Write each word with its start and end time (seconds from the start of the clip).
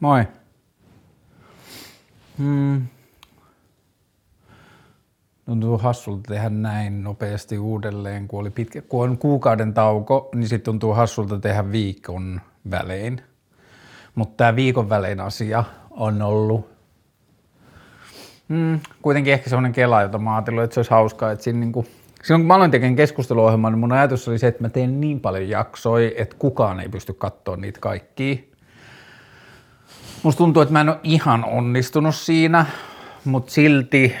Moi. 0.00 0.24
Hmm. 2.38 2.86
Tuntuu 5.46 5.78
hassulta 5.78 6.28
tehdä 6.28 6.50
näin 6.50 7.04
nopeasti 7.04 7.58
uudelleen, 7.58 8.28
kun, 8.28 8.40
oli 8.40 8.50
pitkä, 8.50 8.82
kun 8.82 9.04
on 9.04 9.18
kuukauden 9.18 9.74
tauko, 9.74 10.28
niin 10.34 10.48
sitten 10.48 10.64
tuntuu 10.64 10.94
hassulta 10.94 11.38
tehdä 11.38 11.72
viikon 11.72 12.40
välein. 12.70 13.20
Mutta 14.14 14.36
tämä 14.36 14.56
viikon 14.56 14.88
välein 14.88 15.20
asia 15.20 15.64
on 15.90 16.22
ollut 16.22 16.70
mm, 18.48 18.80
kuitenkin 19.02 19.32
ehkä 19.32 19.50
sellainen 19.50 19.72
kela, 19.72 20.02
jota 20.02 20.18
mä 20.18 20.34
ajattelin, 20.34 20.60
että 20.60 20.74
se 20.74 20.80
olisi 20.80 20.90
hauskaa, 20.90 21.32
että 21.32 21.44
siinä 21.44 21.60
niinku, 21.60 21.86
silloin 22.22 22.42
kun 22.42 22.46
mä 22.46 22.54
aloin 22.54 22.70
tekemään 22.70 22.96
keskusteluohjelmaa, 22.96 23.70
niin 23.70 23.78
mun 23.78 23.92
ajatus 23.92 24.28
oli 24.28 24.38
se, 24.38 24.46
että 24.46 24.62
mä 24.62 24.68
teen 24.68 25.00
niin 25.00 25.20
paljon 25.20 25.48
jaksoja, 25.48 26.10
että 26.16 26.36
kukaan 26.38 26.80
ei 26.80 26.88
pysty 26.88 27.12
katsoa 27.12 27.56
niitä 27.56 27.80
kaikkia. 27.80 28.36
Musta 30.26 30.38
tuntuu, 30.38 30.62
että 30.62 30.72
mä 30.72 30.80
en 30.80 30.88
ole 30.88 31.00
ihan 31.02 31.44
onnistunut 31.44 32.14
siinä, 32.14 32.66
mutta 33.24 33.52
silti 33.52 34.14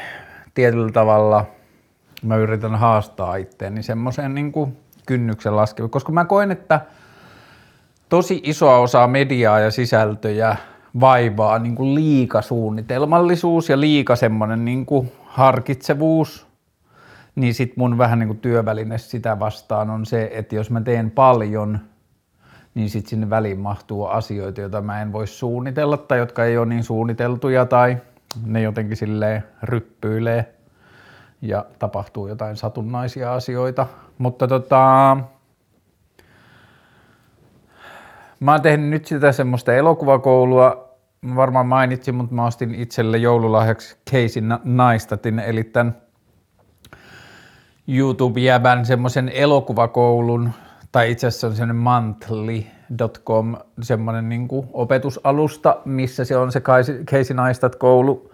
tietyllä 0.54 0.92
tavalla 0.92 1.46
mä 2.22 2.36
yritän 2.36 2.74
haastaa 2.74 3.36
itteeni 3.36 3.82
semmoisen 3.82 4.34
niin 4.34 4.52
kynnyksen 5.06 5.56
laskemaan, 5.56 5.90
koska 5.90 6.12
mä 6.12 6.24
koen, 6.24 6.50
että 6.50 6.80
tosi 8.08 8.40
isoa 8.44 8.78
osaa 8.78 9.06
mediaa 9.06 9.60
ja 9.60 9.70
sisältöjä 9.70 10.56
vaivaa 11.00 11.58
niin 11.58 11.74
kuin 11.74 11.94
liikasuunnitelmallisuus 11.94 13.68
ja 13.68 13.80
liika 13.80 14.16
semmoinen 14.16 14.64
niin 14.64 14.86
kuin 14.86 15.12
harkitsevuus, 15.24 16.46
niin 17.34 17.54
sit 17.54 17.76
mun 17.76 17.98
vähän 17.98 18.18
niin 18.18 18.28
kuin 18.28 18.40
työväline 18.40 18.98
sitä 18.98 19.38
vastaan 19.38 19.90
on 19.90 20.06
se, 20.06 20.30
että 20.32 20.54
jos 20.54 20.70
mä 20.70 20.80
teen 20.80 21.10
paljon, 21.10 21.80
niin 22.76 22.90
sitten 22.90 23.10
sinne 23.10 23.30
väliin 23.30 23.60
mahtuu 23.60 24.06
asioita, 24.06 24.60
joita 24.60 24.80
mä 24.80 25.02
en 25.02 25.12
voi 25.12 25.26
suunnitella 25.26 25.96
tai 25.96 26.18
jotka 26.18 26.44
ei 26.44 26.58
ole 26.58 26.66
niin 26.66 26.84
suunniteltuja 26.84 27.66
tai 27.66 27.96
ne 28.46 28.62
jotenkin 28.62 28.96
silleen 28.96 29.44
ryppyilee 29.62 30.54
ja 31.42 31.64
tapahtuu 31.78 32.28
jotain 32.28 32.56
satunnaisia 32.56 33.34
asioita. 33.34 33.86
Mutta 34.18 34.48
tota, 34.48 35.16
mä 38.40 38.52
oon 38.52 38.62
tehnyt 38.62 38.90
nyt 38.90 39.06
sitä 39.06 39.32
semmoista 39.32 39.74
elokuvakoulua, 39.74 40.96
mä 41.20 41.36
varmaan 41.36 41.66
mainitsin, 41.66 42.14
mutta 42.14 42.34
mä 42.34 42.46
ostin 42.46 42.74
itselle 42.74 43.18
joululahjaksi 43.18 43.96
Casey 44.10 44.42
Naistatin, 44.64 45.38
eli 45.38 45.64
tämän 45.64 45.96
YouTube-jäbän 47.88 48.86
semmoisen 48.86 49.28
elokuvakoulun, 49.28 50.50
tai 50.96 51.10
itse 51.10 51.26
asiassa 51.26 51.46
on 51.46 51.56
semmoinen 51.56 51.76
monthly.com, 51.76 53.56
semmoinen 53.82 54.28
niin 54.28 54.48
opetusalusta, 54.72 55.76
missä 55.84 56.24
se 56.24 56.36
on 56.36 56.52
se 56.52 56.60
Casey 57.04 57.36
Naistat 57.36 57.76
koulu. 57.76 58.32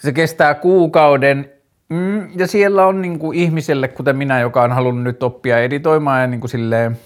Se 0.00 0.12
kestää 0.12 0.54
kuukauden 0.54 1.50
mm, 1.88 2.38
ja 2.38 2.46
siellä 2.46 2.86
on 2.86 3.02
niin 3.02 3.18
kuin 3.18 3.38
ihmiselle, 3.38 3.88
kuten 3.88 4.16
minä, 4.16 4.40
joka 4.40 4.62
on 4.62 4.72
halunnut 4.72 5.04
nyt 5.04 5.22
oppia 5.22 5.58
editoimaan 5.58 6.20
ja 6.20 6.26
niin 6.26 6.40
kuin 6.40 6.50
silleen, 6.50 6.98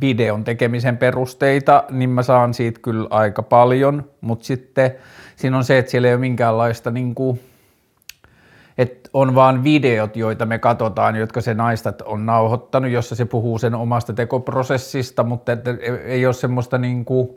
videon 0.00 0.44
tekemisen 0.44 0.96
perusteita, 0.96 1.84
niin 1.90 2.10
mä 2.10 2.22
saan 2.22 2.54
siitä 2.54 2.80
kyllä 2.82 3.06
aika 3.10 3.42
paljon, 3.42 4.10
mutta 4.20 4.44
sitten 4.44 4.90
siinä 5.36 5.56
on 5.56 5.64
se, 5.64 5.78
että 5.78 5.90
siellä 5.90 6.08
ei 6.08 6.14
ole 6.14 6.20
minkäänlaista 6.20 6.90
niin 6.90 7.14
kuin, 7.14 7.40
että 8.78 9.10
on 9.14 9.34
vaan 9.34 9.64
videot, 9.64 10.16
joita 10.16 10.46
me 10.46 10.58
katsotaan, 10.58 11.16
jotka 11.16 11.40
se 11.40 11.54
naistat 11.54 12.02
on 12.02 12.26
nauhoittanut, 12.26 12.90
jossa 12.90 13.14
se 13.14 13.24
puhuu 13.24 13.58
sen 13.58 13.74
omasta 13.74 14.12
tekoprosessista, 14.12 15.24
mutta 15.24 15.52
että 15.52 15.70
ei 16.04 16.26
ole 16.26 16.34
semmoista 16.34 16.78
niin 16.78 17.04
kuin 17.04 17.30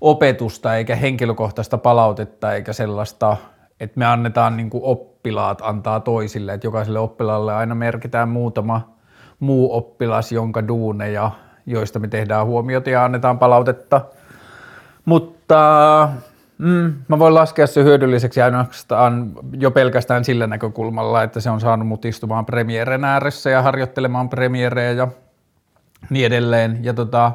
opetusta 0.00 0.76
eikä 0.76 0.96
henkilökohtaista 0.96 1.78
palautetta 1.78 2.52
eikä 2.52 2.72
sellaista, 2.72 3.36
että 3.80 3.98
me 3.98 4.06
annetaan 4.06 4.56
niin 4.56 4.70
kuin 4.70 4.84
oppilaat 4.84 5.62
antaa 5.62 6.00
toisille, 6.00 6.54
että 6.54 6.66
jokaiselle 6.66 6.98
oppilaalle 6.98 7.54
aina 7.54 7.74
merkitään 7.74 8.28
muutama 8.28 8.94
muu 9.40 9.76
oppilas, 9.76 10.32
jonka 10.32 10.68
duuneja 10.68 11.30
joista 11.66 11.98
me 11.98 12.08
tehdään 12.08 12.46
huomiota 12.46 12.90
ja 12.90 13.04
annetaan 13.04 13.38
palautetta. 13.38 14.00
Mutta 15.04 16.08
mm, 16.58 16.94
mä 17.08 17.18
voin 17.18 17.34
laskea 17.34 17.66
se 17.66 17.82
hyödylliseksi 17.82 18.42
ainoastaan 18.42 19.32
jo 19.52 19.70
pelkästään 19.70 20.24
sillä 20.24 20.46
näkökulmalla, 20.46 21.22
että 21.22 21.40
se 21.40 21.50
on 21.50 21.60
saanut 21.60 21.88
mut 21.88 22.04
istumaan 22.04 22.46
premieren 22.46 23.04
ääressä 23.04 23.50
ja 23.50 23.62
harjoittelemaan 23.62 24.28
premierejä 24.28 24.92
ja 24.92 25.08
niin 26.10 26.26
edelleen. 26.26 26.78
Ja 26.82 26.94
tota, 26.94 27.32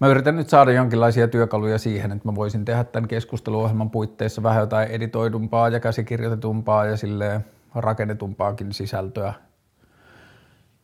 mä 0.00 0.06
yritän 0.06 0.36
nyt 0.36 0.48
saada 0.48 0.72
jonkinlaisia 0.72 1.28
työkaluja 1.28 1.78
siihen, 1.78 2.12
että 2.12 2.28
mä 2.28 2.34
voisin 2.34 2.64
tehdä 2.64 2.84
tämän 2.84 3.08
keskusteluohjelman 3.08 3.90
puitteissa 3.90 4.42
vähän 4.42 4.60
jotain 4.60 4.88
editoidumpaa 4.88 5.68
ja 5.68 5.80
käsikirjoitetumpaa 5.80 6.84
ja 6.84 6.96
silleen 6.96 7.44
rakennetumpaakin 7.74 8.72
sisältöä. 8.72 9.34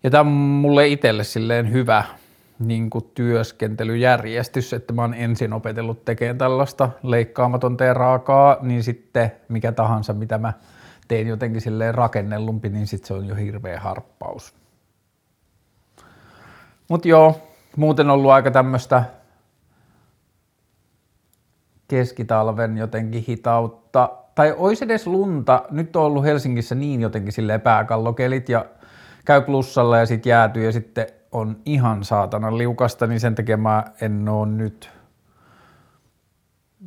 Ja 0.02 0.10
tämä 0.10 0.20
on 0.20 0.26
mulle 0.26 0.88
itselle 0.88 1.24
silleen 1.24 1.72
hyvä, 1.72 2.04
niin 2.60 2.90
kuin 2.90 3.10
työskentelyjärjestys, 3.14 4.72
että 4.72 4.92
mä 4.92 5.02
oon 5.02 5.14
ensin 5.14 5.52
opetellut 5.52 6.04
tekemään 6.04 6.38
tällaista 6.38 6.90
leikkaamatonta 7.02 7.84
ja 7.84 7.94
raakaa, 7.94 8.56
niin 8.60 8.82
sitten 8.82 9.32
mikä 9.48 9.72
tahansa, 9.72 10.12
mitä 10.12 10.38
mä 10.38 10.52
teen 11.08 11.26
jotenkin 11.26 11.60
silleen 11.60 11.94
rakennellumpi, 11.94 12.68
niin 12.68 12.86
sitten 12.86 13.08
se 13.08 13.14
on 13.14 13.26
jo 13.26 13.34
hirveä 13.34 13.80
harppaus. 13.80 14.54
Mutta 16.88 17.08
joo, 17.08 17.40
muuten 17.76 18.10
ollut 18.10 18.30
aika 18.30 18.50
tämmöistä 18.50 19.04
keskitalven 21.88 22.76
jotenkin 22.76 23.24
hitautta, 23.28 24.10
tai 24.34 24.54
olisi 24.58 24.84
edes 24.84 25.06
lunta, 25.06 25.62
nyt 25.70 25.96
on 25.96 26.02
ollut 26.02 26.24
Helsingissä 26.24 26.74
niin 26.74 27.00
jotenkin 27.00 27.32
silleen 27.32 27.60
pääkallokelit 27.60 28.48
ja 28.48 28.64
käy 29.24 29.40
plussalla 29.40 29.98
ja 29.98 30.06
sitten 30.06 30.30
jäätyy 30.30 30.64
ja 30.64 30.72
sitten 30.72 31.06
on 31.32 31.56
ihan 31.64 32.04
saatana 32.04 32.58
liukasta, 32.58 33.06
niin 33.06 33.20
sen 33.20 33.34
takia 33.34 33.56
mä 33.56 33.84
en 34.00 34.28
oo 34.28 34.44
nyt... 34.44 34.90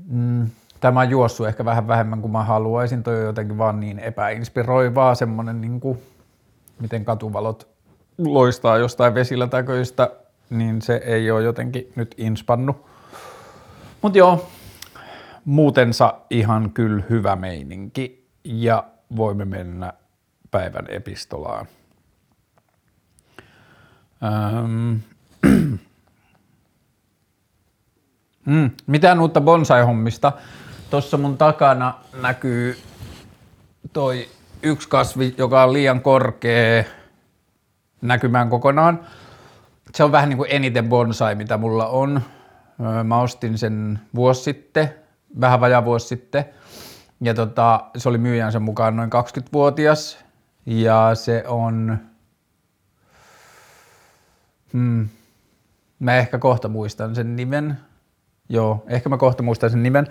Mm, 0.08 0.50
tämä 0.80 1.00
on 1.00 1.10
juossut 1.10 1.48
ehkä 1.48 1.66
vähän 1.66 1.88
vähemmän 1.88 2.22
kuin 2.22 2.32
mä 2.32 2.44
haluaisin, 2.44 3.04
toi 3.04 3.16
on 3.16 3.26
jotenkin 3.26 3.58
vaan 3.58 3.80
niin 3.80 4.00
epäinspiroivaa, 4.00 5.16
semmonen 5.16 5.62
niin 5.62 5.80
kuin, 5.80 6.00
miten 6.80 7.06
katuvalot 7.06 7.68
loistaa 8.18 8.78
jostain 8.78 9.14
vesilätäköistä, 9.14 10.10
niin 10.50 10.82
se 10.82 11.02
ei 11.06 11.32
ole 11.32 11.44
jotenkin 11.44 11.92
nyt 11.96 12.16
inspannu. 12.18 12.86
Mutta 14.02 14.18
joo, 14.18 14.50
muutensa 15.46 16.14
ihan 16.30 16.72
kyllä 16.72 17.04
hyvä 17.10 17.36
meininki 17.36 18.28
ja 18.44 18.84
voimme 19.16 19.46
mennä 19.46 19.94
päivän 20.52 20.86
epistolaan. 20.90 21.66
Ähm. 24.24 24.96
mm, 28.46 28.72
mitään 28.88 29.20
uutta 29.20 29.42
bonsai-hommista. 29.42 30.32
Tuossa 30.90 31.18
mun 31.18 31.38
takana 31.38 31.94
näkyy 32.22 32.78
toi 33.94 34.28
yksi 34.64 34.90
kasvi, 34.90 35.36
joka 35.38 35.64
on 35.64 35.74
liian 35.74 36.02
korkea 36.02 36.84
näkymään 38.02 38.50
kokonaan. 38.50 39.00
Se 39.96 40.04
on 40.04 40.12
vähän 40.12 40.30
niin 40.30 40.38
kuin 40.38 40.50
eniten 40.52 40.90
bonsai, 40.90 41.36
mitä 41.36 41.58
mulla 41.58 41.88
on. 41.88 42.22
Mä 43.04 43.22
ostin 43.22 43.58
sen 43.58 44.00
vuosi 44.16 44.44
sitten, 44.44 44.94
vähän 45.42 45.62
vajaa 45.62 45.86
vuosi 45.86 46.08
sitten. 46.08 46.46
Ja 47.22 47.34
tota, 47.34 47.84
se 47.98 48.10
oli 48.10 48.18
myyjänsä 48.18 48.60
mukaan 48.60 48.96
noin 48.96 49.10
20-vuotias. 49.10 50.18
Ja 50.66 51.12
se 51.14 51.44
on 51.48 51.98
Hmm. 54.74 55.10
Mä 56.00 56.16
ehkä 56.18 56.38
kohta 56.38 56.70
muistan 56.70 57.16
sen 57.16 57.36
nimen. 57.36 57.78
Joo, 58.50 58.84
ehkä 58.88 59.10
mä 59.10 59.18
kohta 59.18 59.44
muistan 59.44 59.70
sen 59.70 59.84
nimen. 59.84 60.08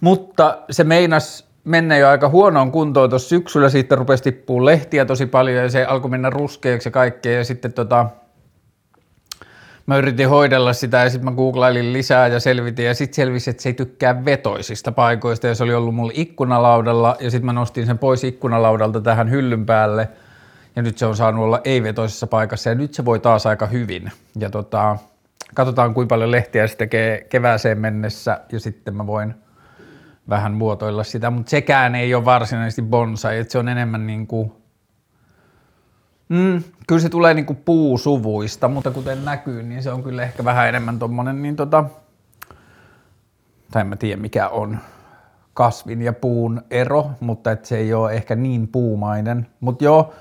Mutta 0.00 0.58
se 0.70 0.84
meinas 0.84 1.48
mennä 1.64 1.96
jo 1.96 2.08
aika 2.08 2.28
huonoon 2.28 2.72
kuntoon 2.72 3.10
tuossa 3.10 3.28
syksyllä. 3.28 3.68
Siitä 3.68 3.96
rupesi 3.96 4.22
tippua 4.22 4.64
lehtiä 4.64 5.04
tosi 5.04 5.26
paljon 5.26 5.56
ja 5.56 5.70
se 5.70 5.84
alkoi 5.84 6.10
mennä 6.10 6.30
ruskeaksi 6.30 6.88
ja 6.88 6.90
kaikkea. 6.90 7.38
Ja 7.38 7.44
sitten 7.44 7.72
tota, 7.72 8.06
mä 9.86 9.96
yritin 9.96 10.28
hoidella 10.28 10.72
sitä 10.72 10.98
ja 10.98 11.10
sitten 11.10 11.24
mä 11.24 11.36
googlailin 11.36 11.92
lisää 11.92 12.28
ja 12.28 12.40
selvitin 12.40 12.86
ja 12.86 12.94
sitten 12.94 13.16
selvisi, 13.16 13.50
että 13.50 13.62
se 13.62 13.68
ei 13.68 13.74
tykkää 13.74 14.24
vetoisista 14.24 14.92
paikoista 14.92 15.46
ja 15.46 15.54
se 15.54 15.64
oli 15.64 15.74
ollut 15.74 15.94
mulla 15.94 16.12
ikkunalaudalla 16.14 17.16
ja 17.20 17.30
sitten 17.30 17.46
mä 17.46 17.52
nostin 17.52 17.86
sen 17.86 17.98
pois 17.98 18.24
ikkunalaudalta 18.24 19.00
tähän 19.00 19.30
hyllyn 19.30 19.66
päälle– 19.66 20.08
ja 20.76 20.82
nyt 20.82 20.98
se 20.98 21.06
on 21.06 21.16
saanut 21.16 21.44
olla 21.44 21.60
ei-vetoisessa 21.64 22.26
paikassa 22.26 22.68
ja 22.68 22.74
nyt 22.74 22.94
se 22.94 23.04
voi 23.04 23.20
taas 23.20 23.46
aika 23.46 23.66
hyvin. 23.66 24.12
Ja 24.38 24.50
tota, 24.50 24.96
katsotaan 25.54 25.94
kuinka 25.94 26.12
paljon 26.12 26.30
lehtiä 26.30 26.66
se 26.66 26.76
tekee 26.76 27.20
kevääseen 27.20 27.78
mennessä 27.78 28.40
ja 28.52 28.60
sitten 28.60 28.96
mä 28.96 29.06
voin 29.06 29.34
vähän 30.28 30.52
muotoilla 30.52 31.04
sitä, 31.04 31.30
mutta 31.30 31.50
sekään 31.50 31.94
ei 31.94 32.14
ole 32.14 32.24
varsinaisesti 32.24 32.82
bonsai, 32.82 33.38
että 33.38 33.52
se 33.52 33.58
on 33.58 33.68
enemmän 33.68 34.06
niin 34.06 34.26
kuin, 34.26 34.52
mm, 36.28 36.62
kyllä 36.86 37.00
se 37.00 37.08
tulee 37.08 37.34
niin 37.34 37.46
kuin 37.46 37.62
puusuvuista, 37.64 38.68
mutta 38.68 38.90
kuten 38.90 39.24
näkyy, 39.24 39.62
niin 39.62 39.82
se 39.82 39.92
on 39.92 40.02
kyllä 40.02 40.22
ehkä 40.22 40.44
vähän 40.44 40.68
enemmän 40.68 40.98
tommonen 40.98 41.42
niin 41.42 41.56
tota, 41.56 41.84
tai 43.70 43.80
en 43.80 43.86
mä 43.86 43.96
tiedä 43.96 44.22
mikä 44.22 44.48
on 44.48 44.78
kasvin 45.54 46.02
ja 46.02 46.12
puun 46.12 46.62
ero, 46.70 47.10
mutta 47.20 47.52
et 47.52 47.64
se 47.64 47.76
ei 47.76 47.94
ole 47.94 48.12
ehkä 48.12 48.34
niin 48.34 48.68
puumainen. 48.68 49.46
Mutta 49.60 49.84
joo, 49.84 50.14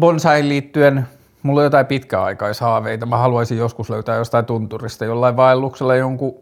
bonsai 0.00 0.48
liittyen 0.48 1.06
mulla 1.42 1.60
on 1.60 1.64
jotain 1.64 1.86
pitkäaikaishaaveita. 1.86 3.06
Mä 3.06 3.16
haluaisin 3.16 3.58
joskus 3.58 3.90
löytää 3.90 4.16
jostain 4.16 4.44
tunturista 4.44 5.04
jollain 5.04 5.36
vaelluksella 5.36 5.96
jonkun 5.96 6.34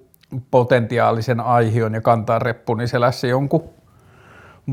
potentiaalisen 0.50 1.40
aihion 1.40 1.94
ja 1.94 2.00
kantaa 2.00 2.38
reppuni 2.38 2.86
selässä 2.86 3.26
jonkun 3.26 3.70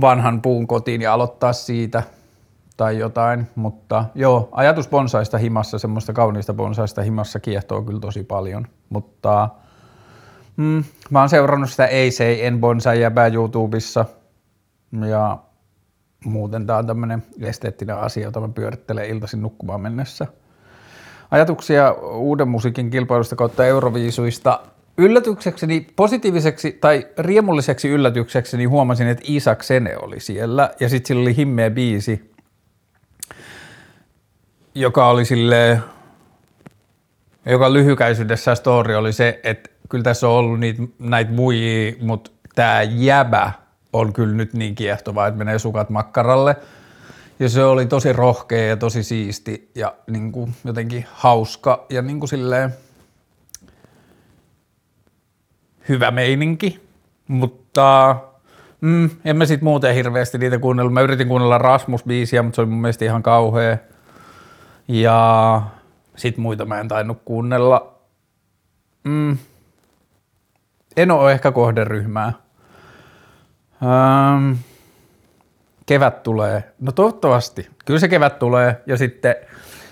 vanhan 0.01 0.41
puun 0.41 0.67
kotiin 0.67 1.01
ja 1.01 1.13
aloittaa 1.13 1.53
siitä 1.53 2.03
tai 2.77 2.97
jotain, 2.97 3.47
mutta 3.55 4.05
joo, 4.15 4.49
ajatus 4.51 4.89
bonsaista 4.89 5.37
himassa, 5.37 5.79
semmoista 5.79 6.13
kauniista 6.13 6.53
bonsaista 6.53 7.01
himassa 7.01 7.39
kiehtoo 7.39 7.81
kyllä 7.81 7.99
tosi 7.99 8.23
paljon, 8.23 8.67
mutta 8.89 9.49
mm, 10.57 10.83
mä 11.09 11.19
oon 11.19 11.29
seurannut 11.29 11.69
sitä 11.69 11.85
ei 11.85 12.11
se 12.11 12.47
en 12.47 12.59
bonsai 12.59 13.01
jäbää 13.01 13.27
YouTubessa. 13.27 14.05
Ja 15.09 15.37
muuten 16.25 16.67
tää 16.67 16.77
on 16.77 16.87
tämmönen 16.87 17.23
esteettinen 17.41 17.97
asia, 17.97 18.23
jota 18.23 18.41
mä 18.41 18.49
pyörittelen 18.49 19.09
iltaisin 19.09 19.41
nukkumaan 19.41 19.81
mennessä. 19.81 20.27
Ajatuksia 21.31 21.91
uuden 21.91 22.47
musiikin 22.47 22.89
kilpailusta 22.89 23.35
kautta 23.35 23.65
Euroviisuista 23.65 24.59
yllätyksekseni, 24.97 25.87
positiiviseksi 25.95 26.71
tai 26.71 27.07
riemulliseksi 27.17 27.89
yllätyksekseni 27.89 28.65
huomasin, 28.65 29.07
että 29.07 29.23
Isak 29.27 29.63
Sene 29.63 29.97
oli 29.97 30.19
siellä 30.19 30.71
ja 30.79 30.89
sitten 30.89 31.07
sillä 31.07 31.21
oli 31.21 31.37
himmeä 31.37 31.69
biisi, 31.69 32.31
joka 34.75 35.09
oli 35.09 35.25
sille 35.25 35.81
joka 37.45 37.73
lyhykäisyydessä 37.73 38.55
story 38.55 38.95
oli 38.95 39.13
se, 39.13 39.39
että 39.43 39.69
kyllä 39.89 40.03
tässä 40.03 40.27
on 40.27 40.33
ollut 40.33 40.59
niitä, 40.59 40.83
näitä 40.99 41.31
muijia, 41.31 41.93
mutta 42.01 42.31
tämä 42.55 42.81
jäbä 42.83 43.51
on 43.93 44.13
kyllä 44.13 44.33
nyt 44.33 44.53
niin 44.53 44.75
kiehtova, 44.75 45.27
että 45.27 45.37
menee 45.37 45.59
sukat 45.59 45.89
makkaralle. 45.89 46.55
Ja 47.39 47.49
se 47.49 47.63
oli 47.63 47.85
tosi 47.85 48.13
rohkea 48.13 48.67
ja 48.67 48.77
tosi 48.77 49.03
siisti 49.03 49.71
ja 49.75 49.95
niin 50.07 50.31
kuin 50.31 50.55
jotenkin 50.65 51.05
hauska 51.13 51.85
ja 51.89 52.01
niin 52.01 52.19
kuin 52.19 52.29
silleen– 52.29 52.73
hyvä 55.89 56.11
meininki, 56.11 56.87
mutta 57.27 58.15
mm, 58.81 59.09
en 59.25 59.37
mä 59.37 59.45
sit 59.45 59.61
muuten 59.61 59.95
hirveästi 59.95 60.37
niitä 60.37 60.59
kuunnellut. 60.59 60.93
Mä 60.93 61.01
yritin 61.01 61.27
kuunnella 61.27 61.57
Rasmus-biisiä, 61.57 62.43
mutta 62.43 62.55
se 62.55 62.61
oli 62.61 62.69
mun 62.69 62.81
mielestä 62.81 63.05
ihan 63.05 63.23
kauhea. 63.23 63.77
Ja 64.87 65.61
sit 66.15 66.37
muita 66.37 66.65
mä 66.65 66.79
en 66.79 66.87
tainnut 66.87 67.21
kuunnella. 67.25 67.93
Mm. 69.03 69.37
En 70.97 71.11
ole 71.11 71.31
ehkä 71.31 71.51
kohderyhmää. 71.51 72.33
Ähm. 73.83 74.53
Kevät 75.85 76.23
tulee. 76.23 76.63
No 76.79 76.91
toivottavasti. 76.91 77.69
Kyllä 77.85 77.99
se 77.99 78.07
kevät 78.07 78.39
tulee 78.39 78.81
ja 78.85 78.97
sitten 78.97 79.35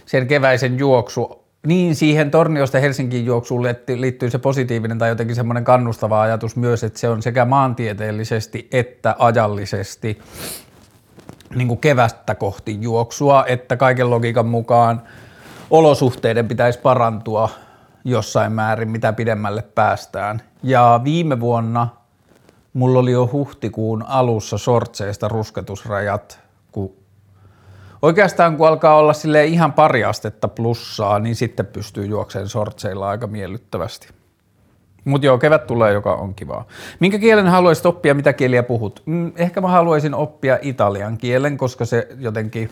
sen 0.06 0.28
keväisen 0.28 0.80
juoksu 0.80 1.46
niin 1.66 1.96
siihen 1.96 2.32
Torniosta 2.32 2.80
Helsingin 2.80 3.26
juoksuun 3.26 3.64
liittyy 3.96 4.30
se 4.30 4.38
positiivinen 4.38 4.98
tai 4.98 5.10
jotenkin 5.10 5.36
semmoinen 5.36 5.64
kannustava 5.64 6.22
ajatus 6.22 6.56
myös, 6.56 6.84
että 6.84 7.00
se 7.00 7.10
on 7.10 7.22
sekä 7.22 7.46
maantieteellisesti 7.46 8.68
että 8.72 9.16
ajallisesti 9.20 10.20
niin 11.56 11.68
kuin 11.68 11.80
kevättä 11.80 12.36
kohti 12.36 12.78
juoksua, 12.82 13.46
että 13.48 13.78
kaiken 13.78 14.10
logiikan 14.10 14.46
mukaan 14.46 15.02
olosuhteiden 15.70 16.48
pitäisi 16.48 16.80
parantua 16.80 17.50
jossain 18.04 18.52
määrin, 18.52 18.90
mitä 18.90 19.14
pidemmälle 19.14 19.62
päästään. 19.62 20.42
Ja 20.64 21.02
viime 21.04 21.40
vuonna 21.40 21.88
mulla 22.76 23.00
oli 23.00 23.12
jo 23.12 23.30
huhtikuun 23.32 24.06
alussa 24.08 24.58
sortseista 24.58 25.28
rusketusrajat, 25.28 26.40
kun 26.72 26.94
Oikeastaan 28.02 28.58
kun 28.58 28.68
alkaa 28.68 28.96
olla 28.96 29.14
sille 29.14 29.46
ihan 29.46 29.74
pari 29.74 30.04
astetta 30.04 30.48
plussaa, 30.48 31.20
niin 31.20 31.36
sitten 31.36 31.66
pystyy 31.66 32.06
juokseen 32.06 32.50
sortseilla 32.50 33.10
aika 33.10 33.28
miellyttävästi. 33.28 34.08
Mutta 35.06 35.26
joo, 35.26 35.38
kevät 35.38 35.68
tulee, 35.68 35.94
joka 35.94 36.16
on 36.16 36.36
kivaa. 36.36 36.68
Minkä 37.00 37.20
kielen 37.20 37.48
haluaisit 37.48 37.86
oppia, 37.86 38.14
mitä 38.14 38.34
kieliä 38.34 38.64
puhut? 38.64 39.04
Mm, 39.06 39.32
ehkä 39.36 39.62
mä 39.62 39.68
haluaisin 39.68 40.14
oppia 40.14 40.60
italian 40.62 41.18
kielen, 41.18 41.58
koska 41.58 41.86
se 41.86 42.08
jotenkin 42.20 42.70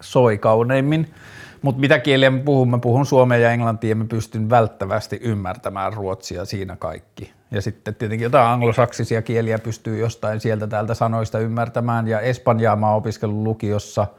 soi 0.00 0.38
kauneimmin. 0.38 1.14
Mutta 1.62 1.80
mitä 1.80 1.98
kieliä 1.98 2.30
mä 2.30 2.38
puhun? 2.38 2.70
Mä 2.70 2.78
puhun 2.78 3.06
suomea 3.06 3.38
ja 3.38 3.50
englantia 3.50 3.90
ja 3.90 3.96
mä 3.96 4.04
pystyn 4.04 4.50
välttävästi 4.50 5.18
ymmärtämään 5.22 5.92
ruotsia 5.92 6.44
siinä 6.44 6.76
kaikki. 6.76 7.32
Ja 7.50 7.62
sitten 7.62 7.94
tietenkin 7.94 8.24
jotain 8.24 8.48
anglosaksisia 8.48 9.22
kieliä 9.22 9.58
pystyy 9.58 9.98
jostain 9.98 10.40
sieltä 10.40 10.66
täältä 10.66 10.94
sanoista 10.94 11.38
ymmärtämään. 11.38 12.08
Ja 12.08 12.20
espanjaa 12.20 12.76
mä 12.76 12.88
oon 12.88 12.96
opiskellut 12.96 13.42
lukiossa– 13.42 14.06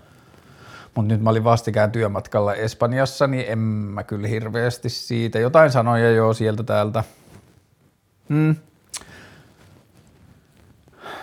mutta 0.97 1.13
nyt 1.13 1.21
mä 1.21 1.29
olin 1.29 1.43
vastikään 1.43 1.91
työmatkalla 1.91 2.53
Espanjassa, 2.53 3.27
niin 3.27 3.45
en 3.47 3.59
mä 3.59 4.03
kyllä 4.03 4.27
hirveästi 4.27 4.89
siitä. 4.89 5.39
Jotain 5.39 5.71
sanoja 5.71 6.11
jo 6.11 6.33
sieltä 6.33 6.63
täältä. 6.63 7.03
Hmm. 8.29 8.55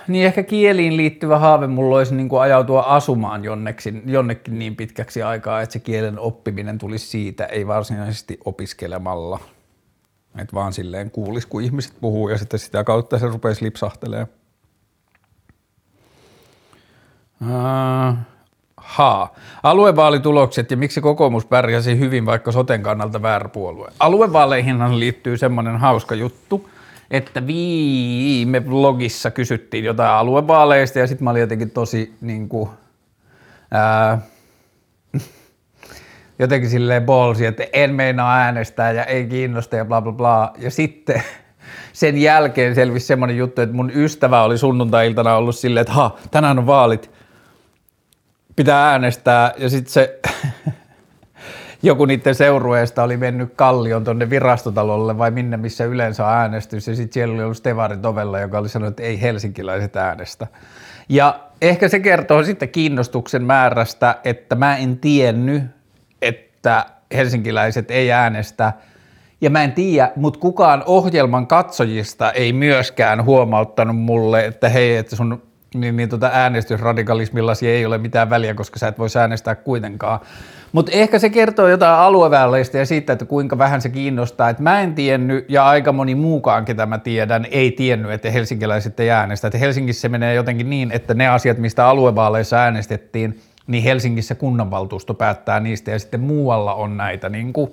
Niin 0.09 0.27
ehkä 0.27 0.43
kieliin 0.43 0.97
liittyvä 0.97 1.39
haave 1.39 1.67
mulla 1.67 1.97
olisi 1.97 2.15
niin 2.15 2.29
kuin 2.29 2.43
ajautua 2.43 2.81
asumaan 2.81 3.45
jonnekin, 3.45 4.03
jonnekin 4.07 4.59
niin 4.59 4.77
pitkäksi 4.77 5.23
aikaa, 5.23 5.63
että 5.63 5.73
se 5.73 5.79
kielen 5.79 6.19
oppiminen 6.19 6.79
tulisi 6.79 7.07
siitä, 7.07 7.45
ei 7.45 7.67
varsinaisesti 7.67 8.39
opiskelemalla. 8.45 9.39
Että 10.39 10.55
vaan 10.55 10.73
silleen 10.73 11.11
kuulisi, 11.11 11.49
kun 11.49 11.63
ihmiset 11.63 11.93
puhuu 12.01 12.29
ja 12.29 12.39
sitten 12.39 12.61
sitä 12.61 12.85
kautta 12.85 13.19
se 13.19 13.27
rupeisi 13.27 13.65
lipsahtelemaan. 13.65 14.29
Uh, 17.43 18.17
Ha. 18.85 19.29
Aluevaalitulokset 19.63 20.71
ja 20.71 20.77
miksi 20.77 21.01
kokoomus 21.01 21.47
pärjäsi 21.47 21.99
hyvin 21.99 22.27
vaikka 22.27 22.53
soten 22.53 22.83
kannalta 22.83 23.23
väärä 23.23 23.49
puolue. 23.49 23.89
Aluevaaleihin 24.01 25.01
liittyy 25.01 25.37
semmoinen 25.37 25.77
hauska 25.77 26.15
juttu, 26.15 26.69
että 27.17 27.47
viime 27.47 28.67
vlogissa 28.71 29.31
kysyttiin 29.31 29.85
jotain 29.85 30.11
aluevaaleista 30.11 30.99
ja 30.99 31.07
sitten 31.07 31.25
mä 31.25 31.31
olin 31.31 31.41
jotenkin 31.41 31.71
tosi 31.71 32.15
niin 32.21 32.49
kuin, 32.49 32.71
ää, 33.71 34.19
jotenkin 36.39 36.71
silleen 36.71 37.07
bolsi, 37.07 37.47
että 37.47 37.67
en 37.73 37.95
meinaa 37.95 38.37
äänestää 38.37 38.93
ja 38.93 39.05
ei 39.05 39.27
kiinnosta 39.27 39.77
ja 39.77 39.85
bla 39.85 40.03
bla 40.03 40.13
bla. 40.13 40.55
Ja 40.59 40.71
sitten 40.71 41.23
sen 41.93 42.19
jälkeen 42.19 42.75
selvisi 42.75 43.07
semmoinen 43.07 43.37
juttu, 43.37 43.63
että 43.63 43.77
mun 43.77 43.93
ystävä 43.95 44.43
oli 44.43 44.59
sunnuntai-iltana 44.59 45.37
ollut 45.37 45.57
silleen, 45.57 45.83
että 45.83 45.93
ha, 45.93 46.17
tänään 46.31 46.59
on 46.59 46.67
vaalit– 46.67 47.11
pitää 48.57 48.91
äänestää 48.91 49.53
ja 49.59 49.69
sitten 49.69 49.93
se 49.93 50.21
joku 51.87 52.05
niiden 52.05 52.35
seurueesta 52.35 53.03
oli 53.03 53.17
mennyt 53.17 53.53
Kallion 53.57 54.05
tuonne 54.05 54.31
virastotalolle 54.31 55.19
vai 55.19 55.31
minne, 55.31 55.57
missä 55.57 55.85
yleensä 55.85 56.29
äänestys 56.29 56.89
ja 56.89 56.97
sitten 56.97 57.15
siellä 57.15 57.35
oli 57.35 57.43
ollut 57.43 57.57
Stevari 57.57 57.97
Tovella, 57.97 58.41
joka 58.41 58.59
oli 58.59 58.69
sanonut, 58.69 58.93
että 58.93 59.03
ei 59.03 59.21
helsinkiläiset 59.21 59.97
äänestä. 59.97 60.47
Ja 61.09 61.41
ehkä 61.63 61.89
se 61.89 62.01
kertoo 62.01 62.43
sitten 62.43 62.69
kiinnostuksen 62.69 63.45
määrästä, 63.45 64.17
että 64.25 64.55
mä 64.55 64.77
en 64.77 64.99
tiennyt, 64.99 65.63
että 66.23 66.87
helsinkiläiset 67.15 67.91
ei 67.91 68.13
äänestä– 68.13 68.73
ja 69.45 69.51
mä 69.51 69.65
en 69.65 69.73
tiedä, 69.73 70.13
mutta 70.17 70.41
kukaan 70.41 70.83
ohjelman 70.87 71.47
katsojista 71.47 72.33
ei 72.33 72.53
myöskään 72.53 73.25
huomauttanut 73.25 73.97
mulle, 73.97 74.45
että 74.45 74.69
hei, 74.69 74.97
että 74.97 75.17
sun 75.17 75.43
niin, 75.75 75.97
niin 75.97 76.09
tota 76.09 76.31
äänestysradikalismilla 76.33 77.53
ei 77.63 77.87
ole 77.87 77.99
mitään 77.99 78.31
väliä, 78.31 78.55
koska 78.55 78.79
sä 78.79 78.89
et 78.89 78.99
voi 78.99 79.09
äänestää 79.21 79.55
kuitenkaan. 79.55 80.21
Mutta 80.73 80.93
ehkä 80.93 81.19
se 81.19 81.29
kertoo 81.29 81.69
jotain 81.69 81.99
alueväleistä 81.99 82.79
ja 82.79 82.87
siitä, 82.87 83.13
että 83.13 83.25
kuinka 83.25 83.59
vähän 83.59 83.81
se 83.81 83.89
kiinnostaa. 83.89 84.49
Et 84.49 84.59
mä 84.59 84.81
en 84.81 84.95
tiennyt 84.95 85.45
ja 85.49 85.69
aika 85.69 85.93
moni 85.93 86.15
muukaan, 86.15 86.65
ketä 86.65 86.87
mä 86.87 86.99
tiedän, 86.99 87.47
ei 87.51 87.73
tiennyt, 87.73 88.11
että 88.11 88.31
helsinkiläiset 88.31 89.01
ei 89.01 89.11
äänestä. 89.11 89.49
Et 89.49 89.61
Helsingissä 89.61 90.01
se 90.01 90.09
menee 90.09 90.35
jotenkin 90.35 90.71
niin, 90.71 90.91
että 90.93 91.15
ne 91.15 91.29
asiat, 91.29 91.59
mistä 91.59 91.87
aluevaaleissa 91.87 92.57
äänestettiin, 92.57 93.41
niin 93.67 93.85
Helsingissä 93.85 94.35
kunnanvaltuusto 94.35 95.15
päättää 95.15 95.61
niistä 95.61 95.91
ja 95.91 95.99
sitten 95.99 96.21
muualla 96.21 96.75
on 96.75 96.97
näitä 96.97 97.29
niin 97.29 97.53
kuin 97.53 97.71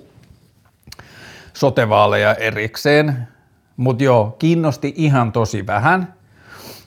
sotevaaleja 1.52 2.34
erikseen. 2.34 3.28
Mutta 3.76 4.04
joo, 4.04 4.36
kiinnosti 4.38 4.94
ihan 4.96 5.32
tosi 5.32 5.66
vähän. 5.66 6.14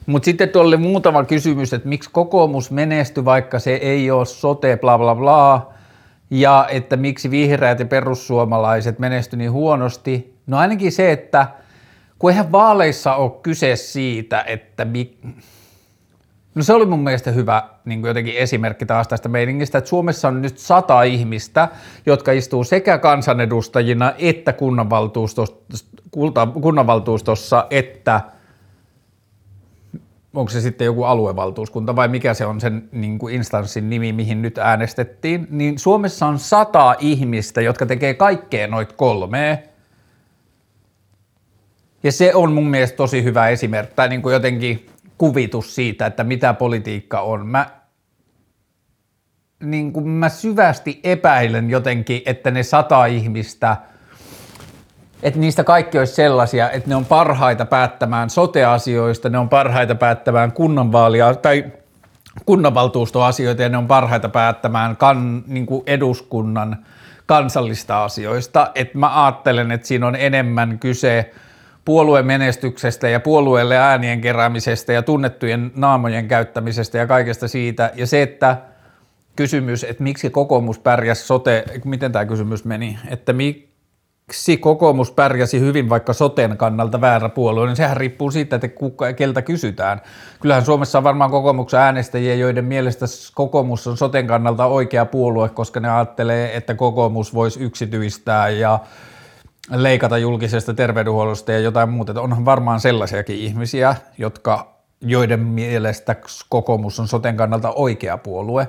Mutta 0.06 0.26
sitten 0.26 0.50
tuolla 0.50 0.68
oli 0.68 0.78
muutama 0.78 1.24
kysymys, 1.24 1.74
että 1.74 1.90
miksi 1.90 2.10
kokoomus 2.14 2.72
menestyi, 2.72 3.26
vaikka 3.26 3.60
se 3.60 3.74
ei 3.74 4.12
ole 4.12 4.26
sote, 4.26 4.78
bla 4.78 4.98
bla 4.98 5.16
bla, 5.16 5.74
ja 6.30 6.68
että 6.70 6.98
miksi 6.98 7.32
vihreät 7.32 7.80
ja 7.80 7.86
perussuomalaiset 7.86 9.00
menestyi 9.00 9.38
niin 9.38 9.52
huonosti. 9.52 10.36
No 10.48 10.58
ainakin 10.58 10.92
se, 10.92 11.12
että 11.12 11.48
kun 12.20 12.30
eihän 12.30 12.52
vaaleissa 12.52 13.16
ole 13.16 13.32
kyse 13.44 13.76
siitä, 13.76 14.42
että 14.48 14.86
mi- 14.86 15.18
No 16.56 16.64
se 16.64 16.74
oli 16.74 16.86
mun 16.86 17.00
mielestä 17.00 17.32
hyvä 17.32 17.64
niin 17.86 18.04
jotenkin 18.06 18.38
esimerkki 18.38 18.86
taas 18.86 19.08
tästä 19.08 19.30
meiningistä, 19.30 19.78
että 19.78 19.90
Suomessa 19.90 20.28
on 20.28 20.42
nyt 20.42 20.58
sata 20.58 21.04
ihmistä, 21.04 21.68
jotka 22.06 22.32
istuu 22.32 22.64
sekä 22.64 22.98
kansanedustajina 22.98 24.14
että 24.18 24.54
kunnanvaltuustossa, 24.54 25.56
kunnanvaltuustossa 26.62 27.68
että 27.70 28.22
onko 30.36 30.50
se 30.50 30.62
sitten 30.62 30.86
joku 30.86 31.04
aluevaltuuskunta 31.04 31.96
vai 31.96 32.08
mikä 32.08 32.34
se 32.34 32.46
on 32.46 32.62
sen 32.62 32.90
niin 32.92 33.20
kuin 33.20 33.36
instanssin 33.36 33.90
nimi, 33.90 34.14
mihin 34.14 34.42
nyt 34.42 34.58
äänestettiin, 34.58 35.48
niin 35.50 35.80
Suomessa 35.80 36.26
on 36.26 36.40
sata 36.40 36.96
ihmistä, 37.00 37.62
jotka 37.62 37.86
tekee 37.86 38.14
kaikkea 38.14 38.68
noit 38.68 38.94
kolmea. 38.94 39.58
Ja 42.04 42.12
se 42.12 42.36
on 42.36 42.52
mun 42.52 42.68
mielestä 42.68 42.98
tosi 42.98 43.24
hyvä 43.24 43.50
esimerkki, 43.50 43.96
tai 43.96 44.10
niin 44.10 44.22
kuin 44.22 44.34
jotenkin 44.34 44.90
kuvitus 45.18 45.76
siitä, 45.76 46.06
että 46.06 46.24
mitä 46.24 46.54
politiikka 46.54 47.22
on. 47.22 47.48
Mä, 47.48 47.70
niin 49.64 49.94
kuin 49.94 50.08
mä 50.08 50.30
syvästi 50.30 51.00
epäilen 51.04 51.70
jotenkin, 51.70 52.22
että 52.26 52.52
ne 52.52 52.64
sata 52.64 53.06
ihmistä, 53.06 53.78
että 55.26 55.40
niistä 55.40 55.64
kaikki 55.64 56.00
olisi 56.00 56.14
sellaisia, 56.14 56.72
että 56.72 56.90
ne 56.90 56.96
on 56.96 57.06
parhaita 57.06 57.66
päättämään 57.66 58.30
sote-asioista, 58.30 59.30
ne 59.30 59.38
on 59.38 59.50
parhaita 59.50 59.96
päättämään 59.96 60.52
kunnanvaalia 60.52 61.34
tai 61.34 61.66
kunnanvaltuustoasioita 62.46 63.62
ja 63.62 63.70
ne 63.70 63.78
on 63.78 63.88
parhaita 63.88 64.30
päättämään 64.30 64.98
kan, 64.98 65.44
niin 65.48 65.66
kuin 65.66 65.84
eduskunnan 65.88 66.86
kansallista 67.26 68.04
asioista. 68.04 68.72
Et 68.76 68.94
mä 68.94 69.24
ajattelen, 69.26 69.72
että 69.72 69.88
siinä 69.88 70.08
on 70.08 70.16
enemmän 70.16 70.80
kyse– 70.80 71.32
puolueen 71.86 72.26
menestyksestä 72.26 73.10
ja 73.10 73.20
puolueelle 73.20 73.78
äänien 73.78 74.22
keräämisestä 74.22 74.94
ja 74.94 75.02
tunnettujen 75.02 75.72
naamojen 75.76 76.28
käyttämisestä 76.28 76.98
ja 76.98 77.08
kaikesta 77.08 77.48
siitä. 77.48 77.92
Ja 77.96 78.08
se, 78.08 78.22
että 78.22 78.58
kysymys, 79.36 79.84
että 79.84 80.04
miksi 80.04 80.30
kokoomus 80.30 80.80
pärjäsi 80.80 81.26
sote, 81.26 81.64
miten 81.86 82.12
tämä 82.12 82.26
kysymys 82.26 82.66
meni, 82.66 83.00
että 83.08 83.34
miksi 84.28 84.58
kokoomus 84.58 85.12
pärjäsi 85.12 85.60
hyvin 85.60 85.90
vaikka 85.90 86.14
soten 86.14 86.58
kannalta 86.58 87.02
väärä 87.02 87.30
puolue, 87.30 87.66
niin 87.66 87.76
sehän 87.76 87.98
riippuu 87.98 88.32
siitä, 88.32 88.56
että 88.56 88.68
kuka, 88.68 89.14
keltä 89.14 89.42
kysytään. 89.42 90.02
Kyllähän 90.42 90.66
Suomessa 90.66 90.98
on 90.98 91.04
varmaan 91.04 91.32
kokoomuksen 91.32 91.80
äänestäjiä, 91.80 92.36
joiden 92.36 92.66
mielestä 92.66 93.06
kokoomus 93.36 93.88
on 93.88 93.98
soten 93.98 94.28
kannalta 94.28 94.66
oikea 94.66 95.06
puolue, 95.06 95.50
koska 95.50 95.80
ne 95.80 95.90
ajattelee, 95.90 96.58
että 96.58 96.74
kokoomus 96.74 97.34
voisi 97.34 97.60
yksityistää 97.60 98.50
ja 98.50 98.80
leikata 99.72 100.18
julkisesta 100.18 100.74
terveydenhuollosta 100.74 101.52
ja 101.52 101.60
jotain 101.60 101.90
muuta. 101.90 102.12
Että 102.12 102.22
onhan 102.22 102.46
varmaan 102.46 102.80
sellaisiakin 102.80 103.38
ihmisiä, 103.38 103.96
jotka, 104.18 104.76
joiden 105.02 105.40
mielestä 105.40 106.16
kokoomus 106.50 107.00
on 107.00 107.08
soten 107.08 107.38
kannalta 107.38 107.72
oikea 107.72 108.18
puolue, 108.18 108.68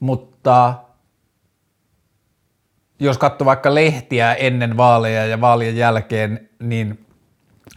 mutta 0.00 0.74
jos 3.00 3.18
katsoo 3.18 3.44
vaikka 3.44 3.74
lehtiä 3.74 4.34
ennen 4.34 4.76
vaaleja 4.76 5.26
ja 5.26 5.40
vaalien 5.40 5.76
jälkeen, 5.76 6.48
niin 6.58 7.06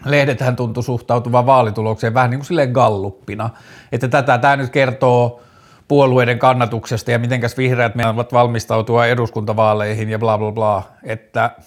lehdethän 0.06 0.56
tuntui 0.56 0.84
suhtautuvan 0.84 1.46
vaalitulokseen 1.46 2.14
vähän 2.14 2.30
niin 2.30 2.40
kuin 2.40 2.46
silleen 2.48 2.72
galluppina, 2.72 3.50
että 3.92 4.08
tätä 4.08 4.38
tämä 4.38 4.56
nyt 4.56 4.70
kertoo 4.70 5.42
puolueiden 5.88 6.40
kannatuksesta 6.40 7.12
ja 7.12 7.20
mitenkäs 7.20 7.58
vihreät 7.58 7.96
meidän 7.96 8.16
valmistautua 8.16 9.06
eduskuntavaaleihin 9.06 10.10
ja 10.10 10.20
bla 10.20 10.38
bla 10.38 10.52
bla, 10.52 10.84
että– 11.04 11.52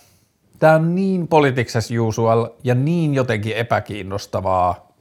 Tämä 0.61 0.75
on 0.75 0.95
niin 0.95 1.29
politics 1.29 1.77
as 1.77 1.89
usual 1.91 2.49
ja 2.65 2.75
niin 2.75 3.15
jotenkin 3.15 3.57
epäkiinnostavaa. 3.57 4.93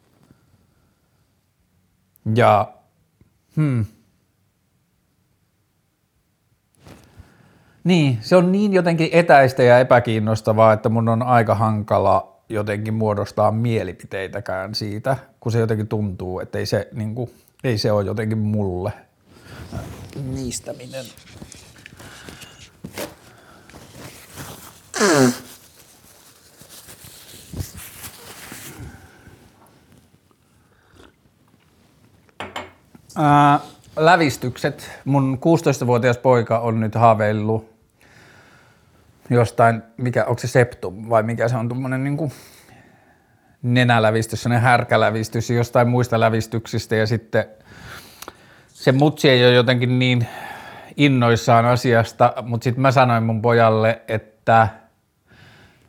Ja 2.36 2.74
hmm. 3.56 3.86
Niin, 7.84 8.18
se 8.22 8.36
on 8.36 8.52
niin 8.52 8.74
jotenkin 8.74 9.10
etäistä 9.12 9.64
ja 9.64 9.80
epäkiinnostavaa, 9.80 10.74
että 10.74 10.90
mun 10.90 11.10
on 11.10 11.24
aika 11.24 11.56
hankala 11.56 12.40
jotenkin 12.50 12.94
muodostaa 12.94 13.52
mielipiteitäkään 13.52 14.76
siitä, 14.76 15.18
kun 15.40 15.52
se 15.52 15.60
jotenkin 15.60 15.88
tuntuu, 15.88 16.40
että 16.40 16.58
ei 16.58 16.66
se, 16.66 16.88
niin 16.94 17.16
kuin, 17.16 17.32
ei 17.64 17.78
se 17.78 17.92
ole 17.92 18.06
jotenkin 18.06 18.38
mulle 18.38 18.92
niistäminen. 20.24 21.06
Mm. 25.00 25.34
Ää, 33.16 33.60
lävistykset. 34.00 34.91
Mun 35.06 35.39
16-vuotias 35.41 36.18
poika 36.18 36.60
on 36.60 36.79
nyt 36.79 36.96
haaveillut 36.96 37.70
jostain, 39.29 39.84
mikä, 39.98 40.25
onko 40.25 40.39
se 40.39 40.48
septum 40.48 41.10
vai 41.10 41.24
mikä 41.24 41.48
se 41.48 41.56
on 41.58 41.70
tuommoinen 41.70 42.03
niin 42.03 42.32
nenälävistys, 43.62 44.44
sellainen 44.44 44.63
härkälävistys 44.63 45.50
jostain 45.50 45.88
muista 45.88 46.20
lävistyksistä 46.20 46.96
ja 46.96 47.08
sitten 47.08 47.46
se 48.68 48.91
mutsi 48.91 49.29
ei 49.29 49.46
ole 49.46 49.53
jotenkin 49.53 50.00
niin 50.00 50.27
innoissaan 50.98 51.65
asiasta, 51.65 52.34
mutta 52.41 52.63
sitten 52.63 52.82
mä 52.82 52.91
sanoin 52.91 53.24
mun 53.24 53.41
pojalle, 53.41 54.01
että 54.08 54.68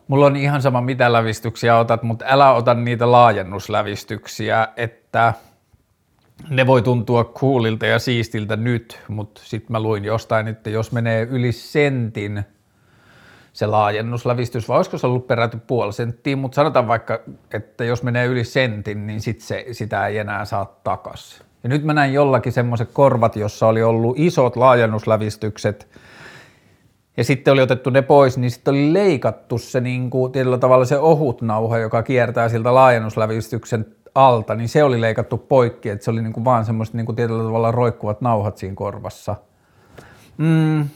mulla 0.09 0.27
on 0.27 0.37
ihan 0.37 0.63
sama 0.63 0.81
mitä 0.81 1.13
lävistyksiä 1.13 1.79
otat, 1.79 2.03
mutta 2.03 2.25
älä 2.29 2.53
ota 2.53 2.75
niitä 2.75 3.13
laajennuslävistyksiä, 3.13 4.69
että– 4.77 5.33
ne 6.49 6.67
voi 6.67 6.83
tuntua 6.83 7.25
coolilta 7.25 7.87
ja 7.87 7.99
siistiltä 7.99 8.57
nyt, 8.57 9.01
mutta 9.09 9.41
sitten 9.45 9.73
mä 9.73 9.81
luin 9.81 10.05
jostain, 10.05 10.49
että 10.49 10.71
jos 10.71 10.93
menee 10.93 11.23
yli 11.23 11.53
sentin 11.53 12.45
se 13.53 13.67
laajennuslävistys, 13.67 14.69
vai 14.69 14.77
olisiko 14.77 14.99
se 14.99 15.07
ollut 15.07 15.27
peräti 15.27 15.57
puoli 15.67 15.93
senttiä, 15.93 16.37
mutta 16.37 16.55
sanotaan 16.55 16.89
vaikka, 16.89 17.21
että 17.55 17.85
jos 17.85 18.03
menee 18.03 18.27
yli 18.27 18.45
sentin, 18.45 19.07
niin 19.07 19.21
sit 19.21 19.41
se, 19.41 19.67
sitä 19.73 20.07
ei 20.07 20.19
enää 20.19 20.45
saa 20.45 20.81
takas. 20.85 21.45
Ja 21.63 21.69
nyt 21.69 21.85
mä 21.85 21.95
näin 21.95 22.13
jollakin 22.13 22.53
semmoiset 22.53 22.89
korvat, 22.93 23.37
jossa 23.37 23.67
oli 23.67 23.83
ollut 23.83 24.19
isot 24.19 24.57
laajennuslävistykset, 24.57 25.89
ja 27.17 27.25
sitten 27.25 27.53
oli 27.53 27.63
otettu 27.63 27.91
ne 27.91 28.03
pois, 28.03 28.39
niin 28.39 28.51
sitten 28.51 28.73
oli 28.73 28.93
leikattu 28.93 29.59
se 29.59 29.81
niin 29.81 30.11
kuin, 30.11 30.33
tietyllä 30.33 30.59
tavalla 30.59 30.85
se 30.85 30.99
ohut 30.99 31.43
nauha, 31.43 31.79
joka 31.79 32.03
kiertää 32.03 32.49
siltä 32.49 32.75
laajennuslävistyksen 32.75 33.87
alta, 34.15 34.55
niin 34.55 34.69
se 34.69 34.85
oli 34.85 35.01
leikattu 35.01 35.39
poikki, 35.39 35.89
että 35.89 36.05
se 36.05 36.11
oli 36.11 36.23
niin 36.23 36.33
kuin 36.33 36.45
vaan 36.45 36.65
semmoiset 36.65 36.95
niin 36.95 37.07
kuin 37.07 37.17
tietyllä 37.17 37.45
tavalla 37.45 37.71
roikkuvat 37.71 38.21
nauhat 38.21 38.57
siinä 38.57 38.75
korvassa. 38.75 39.37
Mm. 40.39 40.89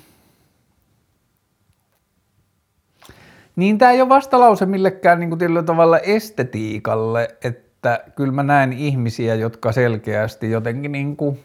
Niin 3.56 3.78
tämä 3.78 3.90
ei 3.90 4.00
ole 4.00 4.09
vastalause 4.09 4.66
millekään 4.66 5.21
niin 5.21 5.30
kuin 5.30 5.38
tietyllä 5.38 5.62
tavalla 5.62 5.99
estetiikalle, 5.99 7.28
että 7.44 8.04
kyllä 8.16 8.33
mä 8.33 8.42
näen 8.42 8.73
ihmisiä, 8.73 9.35
jotka 9.35 9.73
selkeästi 9.73 10.50
jotenkin 10.50 10.92
niin 10.92 11.16
kuin, 11.16 11.40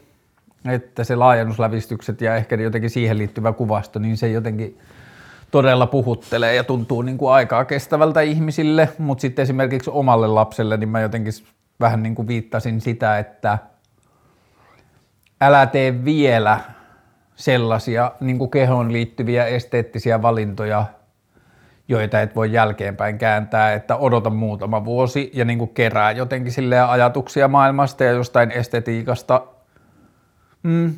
että 0.69 1.03
se 1.03 1.15
laajennuslävistykset 1.15 2.21
ja 2.21 2.35
ehkä 2.35 2.55
jotenkin 2.55 2.89
siihen 2.89 3.17
liittyvä 3.17 3.53
kuvasto, 3.53 3.99
niin 3.99 4.17
se 4.17 4.27
jotenkin– 4.27 4.77
todella 5.51 5.87
puhuttelee 5.87 6.55
ja 6.55 6.63
tuntuu 6.63 7.01
niin 7.01 7.17
kuin 7.17 7.31
aikaa 7.31 7.65
kestävältä 7.65 8.21
ihmisille, 8.21 8.89
mutta 8.97 9.21
sitten 9.21 9.43
esimerkiksi 9.43 9.89
omalle 9.89 10.27
lapselle, 10.27 10.77
niin 10.77 10.89
mä 10.89 11.01
jotenkin 11.01 11.33
vähän 11.79 12.03
niin 12.03 12.15
kuin 12.15 12.27
viittasin 12.27 12.81
sitä, 12.81 13.19
että 13.19 13.57
älä 15.41 15.65
tee 15.65 16.05
vielä 16.05 16.59
sellaisia 17.35 18.11
niin 18.19 18.37
kuin 18.37 18.51
kehoon 18.51 18.93
liittyviä 18.93 19.45
esteettisiä 19.45 20.21
valintoja, 20.21 20.85
joita 21.87 22.21
et 22.21 22.35
voi 22.35 22.53
jälkeenpäin 22.53 23.17
kääntää, 23.17 23.73
että 23.73 23.95
odota 23.95 24.29
muutama 24.29 24.85
vuosi 24.85 25.31
ja 25.33 25.45
niin 25.45 25.59
kuin 25.59 25.73
kerää 25.73 26.11
jotenkin 26.11 26.51
sille 26.51 26.79
ajatuksia 26.79 27.47
maailmasta 27.47 28.03
ja 28.03 28.11
jostain 28.11 28.51
estetiikasta. 28.51 29.41
Mm. 30.63 30.93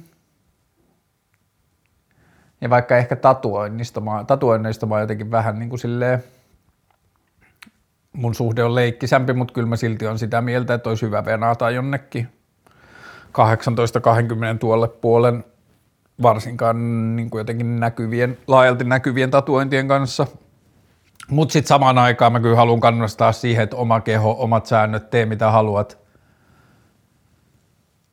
Ja 2.62 2.70
vaikka 2.70 2.98
ehkä 2.98 3.16
tatuoinnista, 3.16 4.02
tatuoinnista 4.28 4.86
mä 4.86 5.00
jotenkin 5.00 5.32
vähän 5.32 5.60
niin 5.60 5.70
kuin 5.70 5.80
silleen 5.80 6.24
mun 8.14 8.36
suhde 8.36 8.64
on 8.64 8.76
leikkisämpi, 8.76 9.34
mutta 9.34 9.54
kyllä 9.54 9.68
mä 9.68 9.76
silti 9.76 10.08
on 10.08 10.20
sitä 10.20 10.42
mieltä, 10.42 10.74
että 10.74 10.90
olisi 10.90 11.06
hyvä 11.06 11.26
venata 11.26 11.70
jonnekin 11.70 12.28
18-20 13.28 14.58
tuolle 14.60 14.88
puolen, 14.88 15.44
varsinkaan 16.22 17.16
niin 17.16 17.30
kuin 17.30 17.40
jotenkin 17.40 17.80
näkyvien, 17.80 18.38
laajalti 18.48 18.84
näkyvien 18.84 19.32
tatuointien 19.32 19.88
kanssa. 19.88 20.28
Mutta 21.30 21.54
sitten 21.54 21.68
samaan 21.68 21.98
aikaan 21.98 22.32
mä 22.32 22.40
kyllä 22.40 22.56
haluan 22.56 22.80
kannustaa 22.80 23.32
siihen, 23.32 23.64
että 23.64 23.76
oma 23.76 24.02
keho, 24.02 24.36
omat 24.40 24.66
säännöt, 24.66 25.10
tee 25.10 25.26
mitä 25.26 25.52
haluat. 25.52 25.98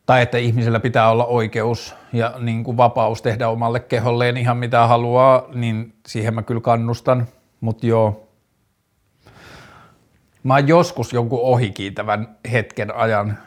Tai 0.07 0.23
että 0.23 0.39
ihmisellä 0.39 0.81
pitää 0.81 1.11
olla 1.11 1.27
oikeus 1.27 1.95
ja 2.13 2.35
niin 2.39 2.65
kuin 2.65 2.77
vapaus 2.77 3.23
tehdä 3.23 3.49
omalle 3.49 3.81
keholleen 3.81 4.37
ihan 4.37 4.57
mitä 4.57 4.87
haluaa, 4.87 5.45
niin 5.55 5.95
siihen 6.07 6.35
mä 6.35 6.43
kyllä 6.43 6.61
kannustan. 6.61 7.27
Mutta 7.61 7.87
joo, 7.87 8.28
Mä 10.43 10.55
oon 10.55 10.69
joskus 10.69 11.13
jonkun 11.13 11.41
ohikiitävän 11.43 12.37
hetken 12.53 12.95
ajan 12.95 13.39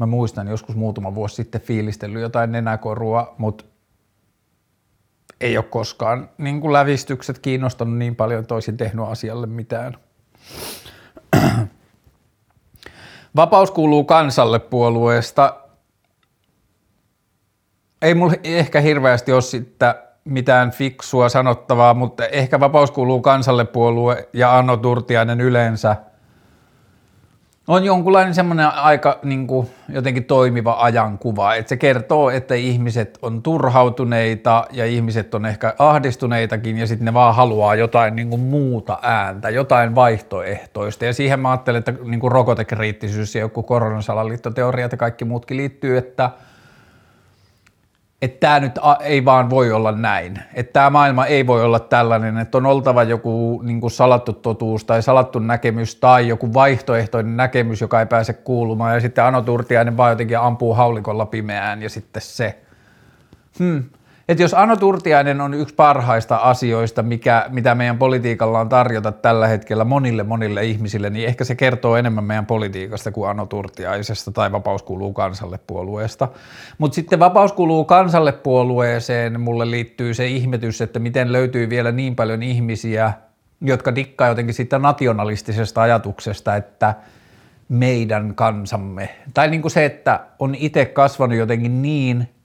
Mä 0.00 0.06
muistan 0.06 0.48
joskus 0.48 0.76
muutama 0.76 1.14
vuosi 1.14 1.34
sitten 1.34 1.60
fiilistellyt 1.60 2.22
jotain 2.22 2.52
nenäkorua, 2.52 3.34
mutta 3.38 3.64
ei 5.40 5.56
ole 5.56 5.64
koskaan 5.64 6.30
niin 6.38 6.60
kuin 6.60 6.72
lävistykset 6.72 7.38
kiinnostanut 7.38 7.98
niin 7.98 8.16
paljon, 8.16 8.40
että 8.40 8.54
olisin 8.54 8.76
tehnyt 8.76 9.06
asialle 9.08 9.46
mitään. 9.46 9.96
Vapaus 13.36 13.70
kuuluu 13.70 14.04
kansalle 14.04 14.58
puolueesta. 14.58 15.56
Ei 18.02 18.14
mulla 18.14 18.34
ehkä 18.44 18.80
hirveästi 18.80 19.32
ole 19.32 19.42
sitten 19.42 19.94
mitään 20.24 20.70
fiksua 20.70 21.28
sanottavaa, 21.28 21.94
mutta 21.94 22.26
ehkä 22.26 22.60
vapaus 22.60 22.90
kuuluu 22.90 23.20
kansalle 23.20 23.64
puolue 23.64 24.28
ja 24.32 24.58
Anno 24.58 24.76
Turtiainen 24.76 25.40
yleensä– 25.40 25.96
on 27.70 27.84
jonkunlainen 27.84 28.34
semmoinen 28.34 28.66
aika 28.66 29.18
niin 29.22 29.46
kuin, 29.46 29.70
jotenkin 29.88 30.24
toimiva 30.24 30.76
ajankuva, 30.80 31.54
että 31.54 31.68
se 31.68 31.76
kertoo, 31.76 32.30
että 32.30 32.54
ihmiset 32.54 33.18
on 33.22 33.42
turhautuneita 33.42 34.66
ja 34.70 34.86
ihmiset 34.86 35.34
on 35.34 35.46
ehkä 35.46 35.74
ahdistuneitakin 35.78 36.78
ja 36.78 36.86
sitten 36.86 37.04
ne 37.04 37.14
vaan 37.14 37.34
haluaa 37.34 37.74
jotain 37.74 38.16
niin 38.16 38.30
kuin 38.30 38.40
muuta 38.40 38.98
ääntä, 39.02 39.50
jotain 39.50 39.94
vaihtoehtoista. 39.94 41.04
Ja 41.04 41.12
siihen 41.12 41.40
mä 41.40 41.50
ajattelen, 41.50 41.78
että 41.78 41.94
niin 42.04 42.20
kuin 42.20 42.32
rokotekriittisyys 42.32 43.34
ja 43.34 43.40
joku 43.40 43.62
koronasalaliittoteoriat 43.62 44.92
ja 44.92 44.98
kaikki 44.98 45.24
muutkin 45.24 45.56
liittyy, 45.56 45.98
että– 45.98 46.30
että 48.22 48.40
tämä 48.40 48.60
nyt 48.60 48.78
ei 49.00 49.24
vaan 49.24 49.50
voi 49.50 49.72
olla 49.72 49.92
näin. 49.92 50.38
Että 50.54 50.72
tämä 50.72 50.90
maailma 50.90 51.26
ei 51.26 51.46
voi 51.46 51.64
olla 51.64 51.80
tällainen, 51.80 52.38
että 52.38 52.58
on 52.58 52.66
oltava 52.66 53.02
joku 53.02 53.62
niin 53.64 53.80
kuin 53.80 53.90
salattu 53.90 54.32
totuus 54.32 54.84
tai 54.84 55.02
salattu 55.02 55.38
näkemys 55.38 55.94
tai 55.94 56.28
joku 56.28 56.54
vaihtoehtoinen 56.54 57.36
näkemys, 57.36 57.80
joka 57.80 58.00
ei 58.00 58.06
pääse 58.06 58.32
kuulumaan 58.32 58.94
ja 58.94 59.00
sitten 59.00 59.24
Ano 59.24 59.42
Turtiainen 59.42 59.96
vaan 59.96 60.12
jotenkin 60.12 60.38
ampuu 60.38 60.74
haulikolla 60.74 61.26
pimeään 61.26 61.82
ja 61.82 61.90
sitten 61.90 62.22
se. 62.22 62.58
Hmm 63.58 63.84
että 64.30 64.42
jos 64.42 64.54
Ano 64.54 64.76
Turtiainen 64.76 65.40
on 65.40 65.54
yksi 65.54 65.74
parhaista 65.74 66.36
asioista, 66.36 67.02
mikä, 67.02 67.46
mitä 67.48 67.74
meidän 67.74 67.98
politiikalla 67.98 68.60
on 68.60 68.68
tarjota 68.68 69.12
tällä 69.12 69.46
hetkellä 69.46 69.84
monille 69.84 70.22
monille 70.22 70.64
ihmisille, 70.64 71.10
niin 71.10 71.28
ehkä 71.28 71.44
se 71.44 71.54
kertoo 71.54 71.96
enemmän 71.96 72.24
meidän 72.24 72.46
politiikasta 72.46 73.10
kuin 73.10 73.30
Ano 73.30 73.46
Turtiaisesta 73.46 74.32
tai 74.32 74.52
Vapaus 74.52 74.82
kuuluu 74.82 75.12
kansalle 75.12 75.58
puolueesta. 75.66 76.28
Mutta 76.78 76.94
sitten 76.94 77.18
Vapaus 77.18 77.52
kuuluu 77.52 77.84
kansalle 77.84 78.32
puolueeseen 78.32 79.40
mulle 79.40 79.70
liittyy 79.70 80.14
se 80.14 80.26
ihmetys, 80.26 80.80
että 80.80 80.98
miten 80.98 81.32
löytyy 81.32 81.70
vielä 81.70 81.92
niin 81.92 82.16
paljon 82.16 82.42
ihmisiä, 82.42 83.12
jotka 83.60 83.94
dikkaa 83.94 84.28
jotenkin 84.28 84.54
siitä 84.54 84.78
nationalistisesta 84.78 85.82
ajatuksesta, 85.82 86.56
että 86.56 86.94
meidän 87.68 88.34
kansamme. 88.34 89.08
Tai 89.34 89.50
niin 89.50 89.62
kuin 89.62 89.72
se, 89.72 89.84
että 89.84 90.20
on 90.38 90.54
itse 90.54 90.84
kasvanut 90.84 91.38
jotenkin 91.38 91.82
niin– 91.82 92.28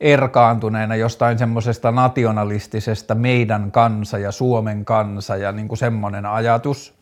erkaantuneena 0.00 0.96
jostain 0.96 1.38
semmoisesta 1.38 1.92
nationalistisesta 1.92 3.14
meidän 3.14 3.72
kansa 3.72 4.18
ja 4.18 4.32
Suomen 4.32 4.84
kansa 4.84 5.36
ja 5.36 5.52
niin 5.52 5.68
kuin 5.68 5.78
semmoinen 5.78 6.26
ajatus, 6.26 6.94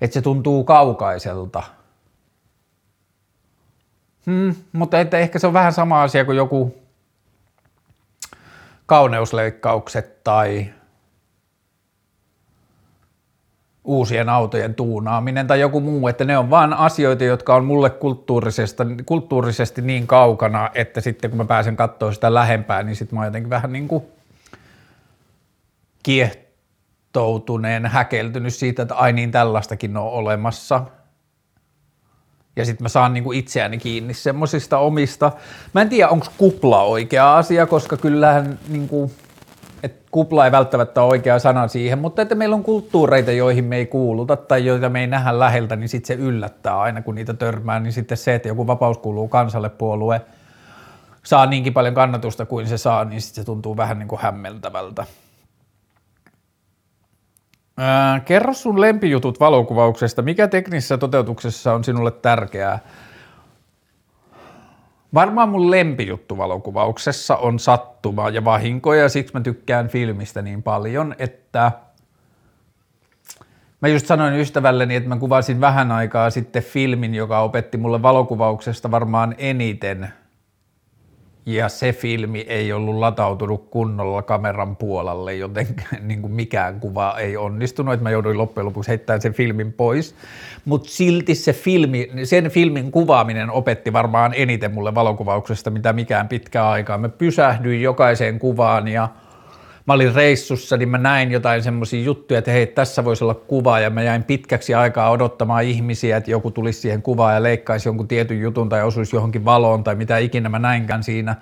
että 0.00 0.14
se 0.14 0.22
tuntuu 0.22 0.64
kaukaiselta. 0.64 1.62
Hmm, 4.26 4.54
mutta 4.72 5.00
että 5.00 5.18
ehkä 5.18 5.38
se 5.38 5.46
on 5.46 5.52
vähän 5.52 5.72
sama 5.72 6.02
asia 6.02 6.24
kuin 6.24 6.36
joku 6.36 6.76
kauneusleikkaukset 8.86 10.24
tai 10.24 10.72
uusien 13.84 14.28
autojen 14.28 14.74
tuunaaminen 14.74 15.46
tai 15.46 15.60
joku 15.60 15.80
muu, 15.80 16.08
että 16.08 16.24
ne 16.24 16.38
on 16.38 16.50
vaan 16.50 16.74
asioita, 16.74 17.24
jotka 17.24 17.54
on 17.54 17.64
mulle 17.64 17.90
kulttuurisesta, 17.90 18.86
kulttuurisesti 19.06 19.82
niin 19.82 20.06
kaukana, 20.06 20.70
että 20.74 21.00
sitten 21.00 21.30
kun 21.30 21.36
mä 21.38 21.44
pääsen 21.44 21.76
katsoa 21.76 22.12
sitä 22.12 22.34
lähempää, 22.34 22.82
niin 22.82 22.96
sitten 22.96 23.16
mä 23.16 23.20
oon 23.20 23.26
jotenkin 23.26 23.50
vähän 23.50 23.72
niin 23.72 23.88
kuin 23.88 24.04
kiehtoutuneen, 26.02 27.86
häkeltynyt 27.86 28.54
siitä, 28.54 28.82
että 28.82 28.94
ai 28.94 29.12
niin 29.12 29.30
tällaistakin 29.30 29.96
on 29.96 30.08
olemassa. 30.10 30.84
Ja 32.56 32.64
sitten 32.64 32.84
mä 32.84 32.88
saan 32.88 33.14
niinku 33.14 33.32
itseäni 33.32 33.78
kiinni 33.78 34.14
semmoisista 34.14 34.78
omista. 34.78 35.32
Mä 35.72 35.82
en 35.82 35.88
tiedä, 35.88 36.08
onko 36.08 36.26
kupla 36.38 36.82
oikea 36.82 37.36
asia, 37.36 37.66
koska 37.66 37.96
kyllähän 37.96 38.58
niinku, 38.68 39.12
että 39.82 40.02
kupla 40.10 40.44
ei 40.44 40.52
välttämättä 40.52 41.02
ole 41.02 41.10
oikea 41.10 41.38
sana 41.38 41.68
siihen, 41.68 41.98
mutta 41.98 42.22
että 42.22 42.34
meillä 42.34 42.56
on 42.56 42.62
kulttuureita, 42.62 43.32
joihin 43.32 43.64
me 43.64 43.76
ei 43.76 43.86
kuuluta 43.86 44.36
tai 44.36 44.66
joita 44.66 44.88
me 44.88 45.00
ei 45.00 45.06
nähdä 45.06 45.38
läheltä, 45.38 45.76
niin 45.76 45.88
sitten 45.88 46.06
se 46.18 46.22
yllättää 46.22 46.80
aina, 46.80 47.02
kun 47.02 47.14
niitä 47.14 47.34
törmää, 47.34 47.80
niin 47.80 47.92
sitten 47.92 48.16
se, 48.16 48.34
että 48.34 48.48
joku 48.48 48.66
vapaus 48.66 48.98
kuuluu 48.98 49.28
kansalle 49.28 49.68
puolue, 49.68 50.20
saa 51.22 51.46
niinkin 51.46 51.72
paljon 51.72 51.94
kannatusta 51.94 52.46
kuin 52.46 52.66
se 52.66 52.78
saa, 52.78 53.04
niin 53.04 53.20
sitten 53.20 53.42
se 53.42 53.46
tuntuu 53.46 53.76
vähän 53.76 53.98
niin 53.98 54.08
kuin 54.08 54.20
hämmeltävältä. 54.20 55.06
Ää, 57.78 58.20
kerro 58.20 58.52
sun 58.54 58.80
lempijutut 58.80 59.40
valokuvauksesta. 59.40 60.22
Mikä 60.22 60.48
teknisessä 60.48 60.98
toteutuksessa 60.98 61.72
on 61.72 61.84
sinulle 61.84 62.10
tärkeää? 62.10 62.78
Varmaan 65.14 65.48
mun 65.48 65.70
lempijuttu 65.70 66.38
valokuvauksessa 66.38 67.36
on 67.36 67.58
sattuma 67.58 68.28
ja 68.28 68.44
vahinko 68.44 68.94
ja 68.94 69.08
siksi 69.08 69.34
mä 69.34 69.40
tykkään 69.40 69.88
filmistä 69.88 70.42
niin 70.42 70.62
paljon, 70.62 71.14
että 71.18 71.72
mä 73.80 73.88
just 73.88 74.06
sanoin 74.06 74.34
ystävälleni, 74.34 74.94
että 74.94 75.08
mä 75.08 75.16
kuvasin 75.16 75.60
vähän 75.60 75.92
aikaa 75.92 76.30
sitten 76.30 76.62
filmin, 76.62 77.14
joka 77.14 77.40
opetti 77.40 77.78
mulle 77.78 78.02
valokuvauksesta 78.02 78.90
varmaan 78.90 79.34
eniten– 79.38 80.08
ja 81.46 81.68
se 81.68 81.92
filmi 81.92 82.40
ei 82.40 82.72
ollut 82.72 82.94
latautunut 82.94 83.70
kunnolla 83.70 84.22
kameran 84.22 84.76
puolelle, 84.76 85.34
joten 85.34 85.66
niin 86.00 86.22
kuin 86.22 86.32
mikään 86.32 86.80
kuva 86.80 87.18
ei 87.18 87.36
onnistunut, 87.36 87.94
että 87.94 88.02
mä 88.02 88.10
jouduin 88.10 88.38
loppujen 88.38 88.66
lopuksi 88.66 88.88
heittämään 88.88 89.20
sen 89.20 89.34
filmin 89.34 89.72
pois. 89.72 90.14
Mutta 90.64 90.90
silti 90.90 91.34
se 91.34 91.52
filmi, 91.52 92.10
sen 92.24 92.50
filmin 92.50 92.92
kuvaaminen 92.92 93.50
opetti 93.50 93.92
varmaan 93.92 94.32
eniten 94.36 94.74
mulle 94.74 94.94
valokuvauksesta, 94.94 95.70
mitä 95.70 95.92
mikään 95.92 96.28
pitkä 96.28 96.68
aikaa. 96.68 96.98
Mä 96.98 97.08
pysähdyin 97.08 97.82
jokaiseen 97.82 98.38
kuvaan 98.38 98.88
ja– 98.88 99.08
mä 99.86 99.92
olin 99.92 100.14
reissussa, 100.14 100.76
niin 100.76 100.88
mä 100.88 100.98
näin 100.98 101.32
jotain 101.32 101.62
semmoisia 101.62 102.04
juttuja, 102.04 102.38
että 102.38 102.50
hei, 102.50 102.66
tässä 102.66 103.04
voisi 103.04 103.24
olla 103.24 103.34
kuva, 103.34 103.80
ja 103.80 103.90
mä 103.90 104.02
jäin 104.02 104.24
pitkäksi 104.24 104.74
aikaa 104.74 105.10
odottamaan 105.10 105.64
ihmisiä, 105.64 106.16
että 106.16 106.30
joku 106.30 106.50
tulisi 106.50 106.80
siihen 106.80 107.02
kuvaan 107.02 107.34
ja 107.34 107.42
leikkaisi 107.42 107.88
jonkun 107.88 108.08
tietyn 108.08 108.40
jutun 108.40 108.68
tai 108.68 108.82
osuisi 108.82 109.16
johonkin 109.16 109.44
valoon 109.44 109.84
tai 109.84 109.94
mitä 109.94 110.18
ikinä 110.18 110.48
mä 110.48 110.58
näinkään 110.58 111.02
siinä. 111.02 111.36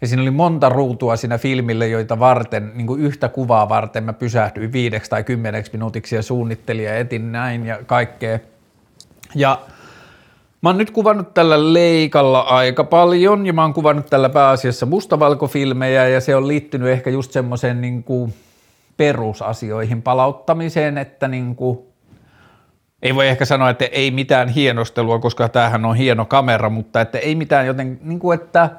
Ja 0.00 0.06
siinä 0.06 0.22
oli 0.22 0.30
monta 0.30 0.68
ruutua 0.68 1.16
siinä 1.16 1.38
filmille, 1.38 1.88
joita 1.88 2.18
varten, 2.18 2.72
niin 2.74 2.86
kuin 2.86 3.00
yhtä 3.00 3.28
kuvaa 3.28 3.68
varten 3.68 4.04
mä 4.04 4.12
pysähdyin 4.12 4.72
viideksi 4.72 5.10
tai 5.10 5.24
kymmeneksi 5.24 5.72
minuutiksi 5.72 6.16
ja 6.16 6.22
suunnittelin 6.22 6.84
ja 6.84 6.96
etin 6.96 7.32
näin 7.32 7.66
ja 7.66 7.78
kaikkea. 7.86 8.38
Ja 9.34 9.60
Mä 10.62 10.68
oon 10.68 10.78
nyt 10.78 10.90
kuvannut 10.90 11.34
tällä 11.34 11.72
leikalla 11.72 12.40
aika 12.40 12.84
paljon 12.84 13.46
ja 13.46 13.52
mä 13.52 13.62
oon 13.62 13.74
kuvannut 13.74 14.06
tällä 14.06 14.28
pääasiassa 14.28 14.86
mustavalkofilmejä 14.86 16.08
ja 16.08 16.20
se 16.20 16.36
on 16.36 16.48
liittynyt 16.48 16.88
ehkä 16.88 17.10
just 17.10 17.32
semmoiseen 17.32 17.80
niin 17.80 18.04
perusasioihin 18.96 20.02
palauttamiseen, 20.02 20.98
että 20.98 21.28
niin 21.28 21.56
kuin, 21.56 21.78
ei 23.02 23.14
voi 23.14 23.28
ehkä 23.28 23.44
sanoa, 23.44 23.70
että 23.70 23.84
ei 23.84 24.10
mitään 24.10 24.48
hienostelua, 24.48 25.18
koska 25.18 25.48
tämähän 25.48 25.84
on 25.84 25.96
hieno 25.96 26.24
kamera, 26.24 26.70
mutta 26.70 27.00
että 27.00 27.18
ei 27.18 27.34
mitään 27.34 27.66
joten, 27.66 28.00
niin 28.02 28.18
kuin, 28.18 28.40
että 28.40 28.70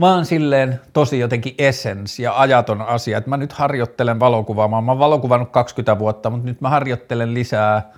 vaan 0.00 0.26
silleen 0.26 0.80
tosi 0.92 1.18
jotenkin 1.18 1.54
essence 1.58 2.22
ja 2.22 2.40
ajaton 2.40 2.82
asia, 2.82 3.18
että 3.18 3.30
mä 3.30 3.36
nyt 3.36 3.52
harjoittelen 3.52 4.20
valokuvaamaan. 4.20 4.84
Mä 4.84 4.90
oon 4.92 4.98
valokuvannut 4.98 5.50
20 5.50 5.98
vuotta, 5.98 6.30
mutta 6.30 6.46
nyt 6.46 6.60
mä 6.60 6.68
harjoittelen 6.68 7.34
lisää 7.34 7.92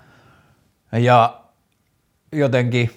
ja 0.93 1.42
jotenkin 2.33 2.91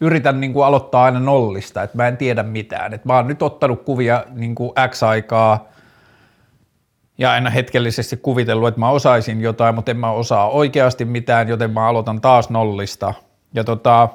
yritän 0.00 0.40
niin 0.40 0.52
kuin 0.52 0.66
aloittaa 0.66 1.04
aina 1.04 1.20
nollista, 1.20 1.82
että 1.82 1.96
mä 1.96 2.08
en 2.08 2.16
tiedä 2.16 2.42
mitään. 2.42 2.94
Että 2.94 3.08
mä 3.08 3.16
oon 3.16 3.26
nyt 3.26 3.42
ottanut 3.42 3.82
kuvia 3.82 4.24
niin 4.30 4.54
kuin 4.54 4.72
X 4.88 5.02
aikaa 5.02 5.68
ja 7.18 7.32
aina 7.32 7.50
hetkellisesti 7.50 8.16
kuvitellut, 8.16 8.68
että 8.68 8.80
mä 8.80 8.90
osaisin 8.90 9.40
jotain, 9.40 9.74
mutta 9.74 9.90
en 9.90 9.96
mä 9.96 10.10
osaa 10.10 10.48
oikeasti 10.48 11.04
mitään, 11.04 11.48
joten 11.48 11.70
mä 11.70 11.88
aloitan 11.88 12.20
taas 12.20 12.50
nollista. 12.50 13.14
Ja 13.54 13.64
tota, 13.64 14.08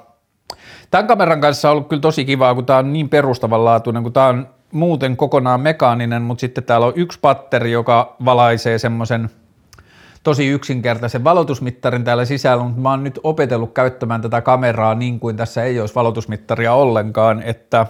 tämän 0.91 1.07
kameran 1.07 1.41
kanssa 1.41 1.69
on 1.69 1.71
ollut 1.71 1.87
kyllä 1.87 2.01
tosi 2.01 2.25
kivaa, 2.25 2.55
kun 2.55 2.65
tää 2.65 2.77
on 2.77 2.93
niin 2.93 3.09
perustavanlaatuinen, 3.09 4.03
kun 4.03 4.13
tää 4.13 4.27
on 4.27 4.49
muuten 4.71 5.17
kokonaan 5.17 5.61
mekaaninen, 5.61 6.21
mutta 6.21 6.41
sitten 6.41 6.63
täällä 6.63 6.87
on 6.87 6.93
yksi 6.95 7.19
patteri, 7.21 7.71
joka 7.71 8.15
valaisee 8.25 8.77
semmoisen– 8.77 9.29
tosi 10.23 10.47
yksinkertaisen 10.47 11.23
valotusmittarin 11.23 12.03
täällä 12.03 12.25
sisällä, 12.25 12.63
mutta 12.63 12.81
mä 12.81 12.89
oon 12.89 13.03
nyt 13.03 13.19
opetellut 13.23 13.73
käyttämään 13.73 14.21
tätä 14.21 14.41
kameraa 14.41 14.95
niin 14.95 15.19
kuin 15.19 15.38
tässä 15.38 15.63
ei 15.63 15.79
olisi 15.79 15.95
valotusmittaria 15.95 16.73
ollenkaan, 16.73 17.41
että 17.41 17.88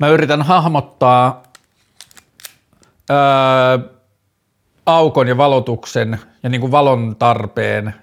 mä 0.00 0.08
yritän 0.08 0.42
hahmottaa 0.42 1.42
ää, 3.10 3.78
aukon 4.86 5.28
ja 5.28 5.36
valotuksen 5.36 6.18
ja 6.42 6.48
niin 6.48 6.60
kuin 6.60 6.72
valon 6.72 7.16
tarpeen 7.18 7.94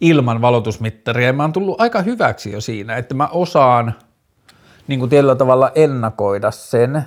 ilman 0.00 0.40
valotusmittaria. 0.40 1.32
Mä 1.32 1.42
oon 1.42 1.52
tullut 1.52 1.80
aika 1.80 2.02
hyväksi 2.02 2.52
jo 2.52 2.60
siinä, 2.60 2.96
että 2.96 3.14
mä 3.14 3.26
osaan 3.26 3.94
niin 4.86 5.00
kuin 5.00 5.10
tietyllä 5.10 5.34
tavalla 5.34 5.72
ennakoida 5.74 6.50
sen, 6.50 7.04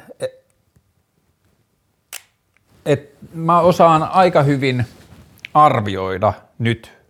että 2.86 3.26
mä 3.34 3.60
osaan 3.60 4.04
aika 4.04 4.44
hyvin 4.44 4.86
arvioida 5.54 6.34
nyt 6.60 7.02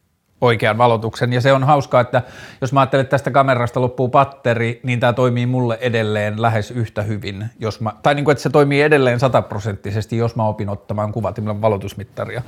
oikean 0.42 0.78
valotuksen. 0.78 1.34
Ja 1.34 1.42
se 1.42 1.54
on 1.54 1.64
hauskaa, 1.64 2.02
että 2.02 2.22
jos 2.62 2.74
mä 2.74 2.80
ajattelen, 2.80 3.02
että 3.02 3.12
tästä 3.12 3.32
kamerasta 3.32 3.82
loppuu 3.82 4.10
patteri, 4.10 4.80
niin 4.84 5.00
tämä 5.00 5.14
toimii 5.14 5.46
mulle 5.46 5.78
edelleen 5.82 6.42
lähes 6.42 6.72
yhtä 6.72 7.02
hyvin. 7.02 7.46
Jos 7.60 7.82
mä, 7.82 7.94
tai 8.04 8.16
niin 8.16 8.26
kuin, 8.26 8.32
että 8.32 8.42
se 8.42 8.50
toimii 8.50 8.82
edelleen 8.82 9.20
sataprosenttisesti, 9.20 10.18
jos 10.18 10.36
mä 10.36 10.48
opin 10.48 10.70
ottamaan 10.70 11.12
kuvat 11.12 11.38
ilman 11.38 11.62
valotusmittaria. 11.62 12.42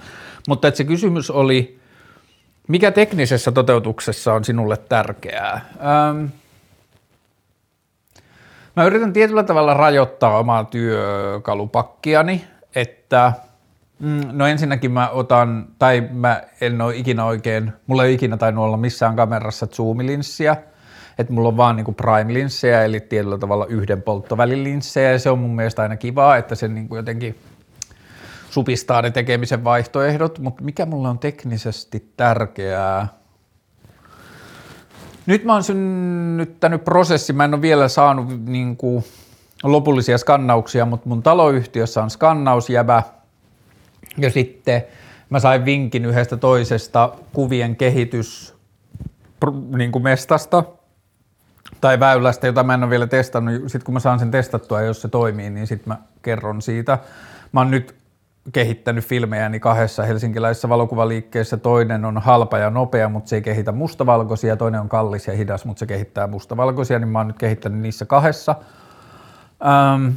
Mutta 0.47 0.67
että 0.67 0.77
se 0.77 0.83
kysymys 0.83 1.31
oli, 1.31 1.79
mikä 2.67 2.91
teknisessä 2.91 3.51
toteutuksessa 3.51 4.33
on 4.33 4.43
sinulle 4.43 4.77
tärkeää? 4.77 5.53
Ähm, 5.53 6.25
mä 8.75 8.85
yritän 8.85 9.13
tietyllä 9.13 9.43
tavalla 9.43 9.73
rajoittaa 9.73 10.37
omaa 10.37 10.63
työkalupakkiani, 10.63 12.45
että– 12.75 13.33
Mm, 14.03 14.21
no 14.31 14.47
ensinnäkin 14.47 14.91
mä 14.91 15.09
otan, 15.09 15.67
tai 15.79 16.09
mä 16.11 16.41
en 16.61 16.81
ole 16.81 16.95
ikinä 16.95 17.25
oikein, 17.25 17.73
mulla 17.87 18.05
ei 18.05 18.13
ikinä 18.13 18.37
tainnut 18.37 18.65
olla 18.65 18.77
missään 18.77 19.15
kamerassa 19.15 19.67
zoomilinssiä, 19.67 20.57
että 21.17 21.33
mulla 21.33 21.47
on 21.47 21.57
vaan 21.57 21.75
niinku 21.75 21.93
prime-linssejä, 21.93 22.83
eli 22.83 22.99
tietyllä 22.99 23.37
tavalla 23.37 23.65
yhden 23.65 24.01
polttovälilinssejä, 24.01 25.11
ja 25.11 25.19
se 25.19 25.29
on 25.29 25.39
mun 25.39 25.55
mielestä 25.55 25.81
aina 25.81 25.97
kivaa, 25.97 26.37
että 26.37 26.55
se 26.55 26.67
niinku 26.67 26.95
jotenkin 26.95 27.35
supistaa 28.49 29.01
ne 29.01 29.11
tekemisen 29.11 29.63
vaihtoehdot, 29.63 30.39
mutta 30.39 30.63
mikä 30.63 30.85
mulle 30.85 31.09
on 31.09 31.19
teknisesti 31.19 32.11
tärkeää? 32.17 33.07
Nyt 35.25 35.43
mä 35.43 35.53
oon 35.53 35.63
synnyttänyt 35.63 36.83
prosessi, 36.85 37.33
mä 37.33 37.45
en 37.45 37.53
ole 37.53 37.61
vielä 37.61 37.87
saanut 37.87 38.45
niinku 38.45 39.03
lopullisia 39.63 40.17
skannauksia, 40.17 40.85
mutta 40.85 41.09
mun 41.09 41.23
taloyhtiössä 41.23 42.03
on 42.03 42.09
skannausjävä, 42.09 43.03
ja 44.17 44.29
sitten 44.29 44.83
mä 45.29 45.39
sain 45.39 45.65
vinkin 45.65 46.05
yhdestä 46.05 46.37
toisesta 46.37 47.09
kuvien 47.33 47.75
kehitys 47.75 48.55
niin 49.75 49.91
kuin 49.91 50.03
mestasta 50.03 50.63
tai 51.81 51.99
väylästä, 51.99 52.47
jota 52.47 52.63
mä 52.63 52.73
en 52.73 52.83
ole 52.83 52.89
vielä 52.89 53.07
testannut. 53.07 53.55
Sitten 53.61 53.85
kun 53.85 53.93
mä 53.93 53.99
saan 53.99 54.19
sen 54.19 54.31
testattua 54.31 54.81
ja 54.81 54.87
jos 54.87 55.01
se 55.01 55.07
toimii, 55.07 55.49
niin 55.49 55.67
sitten 55.67 55.93
mä 55.93 55.97
kerron 56.21 56.61
siitä. 56.61 56.99
Mä 57.51 57.59
oon 57.59 57.71
nyt 57.71 57.95
kehittänyt 58.53 59.05
filmejäni 59.05 59.59
kahdessa 59.59 60.03
helsinkiläisessä 60.03 60.69
valokuvaliikkeessä. 60.69 61.57
Toinen 61.57 62.05
on 62.05 62.17
halpa 62.17 62.57
ja 62.57 62.69
nopea, 62.69 63.09
mutta 63.09 63.29
se 63.29 63.35
ei 63.35 63.41
kehitä 63.41 63.71
mustavalkoisia. 63.71 64.57
Toinen 64.57 64.81
on 64.81 64.89
kallis 64.89 65.27
ja 65.27 65.33
hidas, 65.33 65.65
mutta 65.65 65.79
se 65.79 65.85
kehittää 65.85 66.27
mustavalkoisia. 66.27 66.99
Niin 66.99 67.09
mä 67.09 67.19
oon 67.19 67.27
nyt 67.27 67.37
kehittänyt 67.37 67.79
niissä 67.79 68.05
kahdessa. 68.05 68.55
Ähm, 69.65 70.15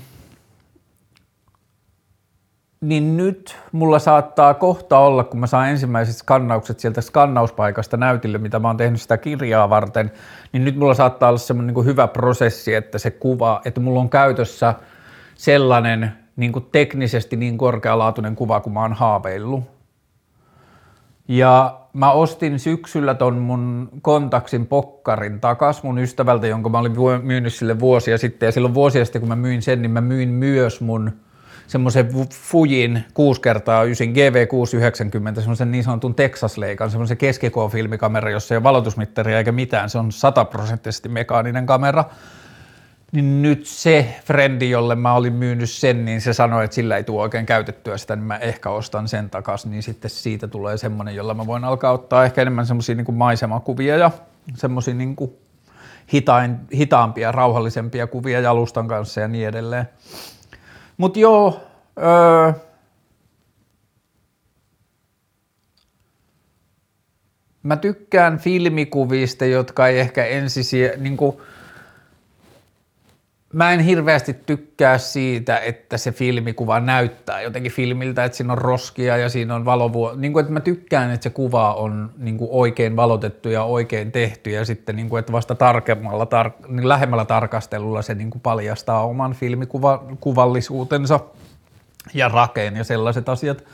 niin 2.81 3.17
nyt 3.17 3.57
mulla 3.73 3.99
saattaa 3.99 4.55
kohta 4.55 4.99
olla, 4.99 5.25
kun 5.25 5.41
mä 5.41 5.47
saan 5.47 5.69
ensimmäiset 5.69 6.17
skannaukset 6.17 6.81
sieltä 6.81 7.01
skannauspaikasta 7.01 7.97
näytille, 7.97 8.39
mitä 8.39 8.59
mä 8.59 8.69
oon 8.69 8.77
tehnyt 8.77 9.01
sitä 9.01 9.19
kirjaa 9.19 9.71
varten, 9.71 10.13
niin 10.53 10.65
nyt 10.65 10.77
mulla 10.77 10.95
saattaa 10.95 11.29
olla 11.29 11.39
semmoinen 11.39 11.75
niin 11.75 11.85
hyvä 11.85 12.09
prosessi, 12.09 12.75
että 12.75 12.99
se 12.99 13.11
kuva, 13.11 13.61
että 13.65 13.81
mulla 13.81 14.01
on 14.01 14.11
käytössä 14.11 14.75
sellainen 15.35 16.13
niin 16.37 16.53
kuin 16.53 16.67
teknisesti 16.73 17.37
niin 17.37 17.59
korkealaatuinen 17.59 18.37
kuva, 18.37 18.61
kuin 18.61 18.73
mä 18.73 18.83
oon 18.83 18.93
haaveillut. 18.93 19.76
Ja 21.29 21.81
mä 21.93 22.13
ostin 22.13 22.59
syksyllä 22.59 23.15
ton 23.15 23.39
mun 23.39 23.89
kontaksin 24.03 24.67
pokkarin 24.67 25.41
takas 25.41 25.83
mun 25.83 25.99
ystävältä, 25.99 26.47
jonka 26.47 26.69
mä 26.69 26.79
olin 26.79 26.93
myynyt 27.23 27.55
sille 27.55 27.81
vuosia 27.81 28.19
sitten. 28.19 28.47
Ja 28.47 28.53
silloin 28.53 28.75
vuosia 28.75 29.05
sitten, 29.05 29.21
kun 29.21 29.29
mä 29.29 29.37
myin 29.37 29.63
sen, 29.63 29.83
niin 29.83 29.91
mä 29.91 30.01
myin 30.01 30.29
myös 30.29 30.81
mun– 30.81 31.13
semmoisen 31.67 32.09
Fujin 32.33 33.05
6 33.15 33.41
kertaa 33.41 33.85
9 33.85 34.07
GV690, 34.09 35.41
semmoisen 35.41 35.71
niin 35.71 35.85
sanotun 35.85 36.15
Texas-leikan, 36.15 36.91
semmoisen 36.91 37.17
keskikoon-filmikamera, 37.17 38.31
jossa 38.31 38.55
ei 38.55 38.57
ole 38.57 38.63
valotusmittaria 38.63 39.39
eikä 39.39 39.53
mitään, 39.53 39.91
se 39.91 39.99
on 39.99 40.13
sataprosenttisesti 40.13 41.09
mekaaninen 41.09 41.67
kamera. 41.67 42.05
Niin 43.13 43.43
nyt 43.43 43.67
se 43.67 44.21
frendi, 44.25 44.71
jolle 44.71 44.95
mä 44.95 45.15
olin 45.15 45.33
myynyt 45.33 45.71
sen, 45.71 46.05
niin 46.05 46.21
se 46.21 46.33
sanoi, 46.33 46.65
että 46.65 46.75
sillä 46.75 46.97
ei 46.97 47.05
tule 47.05 47.23
oikein 47.23 47.47
käytettyä 47.47 47.99
sitä, 47.99 48.17
niin 48.17 48.25
mä 48.25 48.37
ehkä 48.37 48.71
ostan 48.71 49.09
sen 49.09 49.31
takas, 49.31 49.67
niin 49.67 49.83
sitten 49.83 50.11
siitä 50.11 50.49
tulee 50.49 50.77
semmoinen, 50.77 51.15
jolla 51.15 51.35
mä 51.35 51.47
voin 51.47 51.65
alkaa 51.65 51.93
ottaa 51.93 52.25
ehkä 52.25 52.43
enemmän 52.43 52.67
semmoisia 52.67 52.95
niin 52.95 53.15
maisemakuvia 53.15 53.97
ja 53.97 54.11
semmoisia 54.55 54.95
niin 54.95 55.17
hitain, 56.13 56.57
hitaampia, 56.75 57.33
rauhallisempia 57.33 58.07
kuvia 58.07 58.41
jalustan 58.41 58.89
kanssa 58.89 59.21
ja 59.21 59.29
niin 59.29 59.49
edelleen. 59.49 59.89
Mutta 60.97 61.19
joo, 61.19 61.61
öö, 61.99 62.53
mä 67.63 67.77
tykkään 67.77 68.39
filmikuvista, 68.39 69.45
jotka 69.45 69.87
ei 69.87 70.01
ehkä 70.01 70.25
ensisiä, 70.25 70.93
niin 70.97 71.17
mä 73.53 73.73
en 73.73 73.81
hirveästi 73.81 74.35
tykkää 74.47 74.99
siitä, 74.99 75.59
että 75.59 75.99
se 75.99 76.13
filmikuva 76.13 76.81
näyttää 76.81 77.41
jotenkin 77.41 77.73
filmiltä, 77.73 78.25
että 78.25 78.37
siinä 78.37 78.53
on 78.53 78.59
roskia 78.59 79.17
ja 79.17 79.29
siinä 79.29 79.55
on 79.55 79.65
valovuo. 79.65 80.15
Niin 80.17 80.33
kuin, 80.33 80.41
että 80.41 80.53
mä 80.53 80.61
tykkään, 80.61 81.11
että 81.11 81.25
se 81.25 81.31
kuva 81.31 81.75
on 81.75 82.11
niin 82.17 82.39
kuin 82.39 82.51
oikein 82.53 82.97
valotettu 82.97 83.49
ja 83.49 83.63
oikein 83.63 84.13
tehty 84.13 84.51
ja 84.51 84.65
sitten 84.65 84.97
niin 84.97 85.09
kuin, 85.09 85.21
että 85.21 85.33
vasta 85.33 85.55
tarkemmalla, 85.55 86.25
tar- 86.25 86.69
niin 86.69 86.89
lähemmällä 86.89 87.25
tarkastelulla 87.25 88.03
se 88.03 88.15
niin 88.15 88.31
kuin 88.31 88.43
paljastaa 88.43 89.07
oman 89.07 89.35
filmikuvallisuutensa 89.35 91.21
ja 92.15 92.29
rakeen 92.29 92.77
ja 92.77 92.85
sellaiset 92.85 93.29
asiat. 93.29 93.65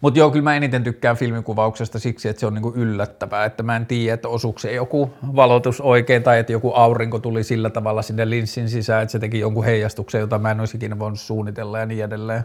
Mutta 0.00 0.18
joo, 0.18 0.30
kyllä 0.30 0.42
mä 0.42 0.56
eniten 0.56 0.84
tykkään 0.84 1.16
filmikuvauksesta 1.16 1.98
siksi, 1.98 2.28
että 2.28 2.40
se 2.40 2.46
on 2.46 2.54
niinku 2.54 2.72
yllättävää, 2.76 3.44
että 3.44 3.62
mä 3.62 3.76
en 3.76 3.86
tiedä, 3.86 4.14
että 4.14 4.28
osuuko 4.28 4.58
se 4.58 4.72
joku 4.72 5.10
valotus 5.36 5.80
oikein 5.80 6.22
tai 6.22 6.38
että 6.38 6.52
joku 6.52 6.72
aurinko 6.72 7.18
tuli 7.18 7.44
sillä 7.44 7.70
tavalla 7.70 8.02
sinne 8.02 8.30
linssin 8.30 8.68
sisään, 8.68 9.02
että 9.02 9.12
se 9.12 9.18
teki 9.18 9.38
jonkun 9.38 9.64
heijastuksen, 9.64 10.20
jota 10.20 10.38
mä 10.38 10.50
en 10.50 10.60
olisi 10.60 10.76
ikinä 10.76 10.98
voinut 10.98 11.20
suunnitella 11.20 11.78
ja 11.78 11.86
niin 11.86 12.04
edelleen. 12.04 12.44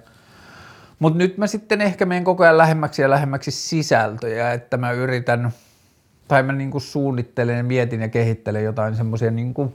Mutta 1.00 1.18
nyt 1.18 1.38
mä 1.38 1.48
sitten 1.48 1.82
ehkä 1.82 2.06
menen 2.06 2.24
koko 2.24 2.44
ajan 2.44 2.58
lähemmäksi 2.58 3.02
ja 3.02 3.10
lähemmäksi 3.10 3.52
sisältöjä, 3.52 4.54
että 4.54 4.78
mä 4.78 4.92
yritän, 4.92 5.52
tai 6.28 6.44
mä 6.44 6.54
niinku 6.54 6.80
suunnittelen 6.80 7.58
ja 7.58 7.64
mietin 7.64 8.02
ja 8.02 8.08
kehittelen 8.08 8.64
jotain 8.64 8.96
semmoisia 8.96 9.32
niinku 9.32 9.74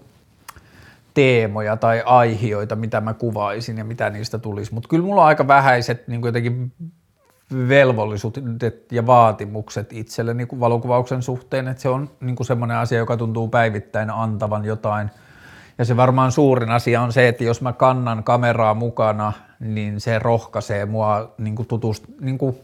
teemoja 1.14 1.76
tai 1.76 2.02
aihioita, 2.06 2.76
mitä 2.76 3.00
mä 3.00 3.14
kuvaisin 3.14 3.78
ja 3.78 3.84
mitä 3.84 4.10
niistä 4.10 4.38
tulisi. 4.38 4.74
Mutta 4.74 4.88
kyllä 4.88 5.04
mulla 5.04 5.22
on 5.22 5.28
aika 5.28 5.48
vähäiset 5.48 6.08
niin 6.08 6.22
jotenkin 6.24 6.72
velvollisuudet 7.68 8.92
ja 8.92 9.06
vaatimukset 9.06 9.92
itselleni 9.92 10.44
niin 10.44 10.60
valokuvauksen 10.60 11.22
suhteen, 11.22 11.68
että 11.68 11.82
se 11.82 11.88
on 11.88 12.10
niin 12.20 12.36
kuin 12.36 12.46
semmoinen 12.46 12.76
asia, 12.76 12.98
joka 12.98 13.16
tuntuu 13.16 13.48
päivittäin 13.48 14.10
antavan 14.10 14.64
jotain. 14.64 15.10
Ja 15.78 15.84
se 15.84 15.96
varmaan 15.96 16.32
suurin 16.32 16.70
asia 16.70 17.02
on 17.02 17.12
se, 17.12 17.28
että 17.28 17.44
jos 17.44 17.60
mä 17.60 17.72
kannan 17.72 18.24
kameraa 18.24 18.74
mukana, 18.74 19.32
niin 19.60 20.00
se 20.00 20.18
rohkaisee 20.18 20.86
mua 20.86 21.34
niin 21.38 21.56
kuin 21.56 21.68
tutust, 21.68 22.04
niin 22.20 22.38
kuin 22.38 22.56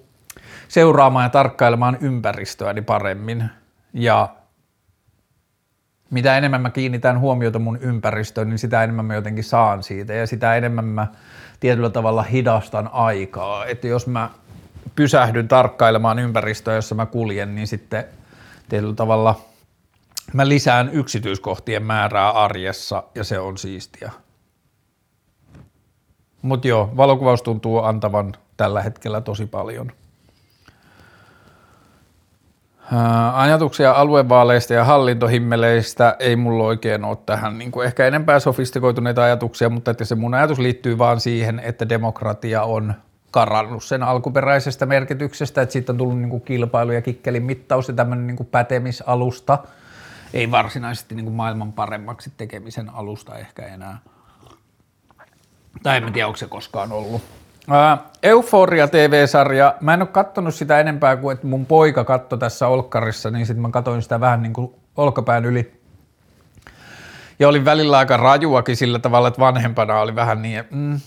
seuraamaan 0.68 1.24
ja 1.24 1.28
tarkkailemaan 1.28 1.98
ympäristöäni 2.00 2.82
paremmin. 2.82 3.50
Ja 3.92 4.28
mitä 6.10 6.38
enemmän 6.38 6.60
mä 6.60 6.70
kiinnitän 6.70 7.20
huomiota 7.20 7.58
mun 7.58 7.78
ympäristöön, 7.80 8.48
niin 8.48 8.58
sitä 8.58 8.84
enemmän 8.84 9.04
mä 9.04 9.14
jotenkin 9.14 9.44
saan 9.44 9.82
siitä 9.82 10.12
ja 10.12 10.26
sitä 10.26 10.56
enemmän 10.56 10.84
mä 10.84 11.06
tietyllä 11.60 11.90
tavalla 11.90 12.22
hidastan 12.22 12.90
aikaa. 12.92 13.66
Että 13.66 13.86
jos 13.86 14.06
mä 14.06 14.30
pysähdyn 14.96 15.48
tarkkailemaan 15.48 16.18
ympäristöä, 16.18 16.74
jossa 16.74 16.94
mä 16.94 17.06
kuljen, 17.06 17.54
niin 17.54 17.66
sitten 17.66 18.04
tietyllä 18.68 18.94
tavalla 18.94 19.40
mä 20.32 20.48
lisään 20.48 20.90
yksityiskohtien 20.92 21.82
määrää 21.82 22.30
arjessa 22.30 23.02
ja 23.14 23.24
se 23.24 23.38
on 23.38 23.58
siistiä. 23.58 24.12
Mutta 26.42 26.68
joo, 26.68 26.92
valokuvaus 26.96 27.42
tuntuu 27.42 27.78
antavan 27.78 28.32
tällä 28.56 28.82
hetkellä 28.82 29.20
tosi 29.20 29.46
paljon. 29.46 29.92
Ajatuksia 33.34 33.92
aluevaaleista 33.92 34.74
ja 34.74 34.84
hallintohimmeleistä 34.84 36.16
ei 36.18 36.36
mulla 36.36 36.64
oikein 36.64 37.04
ole 37.04 37.18
tähän 37.26 37.58
niin 37.58 37.70
kuin 37.70 37.86
ehkä 37.86 38.06
enempää 38.06 38.38
sofistikoituneita 38.38 39.22
ajatuksia, 39.22 39.70
mutta 39.70 39.90
että 39.90 40.04
se 40.04 40.14
mun 40.14 40.34
ajatus 40.34 40.58
liittyy 40.58 40.98
vaan 40.98 41.20
siihen, 41.20 41.60
että 41.60 41.88
demokratia 41.88 42.62
on 42.62 42.94
karannut 43.34 43.84
sen 43.84 44.02
alkuperäisestä 44.02 44.86
merkityksestä, 44.86 45.62
että 45.62 45.72
siitä 45.72 45.92
on 45.92 45.98
tullut 45.98 46.18
niin 46.18 46.30
kuin 46.30 46.42
kilpailu 46.42 46.92
ja 46.92 47.02
kikkelin 47.02 47.42
mittaus 47.42 47.88
ja 47.88 47.94
tämmöinen 47.94 48.26
niin 48.26 48.36
kuin 48.36 48.46
pätemisalusta, 48.46 49.58
ei 50.34 50.50
varsinaisesti 50.50 51.14
niin 51.14 51.24
kuin 51.24 51.34
maailman 51.34 51.72
paremmaksi 51.72 52.32
tekemisen 52.36 52.90
alusta 52.90 53.38
ehkä 53.38 53.66
enää. 53.66 53.98
Tai 55.82 55.96
en 55.96 56.12
tiedä, 56.12 56.26
onko 56.26 56.36
se 56.36 56.46
koskaan 56.46 56.92
ollut. 56.92 57.22
Euphoria 58.22 58.88
TV-sarja, 58.88 59.74
mä 59.80 59.94
en 59.94 60.02
ole 60.02 60.08
kattonut 60.08 60.54
sitä 60.54 60.80
enempää 60.80 61.16
kuin 61.16 61.34
että 61.34 61.46
mun 61.46 61.66
poika 61.66 62.04
katsoi 62.04 62.38
tässä 62.38 62.68
Olkkarissa, 62.68 63.30
niin 63.30 63.46
sitten 63.46 63.62
mä 63.62 63.70
katsoin 63.70 64.02
sitä 64.02 64.20
vähän 64.20 64.42
niin 64.42 64.52
kuin 64.52 64.74
olkapään 64.96 65.44
yli. 65.44 65.80
Ja 67.38 67.48
oli 67.48 67.64
välillä 67.64 67.98
aika 67.98 68.16
rajuakin 68.16 68.76
sillä 68.76 68.98
tavalla, 68.98 69.28
että 69.28 69.40
vanhempana 69.40 70.00
oli 70.00 70.14
vähän 70.14 70.42
niin, 70.42 70.64
mm, 70.70 71.00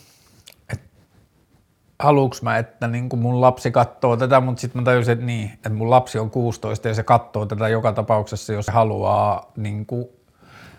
haluuks 1.99 2.41
mä, 2.41 2.57
että 2.57 2.87
niin 2.87 3.09
kuin 3.09 3.19
mun 3.19 3.41
lapsi 3.41 3.71
katsoo 3.71 4.17
tätä, 4.17 4.39
mutta 4.39 4.61
sitten 4.61 4.81
mä 4.81 4.85
tajusin, 4.85 5.13
että 5.13 5.25
niin, 5.25 5.51
että 5.53 5.69
mun 5.69 5.89
lapsi 5.89 6.19
on 6.19 6.29
16 6.29 6.87
ja 6.87 6.93
se 6.93 7.03
katsoo 7.03 7.45
tätä 7.45 7.67
joka 7.67 7.93
tapauksessa, 7.93 8.53
jos 8.53 8.67
haluaa, 8.67 9.51
niin 9.57 9.85
kuin, 9.85 10.07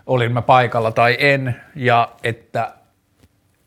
olin 0.07 0.33
mä 0.33 0.42
paikalla 0.42 0.92
tai 0.92 1.16
en, 1.20 1.57
ja 1.74 2.09
että 2.22 2.72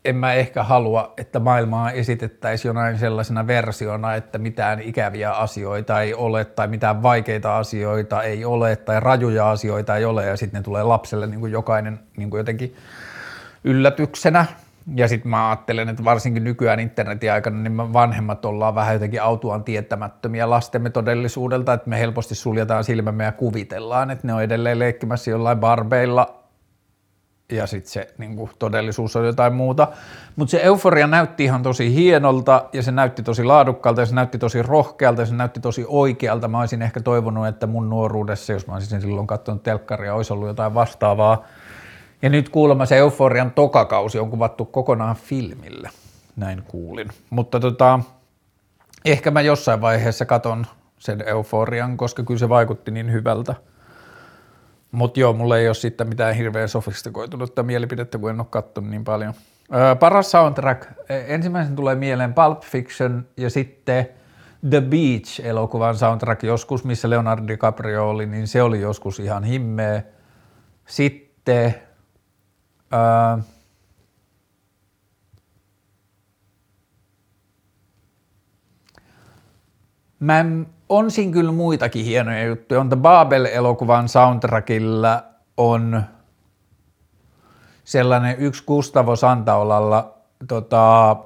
en 0.04 0.16
mä 0.16 0.32
ehkä 0.32 0.62
halua, 0.62 1.14
että 1.16 1.40
maailmaa 1.40 1.90
esitettäisiin 1.90 2.70
jonain 2.70 2.98
sellaisena 2.98 3.46
versiona, 3.46 4.14
että 4.14 4.38
mitään 4.38 4.80
ikäviä 4.80 5.32
asioita 5.32 6.00
ei 6.00 6.14
ole 6.14 6.44
tai 6.44 6.68
mitään 6.68 7.02
vaikeita 7.02 7.56
asioita 7.58 8.22
ei 8.22 8.44
ole 8.44 8.76
tai 8.76 9.00
rajuja 9.00 9.50
asioita 9.50 9.96
ei 9.96 10.04
ole 10.04 10.26
ja 10.26 10.36
sitten 10.36 10.58
ne 10.58 10.64
tulee 10.64 10.82
lapselle 10.82 11.26
niin 11.26 11.40
kuin 11.40 11.52
jokainen 11.52 12.00
niin 12.16 12.30
kuin 12.30 12.38
jotenkin 12.38 12.76
yllätyksenä. 13.64 14.46
Ja 14.94 15.08
sitten 15.08 15.30
mä 15.30 15.48
ajattelen, 15.48 15.88
että 15.88 16.04
varsinkin 16.04 16.44
nykyään 16.44 16.80
internetin 16.80 17.32
aikana 17.32 17.58
niin 17.58 17.72
me 17.72 17.92
vanhemmat 17.92 18.44
ollaan 18.44 18.74
vähän 18.74 18.94
jotenkin 18.94 19.22
autuaan 19.22 19.64
tietämättömiä 19.64 20.50
lastemme 20.50 20.90
todellisuudelta, 20.90 21.72
että 21.72 21.90
me 21.90 22.00
helposti 22.00 22.34
suljetaan 22.34 22.84
silmämme 22.84 23.24
ja 23.24 23.32
kuvitellaan, 23.32 24.10
että 24.10 24.26
ne 24.26 24.34
on 24.34 24.42
edelleen 24.42 24.78
leikkimässä 24.78 25.30
jollain 25.30 25.58
barbeilla 25.58 26.42
ja 27.52 27.66
sitten 27.66 27.92
se 27.92 28.14
niin 28.18 28.36
kuin, 28.36 28.50
todellisuus 28.58 29.16
on 29.16 29.26
jotain 29.26 29.52
muuta. 29.52 29.88
Mutta 30.36 30.50
se 30.50 30.60
euforia 30.62 31.06
näytti 31.06 31.44
ihan 31.44 31.62
tosi 31.62 31.94
hienolta 31.94 32.64
ja 32.72 32.82
se 32.82 32.92
näytti 32.92 33.22
tosi 33.22 33.44
laadukkaalta 33.44 34.00
ja 34.00 34.06
se 34.06 34.14
näytti 34.14 34.38
tosi 34.38 34.62
rohkealta 34.62 35.22
ja 35.22 35.26
se 35.26 35.34
näytti 35.34 35.60
tosi 35.60 35.84
oikealta. 35.88 36.48
Mä 36.48 36.60
olisin 36.60 36.82
ehkä 36.82 37.00
toivonut, 37.00 37.46
että 37.46 37.66
mun 37.66 37.90
nuoruudessa, 37.90 38.52
jos 38.52 38.66
mä 38.66 38.74
olisin 38.74 39.00
silloin 39.00 39.26
katsonut 39.26 39.62
telkkaria, 39.62 40.14
olisi 40.14 40.32
ollut 40.32 40.48
jotain 40.48 40.74
vastaavaa. 40.74 41.44
Ja 42.22 42.28
nyt 42.28 42.48
kuulemma 42.48 42.86
se 42.86 42.98
euforian 42.98 43.50
tokakausi 43.50 44.18
on 44.18 44.30
kuvattu 44.30 44.64
kokonaan 44.64 45.16
filmille, 45.16 45.90
näin 46.36 46.62
kuulin. 46.62 47.08
Mutta 47.30 47.60
tota, 47.60 48.00
ehkä 49.04 49.30
mä 49.30 49.40
jossain 49.40 49.80
vaiheessa 49.80 50.26
katon 50.26 50.66
sen 50.98 51.28
euforian, 51.28 51.96
koska 51.96 52.22
kyllä 52.22 52.38
se 52.38 52.48
vaikutti 52.48 52.90
niin 52.90 53.12
hyvältä– 53.12 53.54
mutta 54.92 55.20
joo, 55.20 55.32
mulla 55.32 55.58
ei 55.58 55.68
ole 55.68 55.74
sitten 55.74 56.08
mitään 56.08 56.34
hirveän 56.34 56.68
sofistikoitunutta 56.68 57.62
mielipidettä, 57.62 58.18
kun 58.18 58.30
en 58.30 58.40
ole 58.40 58.46
katsonut 58.50 58.90
niin 58.90 59.04
paljon. 59.04 59.34
Öö, 59.74 59.94
paras 59.94 60.30
soundtrack, 60.30 60.90
e, 61.08 61.34
ensimmäisen 61.34 61.76
tulee 61.76 61.94
mieleen 61.94 62.34
Pulp 62.34 62.60
Fiction 62.60 63.26
ja 63.36 63.50
sitten 63.50 64.08
The 64.70 64.80
Beach-elokuvan 64.80 65.96
soundtrack 65.96 66.42
joskus, 66.42 66.84
missä 66.84 67.10
Leonardo 67.10 67.48
DiCaprio 67.48 68.08
oli, 68.08 68.26
niin 68.26 68.48
se 68.48 68.62
oli 68.62 68.80
joskus 68.80 69.20
ihan 69.20 69.44
himmeä. 69.44 70.02
Sitten 70.86 71.74
öö, 72.92 73.42
mä 80.20 80.40
en 80.40 80.66
on 80.88 81.10
siinä 81.10 81.32
kyllä 81.32 81.52
muitakin 81.52 82.04
hienoja 82.04 82.44
juttuja. 82.44 82.80
On 82.80 82.88
The 82.88 82.96
Babel-elokuvan 82.96 84.08
soundtrackilla 84.08 85.24
on 85.56 86.02
sellainen 87.84 88.36
yksi 88.38 88.64
Gustavo 88.66 89.16
Santaolalla 89.16 90.14
tota, 90.48 91.16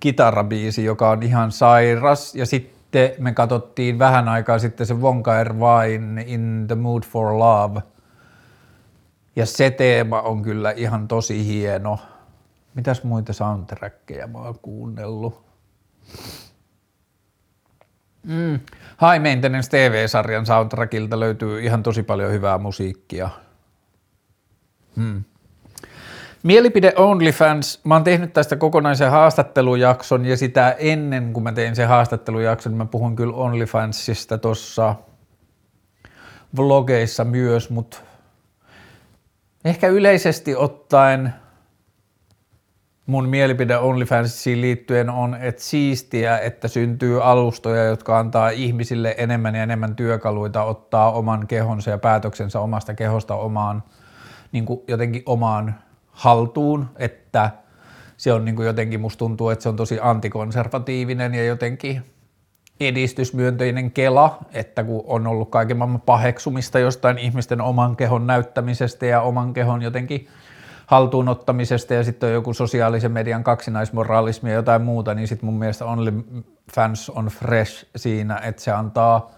kitarabiisi, 0.00 0.84
joka 0.84 1.10
on 1.10 1.22
ihan 1.22 1.52
sairas. 1.52 2.34
Ja 2.34 2.46
sitten 2.46 3.10
me 3.18 3.32
katsottiin 3.32 3.98
vähän 3.98 4.28
aikaa 4.28 4.58
sitten 4.58 4.86
se 4.86 4.94
Wonka 4.94 5.40
Ervain 5.40 6.18
In 6.26 6.64
the 6.66 6.74
Mood 6.74 7.02
for 7.02 7.38
Love. 7.38 7.82
Ja 9.38 9.46
se 9.46 9.70
teema 9.70 10.20
on 10.20 10.42
kyllä 10.42 10.70
ihan 10.70 11.08
tosi 11.08 11.46
hieno. 11.46 11.98
Mitäs 12.74 13.04
muita 13.04 13.32
soundtrackeja 13.32 14.26
mä 14.26 14.38
oon 14.38 14.58
kuunnellut? 14.62 15.44
Mm. 18.22 18.60
High 19.00 19.22
Maintenance 19.22 19.70
TV-sarjan 19.70 20.46
soundtrackilta 20.46 21.20
löytyy 21.20 21.60
ihan 21.60 21.82
tosi 21.82 22.02
paljon 22.02 22.32
hyvää 22.32 22.58
musiikkia. 22.58 23.30
Hmm. 24.96 25.24
Mielipide 26.42 26.92
OnlyFans, 26.96 27.80
mä 27.84 27.94
oon 27.94 28.04
tehnyt 28.04 28.32
tästä 28.32 28.56
kokonaisen 28.56 29.10
haastattelujakson 29.10 30.24
ja 30.24 30.36
sitä 30.36 30.76
ennen 30.78 31.32
kuin 31.32 31.44
mä 31.44 31.52
tein 31.52 31.76
sen 31.76 31.88
haastattelujakson, 31.88 32.74
mä 32.74 32.84
puhun 32.84 33.16
kyllä 33.16 33.34
OnlyFansista 33.34 34.38
tuossa 34.38 34.94
vlogeissa 36.56 37.24
myös, 37.24 37.70
mutta 37.70 38.07
ehkä 39.64 39.88
yleisesti 39.88 40.56
ottaen– 40.56 41.32
mun 43.08 43.28
mielipide 43.28 43.76
OnlyFansiin 43.76 44.60
liittyen 44.60 45.10
on, 45.10 45.34
että 45.34 45.62
siistiä, 45.62 46.38
että 46.38 46.68
syntyy 46.68 47.24
alustoja, 47.24 47.84
jotka 47.84 48.18
antaa 48.18 48.50
ihmisille 48.50 49.14
enemmän 49.18 49.54
ja 49.54 49.62
enemmän 49.62 49.96
työkaluita 49.96 50.62
ottaa 50.62 51.12
oman 51.12 51.46
kehonsa 51.46 51.90
ja 51.90 51.98
päätöksensä 51.98 52.60
omasta 52.60 52.94
kehosta 52.94 53.34
omaan, 53.34 53.82
niin 54.52 54.66
kuin 54.66 54.80
jotenkin 54.88 55.22
omaan 55.26 55.74
haltuun, 56.10 56.90
että 56.96 57.50
se 58.16 58.32
on 58.32 58.44
niin 58.44 58.56
kuin 58.56 58.66
jotenkin, 58.66 59.00
musta 59.00 59.18
tuntuu, 59.18 59.50
että 59.50 59.62
se 59.62 59.68
on 59.68 59.76
tosi 59.76 59.98
antikonservatiivinen 60.02 61.34
ja 61.34 61.44
jotenkin 61.44 62.02
edistysmyönteinen 62.80 63.90
kela, 63.90 64.38
että 64.52 64.84
kun 64.84 65.04
on 65.06 65.26
ollut 65.26 65.50
kaiken 65.50 65.76
maailman 65.76 66.00
paheksumista 66.00 66.78
jostain 66.78 67.18
ihmisten 67.18 67.60
oman 67.60 67.96
kehon 67.96 68.26
näyttämisestä 68.26 69.06
ja 69.06 69.20
oman 69.20 69.52
kehon 69.52 69.82
jotenkin 69.82 70.28
haltuunottamisesta 70.86 71.94
ja 71.94 72.04
sitten 72.04 72.26
on 72.26 72.32
joku 72.32 72.54
sosiaalisen 72.54 73.12
median 73.12 73.44
kaksinaismoraalismi 73.44 74.50
ja 74.50 74.56
jotain 74.56 74.82
muuta, 74.82 75.14
niin 75.14 75.28
sitten 75.28 75.46
mun 75.46 75.58
mielestä 75.58 75.84
OnlyFans 75.84 77.10
on 77.10 77.26
fresh 77.26 77.86
siinä, 77.96 78.40
että 78.44 78.62
se 78.62 78.72
antaa 78.72 79.30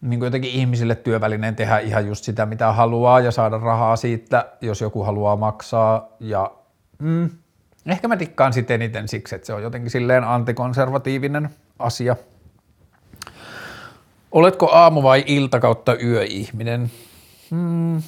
niin 0.00 0.20
kuin 0.20 0.26
jotenkin 0.26 0.50
ihmisille 0.50 0.94
työvälineen 0.94 1.56
tehdä 1.56 1.78
ihan 1.78 2.06
just 2.06 2.24
sitä, 2.24 2.46
mitä 2.46 2.72
haluaa 2.72 3.20
ja 3.20 3.30
saada 3.30 3.58
rahaa 3.58 3.96
siitä, 3.96 4.52
jos 4.60 4.80
joku 4.80 5.02
haluaa 5.02 5.36
maksaa. 5.36 6.08
Ja 6.20 6.50
mm, 6.98 7.30
ehkä 7.86 8.08
mä 8.08 8.18
dikkaan 8.18 8.52
sitten 8.52 8.74
eniten 8.74 9.08
siksi, 9.08 9.34
että 9.34 9.46
se 9.46 9.54
on 9.54 9.62
jotenkin 9.62 9.90
silleen 9.90 10.24
antikonservatiivinen 10.24 11.48
asia. 11.78 12.16
Oletko 14.32 14.66
aamu- 14.72 15.02
vai 15.02 15.24
ilta 15.26 15.60
kautta 15.60 15.96
yöihminen? 16.02 16.90
Hmm, 17.50 18.02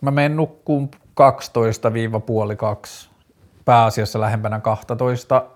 Mä 0.00 0.10
menen 0.10 0.36
nukkuun 0.36 0.90
12 1.14 1.92
puoli 2.20 2.56
kaksi, 2.56 3.08
pääasiassa 3.64 4.20
lähempänä 4.20 4.60
12. 4.60 5.46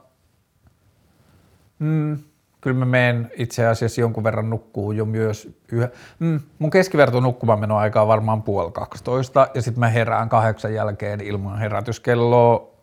Mm, 1.78 2.18
kyllä 2.60 2.78
mä 2.78 2.84
menen 2.84 3.30
itse 3.36 3.66
asiassa 3.66 4.00
jonkun 4.00 4.24
verran 4.24 4.50
nukkuu 4.50 4.92
jo 4.92 5.04
myös 5.04 5.48
yhä. 5.72 5.88
Mm, 6.18 6.40
mun 6.58 6.70
keskiverto 6.70 7.20
nukkumaan 7.20 7.60
on 8.02 8.08
varmaan 8.08 8.42
puoli 8.42 8.72
12 8.72 9.48
ja 9.54 9.62
sitten 9.62 9.80
mä 9.80 9.88
herään 9.88 10.28
kahdeksan 10.28 10.74
jälkeen 10.74 11.20
ilman 11.20 11.58
herätyskelloa. 11.58 12.77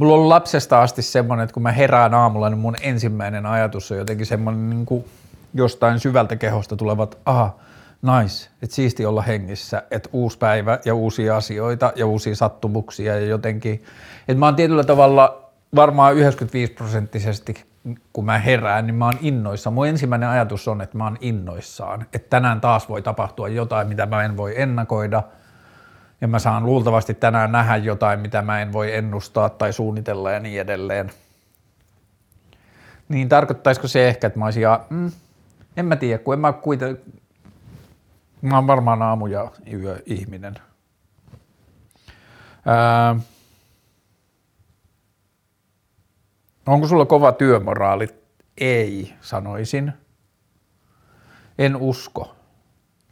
Mulla 0.00 0.14
on 0.14 0.28
lapsesta 0.28 0.82
asti 0.82 1.02
semmoinen, 1.02 1.44
että 1.44 1.54
kun 1.54 1.62
mä 1.62 1.72
herään 1.72 2.14
aamulla, 2.14 2.50
niin 2.50 2.58
mun 2.58 2.76
ensimmäinen 2.80 3.46
ajatus 3.46 3.92
on 3.92 3.98
jotenkin 3.98 4.26
semmoinen 4.26 4.70
niin 4.70 4.86
kuin 4.86 5.04
jostain 5.54 6.00
syvältä 6.00 6.36
kehosta 6.36 6.76
tulevat, 6.76 7.18
aha, 7.24 7.56
Nice, 8.02 8.48
että 8.62 8.76
siisti 8.76 9.06
olla 9.06 9.22
hengissä, 9.22 9.82
että 9.90 10.08
uusi 10.12 10.38
päivä 10.38 10.78
ja 10.84 10.94
uusia 10.94 11.36
asioita 11.36 11.92
ja 11.96 12.06
uusia 12.06 12.36
sattumuksia 12.36 13.14
ja 13.14 13.26
jotenkin, 13.26 13.84
että 14.28 14.38
mä 14.38 14.46
oon 14.46 14.56
tietyllä 14.56 14.84
tavalla 14.84 15.50
varmaan 15.74 16.14
95 16.14 16.72
prosenttisesti, 16.72 17.64
kun 18.12 18.24
mä 18.24 18.38
herään, 18.38 18.86
niin 18.86 18.94
mä 18.94 19.04
oon 19.04 19.18
innoissa. 19.20 19.70
Mun 19.70 19.86
ensimmäinen 19.86 20.28
ajatus 20.28 20.68
on, 20.68 20.80
että 20.80 20.98
mä 20.98 21.04
oon 21.04 21.18
innoissaan, 21.20 22.06
että 22.12 22.30
tänään 22.30 22.60
taas 22.60 22.88
voi 22.88 23.02
tapahtua 23.02 23.48
jotain, 23.48 23.88
mitä 23.88 24.06
mä 24.06 24.24
en 24.24 24.36
voi 24.36 24.60
ennakoida 24.60 25.22
ja 26.20 26.28
mä 26.28 26.38
saan 26.38 26.66
luultavasti 26.66 27.14
tänään 27.14 27.52
nähdä 27.52 27.76
jotain, 27.76 28.20
mitä 28.20 28.42
mä 28.42 28.60
en 28.60 28.72
voi 28.72 28.94
ennustaa 28.94 29.48
tai 29.48 29.72
suunnitella 29.72 30.30
ja 30.30 30.40
niin 30.40 30.60
edelleen. 30.60 31.10
Niin 33.08 33.28
tarkoittaisiko 33.28 33.88
se 33.88 34.08
ehkä, 34.08 34.26
että 34.26 34.38
mä 34.38 34.44
olisin, 34.44 34.62
ja, 34.62 34.84
mm, 34.90 35.10
en 35.76 35.86
mä 35.86 35.96
tiedä, 35.96 36.18
kun 36.18 36.34
en 36.34 36.40
mä 36.40 36.52
kuitenkaan, 36.52 37.20
Mä 38.42 38.54
oon 38.56 38.66
varmaan 38.66 39.02
aamu- 39.02 39.26
ja 39.26 39.50
yö-ihminen. 39.72 40.54
Ää, 42.66 43.16
onko 46.66 46.88
sulla 46.88 47.06
kova 47.06 47.32
työmoraali? 47.32 48.08
Ei, 48.58 49.14
sanoisin. 49.20 49.92
En 51.58 51.76
usko. 51.76 52.36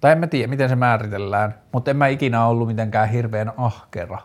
Tai 0.00 0.12
en 0.12 0.18
mä 0.18 0.26
tiedä, 0.26 0.46
miten 0.46 0.68
se 0.68 0.76
määritellään, 0.76 1.54
mutta 1.72 1.90
en 1.90 1.96
mä 1.96 2.06
ikinä 2.06 2.46
ollut 2.46 2.68
mitenkään 2.68 3.08
hirveän 3.08 3.52
ahkera. 3.56 4.18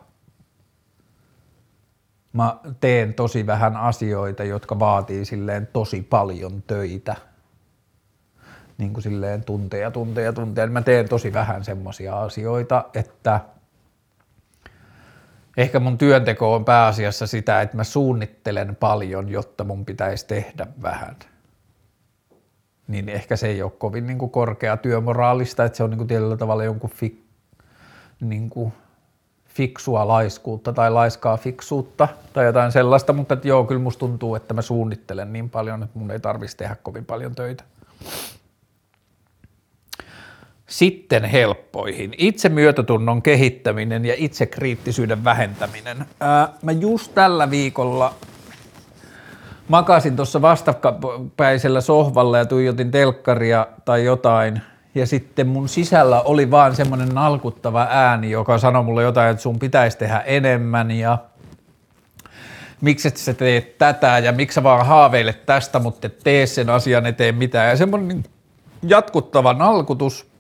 mä 2.34 2.58
teen 2.80 3.14
tosi 3.14 3.46
vähän 3.48 3.78
asioita, 3.78 4.44
jotka 4.44 4.80
vaatii 4.80 5.26
silleen 5.26 5.68
tosi 5.68 6.02
paljon 6.02 6.64
töitä. 6.68 7.16
Niin 8.78 8.94
kuin 8.94 9.04
silleen 9.04 9.44
tunteja, 9.44 9.92
tunteja, 9.92 10.34
tunteja. 10.34 10.68
Mä 10.68 10.82
teen 10.82 11.10
tosi 11.10 11.34
vähän 11.34 11.64
semmoisia 11.64 12.22
asioita, 12.22 12.86
että 12.94 13.40
ehkä 15.58 15.80
mun 15.80 15.98
työnteko 15.98 16.56
on 16.56 16.66
pääasiassa 16.66 17.28
sitä, 17.28 17.62
että 17.62 17.78
mä 17.78 17.84
suunnittelen 17.84 18.76
paljon, 18.76 19.30
jotta 19.30 19.64
mun 19.64 19.86
pitäisi 19.86 20.28
tehdä 20.28 20.68
vähän. 20.82 21.16
Niin 22.88 23.10
ehkä 23.10 23.36
se 23.36 23.48
ei 23.48 23.62
ole 23.62 23.72
kovin 23.72 24.08
niin 24.08 24.18
kuin 24.18 24.32
korkea 24.32 24.78
työmoraalista, 24.78 25.66
että 25.66 25.78
se 25.78 25.84
on 25.84 25.90
niin 25.90 25.98
kuin 25.98 26.08
tietyllä 26.08 26.38
tavalla 26.38 26.64
jonkun 26.64 26.90
fi, 26.90 27.24
niin 28.22 28.50
kuin 28.50 28.74
fiksua 29.48 30.08
laiskuutta 30.08 30.74
tai 30.74 30.92
laiskaa 30.92 31.38
fiksuutta 31.38 32.08
tai 32.34 32.46
jotain 32.46 32.72
sellaista, 32.72 33.14
mutta 33.14 33.34
että 33.34 33.48
joo, 33.48 33.64
kyllä 33.64 33.82
musta 33.82 34.00
tuntuu, 34.00 34.36
että 34.36 34.54
mä 34.54 34.62
suunnittelen 34.62 35.34
niin 35.34 35.50
paljon, 35.50 35.84
että 35.84 36.00
mun 36.00 36.12
ei 36.12 36.20
tarvitsisi 36.20 36.58
tehdä 36.58 36.76
kovin 36.84 37.06
paljon 37.06 37.36
töitä. 37.36 37.64
Sitten 40.68 41.24
helppoihin. 41.24 42.14
Itse 42.18 42.50
myötätunnon 42.50 43.22
kehittäminen 43.22 44.06
ja 44.06 44.14
itse 44.18 44.46
kriittisyyden 44.46 45.24
vähentäminen. 45.24 46.06
Ää, 46.20 46.54
mä 46.62 46.72
just 46.72 47.12
tällä 47.16 47.50
viikolla 47.50 48.14
makasin 49.68 50.16
tuossa 50.16 50.42
vastapäisellä 50.42 51.82
sohvalla 51.82 52.38
ja 52.38 52.46
tuijotin 52.46 52.92
telkkaria 52.92 53.68
tai 53.86 54.06
jotain– 54.06 54.62
ja 54.96 55.08
sitten 55.08 55.48
mun 55.48 55.70
sisällä 55.70 56.22
oli 56.22 56.52
vaan 56.52 56.76
semmoinen 56.76 57.10
nalkuttava 57.10 57.88
ääni, 57.90 58.32
joka 58.32 58.58
sanoi 58.58 58.84
mulle 58.84 59.04
jotain, 59.04 59.32
että 59.32 59.44
sun 59.44 59.60
pitäisi 59.60 59.98
tehdä 59.98 60.20
enemmän 60.20 60.92
ja 60.92 61.18
miksi 62.82 63.08
et 63.08 63.18
sä 63.18 63.34
teet 63.34 63.78
tätä 63.78 64.20
ja 64.20 64.32
miksi 64.32 64.56
sä 64.56 64.64
vaan 64.64 64.86
haaveilet 64.86 65.46
tästä, 65.46 65.80
mutta 65.80 66.08
et 66.08 66.20
tee 66.24 66.46
sen 66.46 66.70
asian 66.70 67.06
eteen 67.06 67.36
mitään. 67.36 67.70
Ja 67.70 67.78
semmoinen 67.78 68.24
jatkuttava 68.84 69.54
nalkutus, 69.54 70.33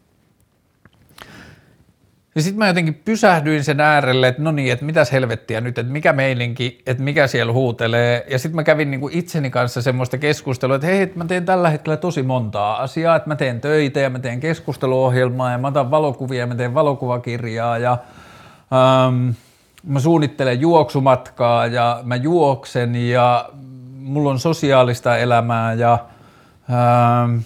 ja 2.35 2.41
sitten 2.41 2.59
mä 2.59 2.67
jotenkin 2.67 2.93
pysähdyin 2.93 3.63
sen 3.63 3.79
äärelle, 3.79 4.27
että 4.27 4.41
no 4.41 4.51
niin, 4.51 4.73
että 4.73 4.85
mitäs 4.85 5.11
helvettiä 5.11 5.61
nyt, 5.61 5.77
että 5.77 5.93
mikä 5.93 6.13
meininki, 6.13 6.81
että 6.85 7.03
mikä 7.03 7.27
siellä 7.27 7.53
huutelee. 7.53 8.25
Ja 8.29 8.39
sitten 8.39 8.55
mä 8.55 8.63
kävin 8.63 8.91
niinku 8.91 9.09
itseni 9.11 9.49
kanssa 9.49 9.81
semmoista 9.81 10.17
keskustelua, 10.17 10.75
että 10.75 10.87
hei, 10.87 11.01
että 11.01 11.17
mä 11.17 11.25
teen 11.25 11.45
tällä 11.45 11.69
hetkellä 11.69 11.97
tosi 11.97 12.23
montaa 12.23 12.81
asiaa, 12.81 13.15
että 13.15 13.29
mä 13.29 13.35
teen 13.35 13.61
töitä 13.61 13.99
ja 13.99 14.09
mä 14.09 14.19
teen 14.19 14.39
keskusteluohjelmaa 14.39 15.51
ja 15.51 15.57
mä 15.57 15.67
otan 15.67 15.91
valokuvia 15.91 16.39
ja 16.39 16.47
mä 16.47 16.55
teen 16.55 16.73
valokuvakirjaa 16.73 17.77
ja 17.77 17.97
ähm, 18.73 19.29
mä 19.83 19.99
suunnittelen 19.99 20.61
juoksumatkaa 20.61 21.67
ja 21.67 21.99
mä 22.03 22.15
juoksen 22.15 22.95
ja 22.95 23.49
mulla 23.99 24.29
on 24.29 24.39
sosiaalista 24.39 25.17
elämää 25.17 25.73
ja 25.73 25.93
ähm, 26.69 27.37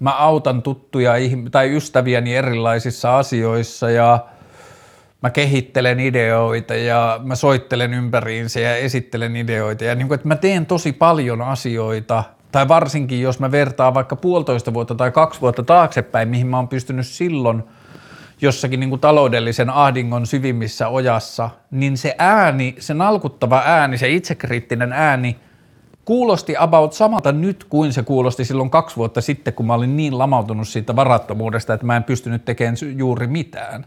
mä 0.00 0.10
autan 0.10 0.62
tuttuja 0.62 1.12
tai 1.50 1.76
ystäviäni 1.76 2.36
erilaisissa 2.36 3.18
asioissa 3.18 3.90
ja 3.90 4.18
mä 5.22 5.30
kehittelen 5.30 6.00
ideoita 6.00 6.74
ja 6.74 7.20
mä 7.24 7.34
soittelen 7.34 7.94
ympäriinsä 7.94 8.60
ja 8.60 8.76
esittelen 8.76 9.36
ideoita. 9.36 9.84
Ja 9.84 9.94
niin 9.94 10.08
kuin, 10.08 10.14
että 10.14 10.28
mä 10.28 10.36
teen 10.36 10.66
tosi 10.66 10.92
paljon 10.92 11.42
asioita 11.42 12.24
tai 12.52 12.68
varsinkin 12.68 13.20
jos 13.20 13.40
mä 13.40 13.50
vertaan 13.50 13.94
vaikka 13.94 14.16
puolitoista 14.16 14.74
vuotta 14.74 14.94
tai 14.94 15.10
kaksi 15.10 15.40
vuotta 15.40 15.62
taaksepäin, 15.62 16.28
mihin 16.28 16.46
mä 16.46 16.56
oon 16.56 16.68
pystynyt 16.68 17.06
silloin 17.06 17.62
jossakin 18.40 18.80
niin 18.80 18.90
kuin 18.90 19.00
taloudellisen 19.00 19.70
ahdingon 19.70 20.26
syvimmissä 20.26 20.88
ojassa, 20.88 21.50
niin 21.70 21.96
se 21.96 22.14
ääni, 22.18 22.74
se 22.78 22.94
nalkuttava 22.94 23.62
ääni, 23.66 23.98
se 23.98 24.08
itsekriittinen 24.08 24.92
ääni– 24.92 25.36
kuulosti 26.06 26.54
about 26.58 26.92
samalta 26.92 27.32
nyt 27.32 27.64
kuin 27.64 27.92
se 27.92 28.02
kuulosti 28.02 28.44
silloin 28.44 28.70
kaksi 28.70 28.96
vuotta 28.96 29.20
sitten, 29.20 29.54
kun 29.54 29.66
mä 29.66 29.74
olin 29.74 29.96
niin 29.96 30.18
lamautunut 30.18 30.68
siitä 30.68 30.96
varattomuudesta, 30.96 31.74
että 31.74 31.86
mä 31.86 31.96
en 31.96 32.04
pystynyt 32.04 32.44
tekemään 32.44 32.76
juuri 32.96 33.26
mitään. 33.26 33.86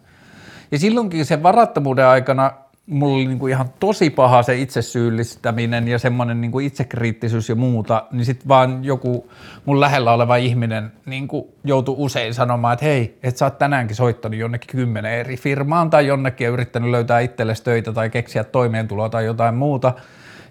Ja 0.72 0.80
silloinkin 0.80 1.26
sen 1.26 1.44
varattomuuden 1.44 2.06
aikana 2.06 2.52
mulla 2.90 3.16
oli 3.16 3.36
kuin 3.36 3.52
ihan 3.52 3.70
tosi 3.80 4.10
paha 4.10 4.44
se 4.44 4.56
itsesyyllistäminen 4.56 5.88
ja 5.88 6.00
semmoinen 6.00 6.42
niin 6.42 6.52
kuin 6.52 6.66
itsekriittisyys 6.66 7.50
ja 7.50 7.56
muuta, 7.56 8.06
niin 8.12 8.26
sitten 8.26 8.48
vaan 8.48 8.84
joku 8.84 9.32
mun 9.66 9.80
lähellä 9.80 10.14
oleva 10.14 10.36
ihminen 10.36 10.92
niin 11.06 11.28
kuin 11.28 11.46
joutui 11.64 11.96
usein 11.98 12.34
sanomaan, 12.34 12.74
että 12.74 12.86
hei, 12.86 13.18
et 13.24 13.38
sä 13.38 13.46
oot 13.46 13.58
tänäänkin 13.58 13.96
soittanut 13.96 14.40
jonnekin 14.40 14.70
kymmenen 14.72 15.14
eri 15.14 15.38
firmaan 15.38 15.90
tai 15.90 16.08
jonnekin 16.08 16.46
ja 16.46 16.52
yrittänyt 16.52 16.92
löytää 16.92 17.20
itsellesi 17.20 17.64
töitä 17.64 17.94
tai 17.94 18.10
keksiä 18.10 18.44
toimeentuloa 18.44 19.10
tai 19.10 19.26
jotain 19.26 19.56
muuta, 19.56 19.94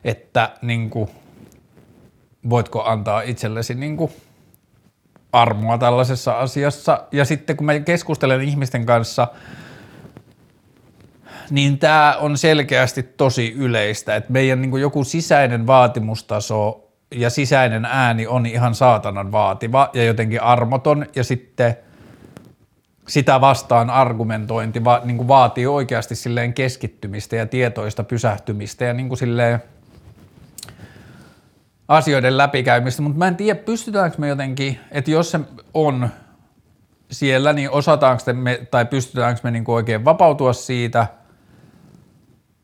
että 0.04 0.50
niin 0.62 0.90
kuin, 0.90 1.08
voitko 2.50 2.84
antaa 2.84 3.20
itsellesi 3.20 3.74
niin 3.74 3.96
kuin 3.96 4.12
armoa 5.32 5.78
tällaisessa 5.78 6.38
asiassa. 6.38 7.04
Ja 7.12 7.24
sitten 7.24 7.56
kun 7.56 7.66
mä 7.66 7.80
keskustelen 7.80 8.40
ihmisten 8.40 8.86
kanssa, 8.86 9.28
niin 11.50 11.78
tämä 11.78 12.16
on 12.20 12.38
selkeästi 12.38 13.02
tosi 13.02 13.52
yleistä, 13.52 14.16
että 14.16 14.32
meidän 14.32 14.62
niin 14.62 14.80
joku 14.80 15.04
sisäinen 15.04 15.66
vaatimustaso 15.66 16.88
ja 17.14 17.30
sisäinen 17.30 17.84
ääni 17.84 18.26
on 18.26 18.46
ihan 18.46 18.74
saatanan 18.74 19.32
vaativa 19.32 19.90
ja 19.92 20.04
jotenkin 20.04 20.42
armoton 20.42 21.06
ja 21.16 21.24
sitten 21.24 21.76
sitä 23.08 23.40
vastaan 23.40 23.90
argumentointi 23.90 24.84
va, 24.84 25.00
niin 25.04 25.28
vaatii 25.28 25.66
oikeasti 25.66 26.14
silleen 26.14 26.54
keskittymistä 26.54 27.36
ja 27.36 27.46
tietoista 27.46 28.04
pysähtymistä 28.04 28.84
ja 28.84 28.94
niin 28.94 29.16
silleen– 29.16 29.62
asioiden 31.88 32.38
läpikäymistä, 32.38 33.02
mutta 33.02 33.18
mä 33.18 33.28
en 33.28 33.36
tiedä, 33.36 33.60
pystytäänkö 33.60 34.16
me 34.18 34.28
jotenkin, 34.28 34.80
että 34.90 35.10
jos 35.10 35.30
se 35.30 35.40
on 35.74 36.08
siellä, 37.10 37.52
niin 37.52 37.70
osataanko 37.70 38.22
me, 38.32 38.66
tai 38.70 38.84
pystytäänkö 38.84 39.40
me 39.44 39.50
niinku 39.50 39.74
oikein 39.74 40.04
vapautua 40.04 40.52
siitä, 40.52 41.06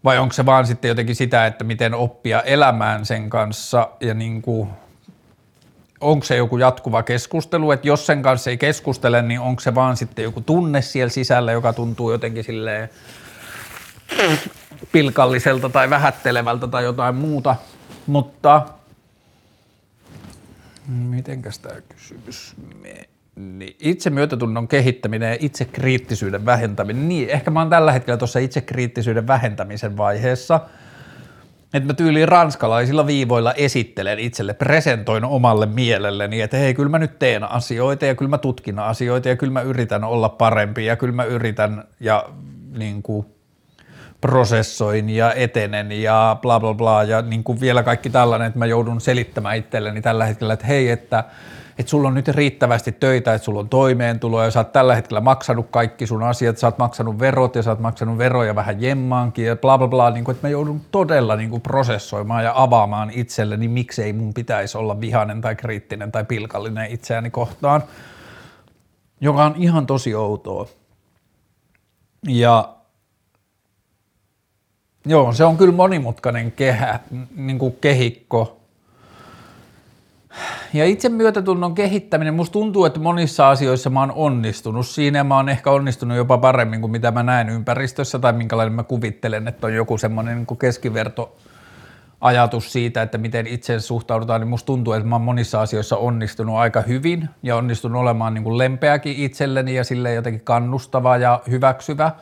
vai 0.04 0.18
onko 0.18 0.32
se 0.32 0.46
vaan 0.46 0.66
sitten 0.66 0.88
jotenkin 0.88 1.16
sitä, 1.16 1.46
että 1.46 1.64
miten 1.64 1.94
oppia 1.94 2.42
elämään 2.42 3.06
sen 3.06 3.30
kanssa 3.30 3.88
ja 4.00 4.14
niinku, 4.14 4.68
onko 6.00 6.24
se 6.24 6.36
joku 6.36 6.58
jatkuva 6.58 7.02
keskustelu, 7.02 7.70
että 7.70 7.88
jos 7.88 8.06
sen 8.06 8.22
kanssa 8.22 8.50
ei 8.50 8.56
keskustele, 8.56 9.22
niin 9.22 9.40
onko 9.40 9.60
se 9.60 9.74
vaan 9.74 9.96
sitten 9.96 10.22
joku 10.22 10.40
tunne 10.40 10.82
siellä 10.82 11.10
sisällä, 11.10 11.52
joka 11.52 11.72
tuntuu 11.72 12.12
jotenkin 12.12 12.44
silleen 12.44 12.90
pilkalliselta 14.92 15.68
tai 15.68 15.90
vähättelevältä 15.90 16.66
tai 16.66 16.84
jotain 16.84 17.14
muuta, 17.14 17.56
mutta 18.06 18.62
Mitenkäs 20.88 21.58
tämä 21.58 21.80
kysymys 21.80 22.54
meni? 23.36 23.76
Itse 23.80 24.10
myötätunnon 24.10 24.68
kehittäminen 24.68 25.30
ja 25.30 25.36
itse 25.40 25.64
kriittisyyden 25.64 26.46
vähentäminen. 26.46 27.08
Niin, 27.08 27.30
ehkä 27.30 27.50
mä 27.50 27.60
oon 27.60 27.70
tällä 27.70 27.92
hetkellä 27.92 28.16
tuossa 28.16 28.38
itse 28.38 28.60
kriittisyyden 28.60 29.26
vähentämisen 29.26 29.96
vaiheessa. 29.96 30.60
Että 31.74 31.86
mä 31.86 31.94
tyyliin 31.94 32.28
ranskalaisilla 32.28 33.06
viivoilla 33.06 33.52
esittelen 33.52 34.18
itselle, 34.18 34.54
presentoin 34.54 35.24
omalle 35.24 35.66
mielelleni, 35.66 36.40
että 36.40 36.56
hei, 36.56 36.74
kyllä 36.74 36.88
mä 36.88 36.98
nyt 36.98 37.18
teen 37.18 37.44
asioita 37.44 38.06
ja 38.06 38.14
kyllä 38.14 38.28
mä 38.28 38.38
tutkin 38.38 38.78
asioita 38.78 39.28
ja 39.28 39.36
kyllä 39.36 39.52
mä 39.52 39.60
yritän 39.60 40.04
olla 40.04 40.28
parempi 40.28 40.86
ja 40.86 40.96
kyllä 40.96 41.14
mä 41.14 41.24
yritän 41.24 41.84
ja 42.00 42.28
niin 42.78 43.02
kuin, 43.02 43.26
prosessoin 44.24 45.10
ja 45.10 45.32
etenen 45.32 45.92
ja 45.92 46.36
bla 46.42 46.60
bla 46.60 46.74
bla 46.74 47.02
ja 47.02 47.22
niin 47.22 47.44
kuin 47.44 47.60
vielä 47.60 47.82
kaikki 47.82 48.10
tällainen, 48.10 48.46
että 48.46 48.58
mä 48.58 48.66
joudun 48.66 49.00
selittämään 49.00 49.56
itselleni 49.56 50.02
tällä 50.02 50.24
hetkellä, 50.24 50.54
että 50.54 50.66
hei, 50.66 50.90
että, 50.90 51.24
että 51.78 51.90
sulla 51.90 52.08
on 52.08 52.14
nyt 52.14 52.28
riittävästi 52.28 52.92
töitä, 52.92 53.34
että 53.34 53.44
sulla 53.44 53.60
on 53.60 53.68
toimeentulo 53.68 54.44
ja 54.44 54.50
sä 54.50 54.60
oot 54.60 54.72
tällä 54.72 54.94
hetkellä 54.94 55.20
maksanut 55.20 55.66
kaikki 55.70 56.06
sun 56.06 56.22
asiat, 56.22 56.58
sä 56.58 56.66
oot 56.66 56.78
maksanut 56.78 57.18
verot 57.18 57.56
ja 57.56 57.62
sä 57.62 57.70
oot 57.70 57.80
maksanut 57.80 58.18
veroja 58.18 58.54
vähän 58.54 58.82
jemmaankin 58.82 59.46
ja 59.46 59.56
bla 59.56 59.78
bla 59.78 59.88
bla, 59.88 60.10
niin 60.10 60.24
kuin, 60.24 60.34
että 60.34 60.46
mä 60.46 60.50
joudun 60.50 60.80
todella 60.90 61.36
niin 61.36 61.50
kuin 61.50 61.62
prosessoimaan 61.62 62.44
ja 62.44 62.52
avaamaan 62.54 63.10
itselleni, 63.10 63.68
miksei 63.68 64.12
mun 64.12 64.34
pitäisi 64.34 64.78
olla 64.78 65.00
vihainen 65.00 65.40
tai 65.40 65.56
kriittinen 65.56 66.12
tai 66.12 66.24
pilkallinen 66.24 66.90
itseäni 66.90 67.30
kohtaan, 67.30 67.82
joka 69.20 69.44
on 69.44 69.54
ihan 69.56 69.86
tosi 69.86 70.14
outoa. 70.14 70.66
Ja 72.28 72.74
Joo, 75.06 75.32
se 75.32 75.44
on 75.44 75.56
kyllä 75.56 75.72
monimutkainen 75.72 76.52
kehä, 76.52 77.00
niin 77.36 77.58
kuin 77.58 77.76
kehikko. 77.80 78.60
Ja 80.72 80.84
itse 80.84 81.08
myötätunnon 81.08 81.74
kehittäminen, 81.74 82.34
musta 82.34 82.52
tuntuu, 82.52 82.84
että 82.84 83.00
monissa 83.00 83.50
asioissa 83.50 83.90
mä 83.90 84.00
oon 84.00 84.12
onnistunut. 84.12 84.86
Siinä 84.86 85.18
ja 85.18 85.24
mä 85.24 85.36
oon 85.36 85.48
ehkä 85.48 85.70
onnistunut 85.70 86.16
jopa 86.16 86.38
paremmin 86.38 86.80
kuin 86.80 86.90
mitä 86.90 87.10
mä 87.10 87.22
näen 87.22 87.48
ympäristössä 87.48 88.18
tai 88.18 88.32
minkälainen 88.32 88.72
mä 88.72 88.82
kuvittelen, 88.82 89.48
että 89.48 89.66
on 89.66 89.74
joku 89.74 89.98
semmoinen 89.98 90.36
niin 90.36 90.58
keskiverto 90.58 91.36
ajatus 92.20 92.72
siitä, 92.72 93.02
että 93.02 93.18
miten 93.18 93.46
itse 93.46 93.80
suhtaudutaan, 93.80 94.40
niin 94.40 94.48
musta 94.48 94.66
tuntuu, 94.66 94.92
että 94.92 95.08
mä 95.08 95.14
oon 95.14 95.22
monissa 95.22 95.60
asioissa 95.60 95.96
onnistunut 95.96 96.56
aika 96.56 96.80
hyvin 96.80 97.28
ja 97.42 97.56
onnistunut 97.56 98.00
olemaan 98.00 98.34
niin 98.34 98.44
kuin 98.44 98.58
lempeäkin 98.58 99.16
itselleni 99.16 99.74
ja 99.74 99.84
sille 99.84 100.14
jotenkin 100.14 100.44
kannustava 100.44 101.16
ja 101.16 101.42
hyväksyvä– 101.48 102.12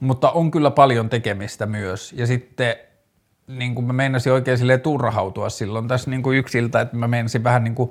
mutta 0.00 0.30
on 0.30 0.50
kyllä 0.50 0.70
paljon 0.70 1.08
tekemistä 1.08 1.66
myös. 1.66 2.12
Ja 2.12 2.26
sitten 2.26 2.74
niin 3.46 3.74
kuin 3.74 3.86
mä 3.86 3.92
meinasin 3.92 4.32
oikein 4.32 4.58
silleen 4.58 4.80
turhautua 4.80 5.50
silloin 5.50 5.88
tässä 5.88 6.10
niin 6.10 6.22
kuin 6.22 6.38
yksiltä, 6.38 6.80
että 6.80 6.96
mä 6.96 7.08
meinasin 7.08 7.44
vähän 7.44 7.64
niin 7.64 7.74
kuin, 7.74 7.90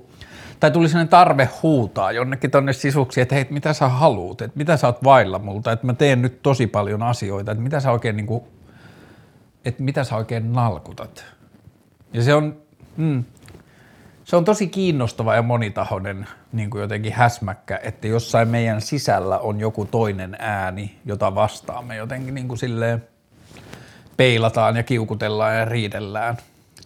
tai 0.59 0.71
tuli 0.71 0.89
sellainen 0.89 1.09
tarve 1.09 1.49
huutaa 1.63 2.11
jonnekin 2.11 2.51
tonne 2.51 2.73
sisuksi, 2.73 3.21
että 3.21 3.35
hei, 3.35 3.47
mitä 3.49 3.73
sä 3.73 3.89
haluut, 3.89 4.41
että 4.41 4.57
mitä 4.57 4.77
sä 4.77 4.87
oot 4.87 5.03
vailla 5.03 5.39
multa, 5.39 5.71
että 5.71 5.85
mä 5.85 5.93
teen 5.93 6.21
nyt 6.21 6.41
tosi 6.41 6.67
paljon 6.67 7.03
asioita, 7.03 7.51
että 7.51 7.63
mitä 7.63 7.79
sä 7.79 7.91
oikein 7.91 8.17
niin 8.17 8.27
kuin, 8.27 8.43
että 9.65 9.83
mitä 9.83 10.03
sä 10.03 10.15
oikein 10.15 10.53
nalkutat. 10.53 11.25
Ja 12.13 12.23
se 12.23 12.33
on, 12.33 12.57
mm, 12.97 13.23
se 14.29 14.35
on 14.35 14.45
tosi 14.45 14.67
kiinnostava 14.67 15.35
ja 15.35 15.41
monitahoinen 15.41 16.27
niin 16.51 16.69
kuin 16.69 16.81
jotenkin 16.81 17.13
häsmäkkä, 17.13 17.79
että 17.83 18.07
jossain 18.07 18.47
meidän 18.47 18.81
sisällä 18.81 19.39
on 19.39 19.59
joku 19.59 19.85
toinen 19.85 20.35
ääni, 20.39 20.95
jota 21.05 21.35
vastaamme 21.35 21.95
jotenkin 21.95 22.33
niin 22.33 22.47
kuin 22.47 22.57
silleen 22.57 23.03
peilataan 24.17 24.75
ja 24.75 24.83
kiukutellaan 24.83 25.57
ja 25.57 25.65
riidellään. 25.65 26.37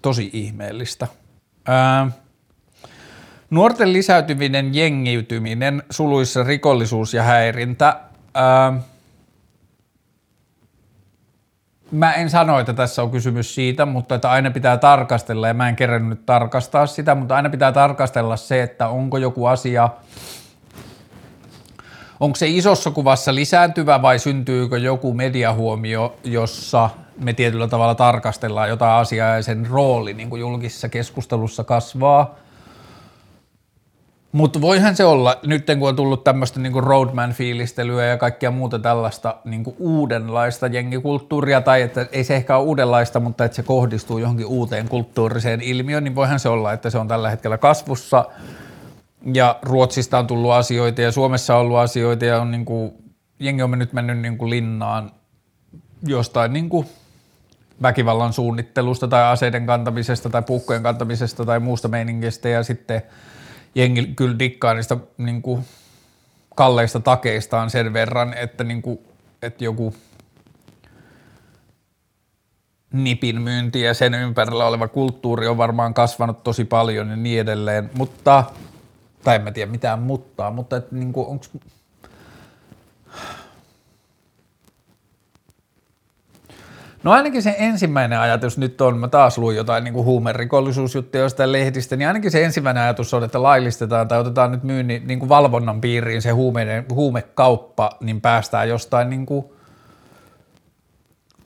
Tosi 0.01 0.29
ihmeellistä. 0.33 1.07
Ää, 1.67 2.11
nuorten 3.49 3.93
lisäytyminen, 3.93 4.75
jengiytyminen, 4.75 5.83
suluissa 5.89 6.43
rikollisuus 6.43 7.13
ja 7.13 7.23
häirintä. 7.23 7.99
Ää, 8.33 8.73
mä 11.93 12.13
en 12.13 12.29
sano, 12.29 12.59
että 12.59 12.73
tässä 12.73 13.03
on 13.03 13.11
kysymys 13.11 13.55
siitä, 13.55 13.85
mutta 13.85 14.15
että 14.15 14.31
aina 14.31 14.51
pitää 14.51 14.77
tarkastella, 14.77 15.47
ja 15.47 15.53
mä 15.53 15.69
en 15.69 15.75
kerännyt 15.75 16.09
nyt 16.09 16.25
tarkastaa 16.25 16.87
sitä, 16.87 17.15
mutta 17.15 17.35
aina 17.35 17.49
pitää 17.49 17.71
tarkastella 17.71 18.37
se, 18.37 18.63
että 18.63 18.87
onko 18.87 19.17
joku 19.17 19.45
asia, 19.45 19.89
onko 22.19 22.35
se 22.35 22.47
isossa 22.47 22.91
kuvassa 22.91 23.35
lisääntyvä 23.35 24.01
vai 24.01 24.19
syntyykö 24.19 24.77
joku 24.77 25.13
mediahuomio, 25.13 26.15
jossa 26.23 26.89
me 27.17 27.33
tietyllä 27.33 27.67
tavalla 27.67 27.95
tarkastellaan 27.95 28.69
jotain 28.69 29.01
asiaa 29.01 29.35
ja 29.35 29.43
sen 29.43 29.67
rooli 29.67 30.13
niin 30.13 30.29
kuin 30.29 30.39
julkisessa 30.39 30.89
keskustelussa 30.89 31.63
kasvaa– 31.63 32.35
mutta 34.33 34.61
voihan 34.61 34.95
se 34.95 35.05
olla, 35.05 35.39
nyt 35.45 35.65
kun 35.79 35.89
on 35.89 35.95
tullut 35.95 36.23
tämmöistä 36.23 36.59
niinku 36.59 36.81
roadman-fiilistelyä 36.81 38.05
ja 38.05 38.17
kaikkia 38.17 38.51
muuta 38.51 38.79
tällaista 38.79 39.37
niinku 39.45 39.75
uudenlaista 39.79 40.67
jengikulttuuria, 40.67 41.61
tai 41.61 41.81
että 41.81 42.07
ei 42.11 42.23
se 42.23 42.35
ehkä 42.35 42.57
ole 42.57 42.65
uudenlaista, 42.65 43.19
mutta 43.19 43.45
että 43.45 43.55
se 43.55 43.63
kohdistuu 43.63 44.17
johonkin 44.17 44.45
uuteen 44.45 44.89
kulttuuriseen 44.89 45.61
ilmiöön, 45.61 46.03
niin 46.03 46.15
voihan 46.15 46.39
se 46.39 46.49
olla, 46.49 46.73
että 46.73 46.89
se 46.89 46.97
on 46.97 47.07
tällä 47.07 47.29
hetkellä 47.29 47.57
kasvussa, 47.57 48.25
ja 49.33 49.59
Ruotsista 49.61 50.19
on 50.19 50.27
tullut 50.27 50.51
asioita, 50.51 51.01
ja 51.01 51.11
Suomessa 51.11 51.55
on 51.55 51.61
ollut 51.61 51.77
asioita, 51.77 52.25
ja 52.25 52.41
on 52.41 52.51
niinku, 52.51 52.93
jengi 53.39 53.61
on 53.61 53.71
nyt 53.71 53.93
mennyt 53.93 54.19
niinku 54.19 54.49
linnaan 54.49 55.11
jostain 56.03 56.53
niinku 56.53 56.85
väkivallan 57.81 58.33
suunnittelusta 58.33 59.07
tai 59.07 59.23
aseiden 59.23 59.65
kantamisesta 59.65 60.29
tai 60.29 60.41
puukkojen 60.41 60.83
kantamisesta 60.83 61.45
tai 61.45 61.59
muusta 61.59 61.87
meiningistä, 61.87 62.49
ja 62.49 62.63
sitten– 62.63 63.01
jengi 63.75 64.13
kyllä 64.15 64.39
dikkaa 64.39 64.73
niistä 64.73 64.97
niin 65.17 65.41
kuin 65.41 65.65
kalleista 66.55 66.99
takeistaan 66.99 67.69
sen 67.69 67.93
verran, 67.93 68.33
että, 68.33 68.63
niin 68.63 68.81
kuin, 68.81 68.99
että 69.41 69.63
joku 69.63 69.93
nipin 72.93 73.41
myynti 73.41 73.81
ja 73.81 73.93
sen 73.93 74.13
ympärillä 74.13 74.65
oleva 74.67 74.87
kulttuuri 74.87 75.47
on 75.47 75.57
varmaan 75.57 75.93
kasvanut 75.93 76.43
tosi 76.43 76.65
paljon 76.65 77.09
ja 77.09 77.15
niin 77.15 77.39
edelleen, 77.39 77.89
mutta, 77.93 78.43
tai 79.23 79.35
en 79.35 79.41
mä 79.41 79.51
tiedä 79.51 79.71
mitään 79.71 79.99
muttaa, 79.99 80.51
mutta 80.51 80.77
että 80.77 80.95
niin 80.95 81.13
kuin, 81.13 81.27
onks, 81.27 81.49
No 87.03 87.11
ainakin 87.11 87.43
se 87.43 87.55
ensimmäinen 87.59 88.19
ajatus 88.19 88.57
nyt 88.57 88.81
on, 88.81 88.97
mä 88.97 89.07
taas 89.07 89.37
luin 89.37 89.57
jotain 89.57 89.83
niin 89.83 89.93
kuin 89.93 90.05
huumerikollisuusjuttuja 90.05 91.23
jostain 91.23 91.51
lehdistä, 91.51 91.95
niin 91.95 92.07
ainakin 92.07 92.31
se 92.31 92.43
ensimmäinen 92.43 92.83
ajatus 92.83 93.13
on, 93.13 93.23
että 93.23 93.43
laillistetaan 93.43 94.07
tai 94.07 94.19
otetaan 94.19 94.51
nyt 94.51 94.63
myynnin 94.63 95.07
niin 95.07 95.19
kuin 95.19 95.29
valvonnan 95.29 95.81
piiriin 95.81 96.21
se 96.21 96.31
huumeiden, 96.31 96.85
huumekauppa, 96.89 97.89
niin 97.99 98.21
päästään 98.21 98.69
jostain 98.69 99.09
niin 99.09 99.25
kuin 99.25 99.45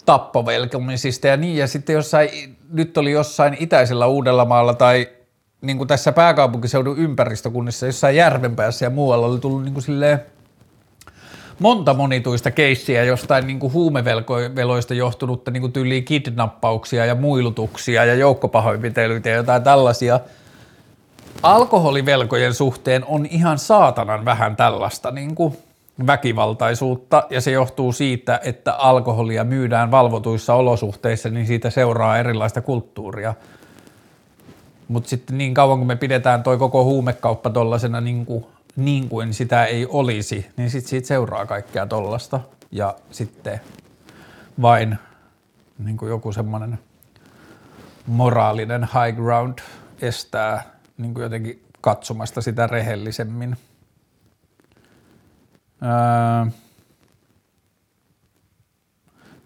tappovelkomisista 0.06 1.28
ja 1.28 1.38
niin, 1.38 1.58
ja 1.58 1.68
sitten 1.68 1.94
jossain, 1.94 2.58
nyt 2.72 2.98
oli 2.98 3.12
jossain 3.12 3.58
itäisellä 3.60 4.08
Uudellamaalla 4.08 4.74
tai 4.74 5.10
niin 5.62 5.78
kuin 5.78 5.88
tässä 5.88 6.12
pääkaupunkiseudun 6.12 6.98
ympäristökunnissa, 6.98 7.86
jossain 7.86 8.16
Järvenpäässä 8.16 8.86
ja 8.86 8.90
muualla 8.90 9.28
oli 9.28 9.40
tullut 9.40 9.64
niin 9.64 9.74
kuin 9.74 9.84
silleen– 9.84 10.20
monta 11.60 11.94
monituista 11.94 12.52
keissiä 12.52 13.04
jostain 13.04 13.48
niin 13.48 13.60
kuin 13.60 13.74
huumeveloista 13.74 14.94
johtunutta 14.94 15.52
niin 15.52 15.62
kuin 15.62 15.74
tyyliin 15.74 16.06
kidnappauksia 16.06 17.06
ja 17.06 17.16
muilutuksia 17.16 18.06
ja 18.06 18.16
joukkopahoinpitelyitä 18.16 19.30
ja 19.30 19.36
jotain 19.36 19.64
tällaisia. 19.64 20.20
Alkoholivelkojen 21.44 22.54
suhteen 22.54 23.06
on 23.06 23.26
ihan 23.26 23.60
saatanan 23.60 24.26
vähän 24.26 24.56
tällaista 24.56 25.12
niin 25.12 25.36
kuin 25.36 25.58
väkivaltaisuutta 26.08 27.24
ja 27.30 27.42
se 27.42 27.52
johtuu 27.52 27.92
siitä, 27.92 28.40
että 28.44 28.74
alkoholia 28.74 29.44
myydään 29.44 29.92
valvotuissa 29.92 30.54
olosuhteissa, 30.54 31.30
niin 31.30 31.48
siitä 31.48 31.70
seuraa 31.70 32.18
erilaista 32.18 32.62
kulttuuria. 32.62 33.34
Mutta 34.88 35.10
sitten 35.10 35.38
niin 35.38 35.54
kauan 35.54 35.78
kun 35.78 35.88
me 35.88 35.96
pidetään 35.96 36.44
toi 36.44 36.58
koko 36.58 36.84
huumekauppa 36.84 37.50
tuollaisena 37.50 38.02
niin 38.02 38.26
kuin 38.26 38.46
niin 38.78 39.10
kuin 39.10 39.34
sitä 39.34 39.66
ei 39.66 39.88
olisi, 39.90 40.50
niin 40.58 40.70
sitten 40.70 40.90
siitä 40.90 41.08
seuraa 41.08 41.46
kaikkea 41.46 41.86
tollasta. 41.86 42.40
Ja 42.72 42.96
sitten 43.12 43.62
vain 44.62 44.98
niin 45.80 45.98
kuin 45.98 46.10
joku 46.10 46.32
semmoinen 46.32 46.80
moraalinen 48.08 48.84
high 48.84 49.18
ground 49.18 49.60
estää 50.02 50.64
niin 50.98 51.14
kuin 51.14 51.24
jotenkin 51.24 51.64
katsomasta 51.82 52.42
sitä 52.42 52.68
rehellisemmin. 52.68 53.58
Öö, 55.84 56.52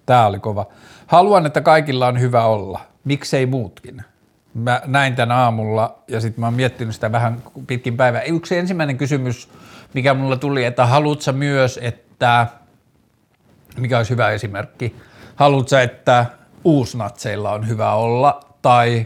Tämä 0.05 0.25
oli 0.25 0.39
kova. 0.39 0.65
Haluan, 1.07 1.45
että 1.45 1.61
kaikilla 1.61 2.07
on 2.07 2.19
hyvä 2.19 2.45
olla. 2.45 2.79
Miksei 3.03 3.45
muutkin? 3.45 4.03
Mä 4.54 4.82
näin 4.86 5.16
tämän 5.16 5.38
aamulla 5.38 5.99
ja 6.08 6.22
sitten 6.22 6.39
mä 6.39 6.47
oon 6.47 6.54
miettinyt 6.54 6.95
sitä 6.95 7.12
vähän 7.12 7.43
pitkin 7.68 7.97
päivää. 7.97 8.22
Yksi 8.22 8.58
ensimmäinen 8.58 8.97
kysymys, 8.97 9.49
mikä 9.93 10.14
mulla 10.14 10.38
tuli, 10.38 10.66
että 10.66 10.86
haluatko 10.86 11.32
myös, 11.32 11.80
että, 11.82 12.47
mikä 13.78 13.97
olisi 13.97 14.10
hyvä 14.10 14.30
esimerkki, 14.30 14.95
haluatko 15.36 15.78
että 15.78 16.26
uusnatseilla 16.64 17.52
on 17.52 17.68
hyvä 17.68 17.93
olla 17.93 18.39
tai 18.62 19.06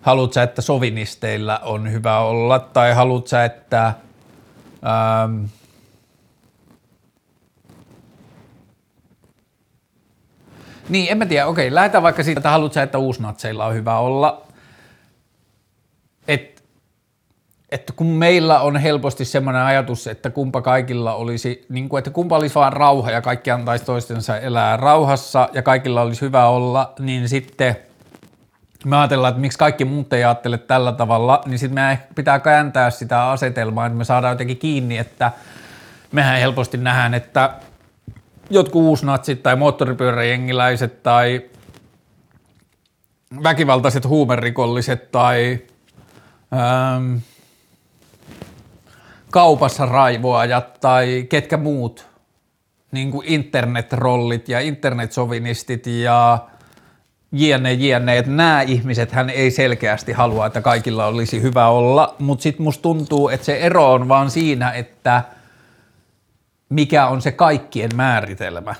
haluatko 0.00 0.40
että 0.40 0.62
sovinisteilla 0.62 1.58
on 1.58 1.92
hyvä 1.92 2.18
olla 2.18 2.58
tai 2.58 2.94
haluatko 2.94 3.36
että 3.36 3.86
ähm, 3.86 5.44
Niin, 10.88 11.12
en 11.12 11.18
mä 11.18 11.26
tiedä. 11.26 11.46
Okei, 11.46 11.74
lähdetään 11.74 12.02
vaikka 12.02 12.22
siitä, 12.22 12.38
että 12.38 12.50
haluatko 12.50 12.80
että 12.80 12.98
uusnatseilla 12.98 13.66
on 13.66 13.74
hyvä 13.74 13.98
olla 13.98 14.42
että 16.28 16.62
että 17.72 17.92
kun 17.96 18.06
meillä 18.06 18.60
on 18.60 18.76
helposti 18.76 19.24
semmoinen 19.24 19.62
ajatus, 19.62 20.06
että 20.06 20.30
kumpa 20.30 20.62
kaikilla 20.62 21.14
olisi, 21.14 21.66
niin 21.68 21.88
kuin, 21.88 21.98
että 21.98 22.10
kumpa 22.10 22.36
olisi 22.36 22.54
vaan 22.54 22.72
rauha 22.72 23.10
ja 23.10 23.20
kaikki 23.20 23.50
antaisi 23.50 23.84
toistensa 23.84 24.38
elää 24.38 24.76
rauhassa 24.76 25.48
ja 25.52 25.62
kaikilla 25.62 26.02
olisi 26.02 26.20
hyvä 26.20 26.46
olla, 26.46 26.92
niin 26.98 27.28
sitten 27.28 27.76
me 28.84 28.96
ajatellaan, 28.96 29.30
että 29.30 29.40
miksi 29.40 29.58
kaikki 29.58 29.84
muut 29.84 30.12
ei 30.12 30.24
ajattele 30.24 30.58
tällä 30.58 30.92
tavalla, 30.92 31.42
niin 31.46 31.58
sitten 31.58 31.84
me 31.84 31.98
pitää 32.14 32.38
kääntää 32.38 32.90
sitä 32.90 33.30
asetelmaa, 33.30 33.86
että 33.86 33.98
me 33.98 34.04
saadaan 34.04 34.32
jotenkin 34.32 34.56
kiinni, 34.56 34.98
että 34.98 35.32
mehän 36.12 36.38
helposti 36.38 36.76
nähdään, 36.76 37.14
että 37.14 37.50
jotkut 38.50 38.82
uusnatsit 38.82 39.42
tai 39.42 39.56
moottoripyöräjengiläiset 39.56 41.02
tai 41.02 41.42
väkivaltaiset 43.42 44.06
huumerikolliset 44.06 45.12
tai 45.12 45.58
ähm, 46.52 47.16
kaupassa 49.32 49.86
raivoajat 49.86 50.80
tai 50.80 51.26
ketkä 51.28 51.56
muut 51.56 52.06
niin 52.92 53.10
kuin 53.10 53.26
internetrollit 53.28 54.48
ja 54.48 54.60
internetsovinistit 54.60 55.86
ja 55.86 56.38
jne, 57.32 57.72
jne, 57.72 58.18
että 58.18 58.30
nämä 58.30 58.62
ihmiset 58.62 59.12
hän 59.12 59.30
ei 59.30 59.50
selkeästi 59.50 60.12
halua, 60.12 60.46
että 60.46 60.60
kaikilla 60.60 61.06
olisi 61.06 61.42
hyvä 61.42 61.68
olla, 61.68 62.14
mutta 62.18 62.42
sitten 62.42 62.64
musta 62.64 62.82
tuntuu, 62.82 63.28
että 63.28 63.46
se 63.46 63.56
ero 63.56 63.92
on 63.92 64.08
vaan 64.08 64.30
siinä, 64.30 64.70
että 64.70 65.22
mikä 66.68 67.06
on 67.06 67.22
se 67.22 67.32
kaikkien 67.32 67.90
määritelmä. 67.94 68.74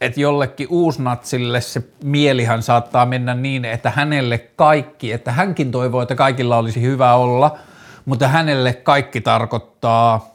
Että 0.00 0.20
jollekin 0.20 0.66
uusnatsille 0.70 1.60
se 1.60 1.82
mielihan 2.04 2.62
saattaa 2.62 3.06
mennä 3.06 3.34
niin, 3.34 3.64
että 3.64 3.90
hänelle 3.90 4.38
kaikki, 4.38 5.12
että 5.12 5.32
hänkin 5.32 5.70
toivoo, 5.70 6.02
että 6.02 6.14
kaikilla 6.14 6.56
olisi 6.56 6.82
hyvä 6.82 7.14
olla, 7.14 7.58
mutta 8.04 8.28
hänelle 8.28 8.72
kaikki 8.72 9.20
tarkoittaa 9.20 10.32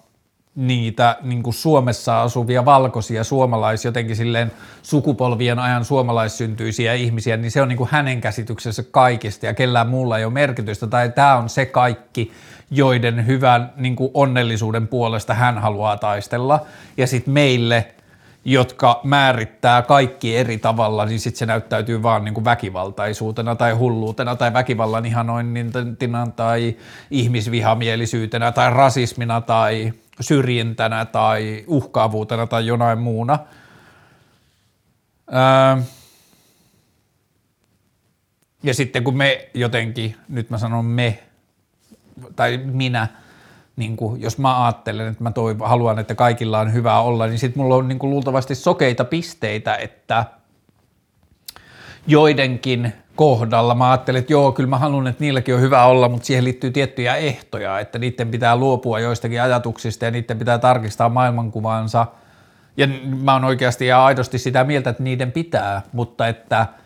niitä 0.56 1.18
niin 1.22 1.44
kuin 1.44 1.54
Suomessa 1.54 2.22
asuvia 2.22 2.66
valkoisia 2.66 3.24
suomalais, 3.24 3.86
jotenkin 3.86 4.16
silleen 4.16 4.52
sukupolvien 4.84 5.60
ajan 5.60 5.86
suomalaissyntyisiä 5.86 6.94
ihmisiä, 6.94 7.38
niin 7.38 7.52
se 7.52 7.62
on 7.62 7.68
niin 7.68 7.78
kuin 7.78 7.90
hänen 7.92 8.22
käsityksensä 8.22 8.84
kaikista 8.92 9.46
ja 9.46 9.54
kellään 9.54 9.88
muulla 9.88 10.18
ei 10.18 10.26
ole 10.26 10.34
merkitystä, 10.34 10.88
tai 10.88 11.10
tämä 11.10 11.36
on 11.36 11.50
se 11.50 11.66
kaikki, 11.66 12.32
joiden 12.72 13.28
hyvän 13.28 13.74
niin 13.76 13.96
kuin 13.96 14.12
onnellisuuden 14.14 14.88
puolesta 14.88 15.34
hän 15.34 15.58
haluaa 15.58 15.98
taistella, 15.98 16.66
ja 16.98 17.08
sitten 17.08 17.34
meille, 17.34 17.94
jotka 18.50 19.00
määrittää 19.04 19.82
kaikki 19.82 20.38
eri 20.38 20.58
tavalla, 20.58 21.06
niin 21.06 21.20
sitten 21.20 21.40
se 21.40 21.46
näyttäytyy 21.46 22.04
vaan 22.04 22.26
niin 22.26 22.34
kuin 22.34 22.46
väkivaltaisuutena 22.46 23.56
tai 23.56 23.72
hulluutena 23.72 24.36
tai 24.36 24.54
väkivallan 24.54 25.06
ihanointina 25.06 26.28
tai 26.36 26.76
ihmisvihamielisyytenä 27.12 28.52
tai 28.52 28.74
rasismina 28.74 29.42
tai 29.42 29.94
syrjintänä 30.22 31.06
tai 31.06 31.64
uhkaavuutena 31.68 32.48
tai 32.48 32.68
jonain 32.68 33.00
muuna. 33.00 33.40
Öö, 35.34 35.84
ja 38.64 38.74
sitten 38.74 39.04
kun 39.04 39.18
me 39.18 39.50
jotenkin, 39.54 40.16
nyt 40.30 40.50
mä 40.50 40.58
sanon 40.58 40.86
me, 40.86 41.24
tai 42.36 42.58
minä, 42.58 43.08
niin 43.78 43.98
kuin, 43.98 44.22
jos 44.22 44.38
mä 44.38 44.66
ajattelen, 44.66 45.08
että 45.08 45.24
mä 45.24 45.30
toiv- 45.30 45.68
haluan, 45.68 46.00
että 46.00 46.16
kaikilla 46.16 46.60
on 46.60 46.74
hyvä 46.74 47.00
olla, 47.00 47.28
niin 47.28 47.40
sitten 47.40 47.64
mulla 47.64 47.76
on 47.76 47.88
niin 47.88 48.00
kuin 48.00 48.10
luultavasti 48.10 48.56
sokeita 48.56 49.04
pisteitä, 49.04 49.76
että 49.76 50.26
joidenkin 52.08 52.94
kohdalla 53.16 53.76
mä 53.76 53.92
ajattelen, 53.92 54.20
että 54.20 54.34
joo, 54.34 54.52
kyllä 54.52 54.70
mä 54.70 54.78
haluan, 54.78 55.08
että 55.08 55.24
niilläkin 55.24 55.56
on 55.56 55.62
hyvä 55.62 55.86
olla, 55.86 56.10
mutta 56.10 56.26
siihen 56.26 56.44
liittyy 56.44 56.72
tiettyjä 56.72 57.16
ehtoja, 57.16 57.80
että 57.80 58.00
niiden 58.00 58.32
pitää 58.32 58.56
luopua 58.56 59.00
joistakin 59.00 59.42
ajatuksista 59.42 60.06
ja 60.06 60.12
niiden 60.12 60.40
pitää 60.40 60.58
tarkistaa 60.58 61.10
maailmankuvansa. 61.10 62.06
Ja 62.78 62.88
mä 63.24 63.34
oon 63.34 63.44
oikeasti 63.44 63.88
ja 63.88 64.06
aidosti 64.06 64.38
sitä 64.38 64.64
mieltä, 64.64 64.90
että 64.90 65.04
niiden 65.04 65.32
pitää, 65.32 65.82
mutta 65.94 66.28
että– 66.28 66.68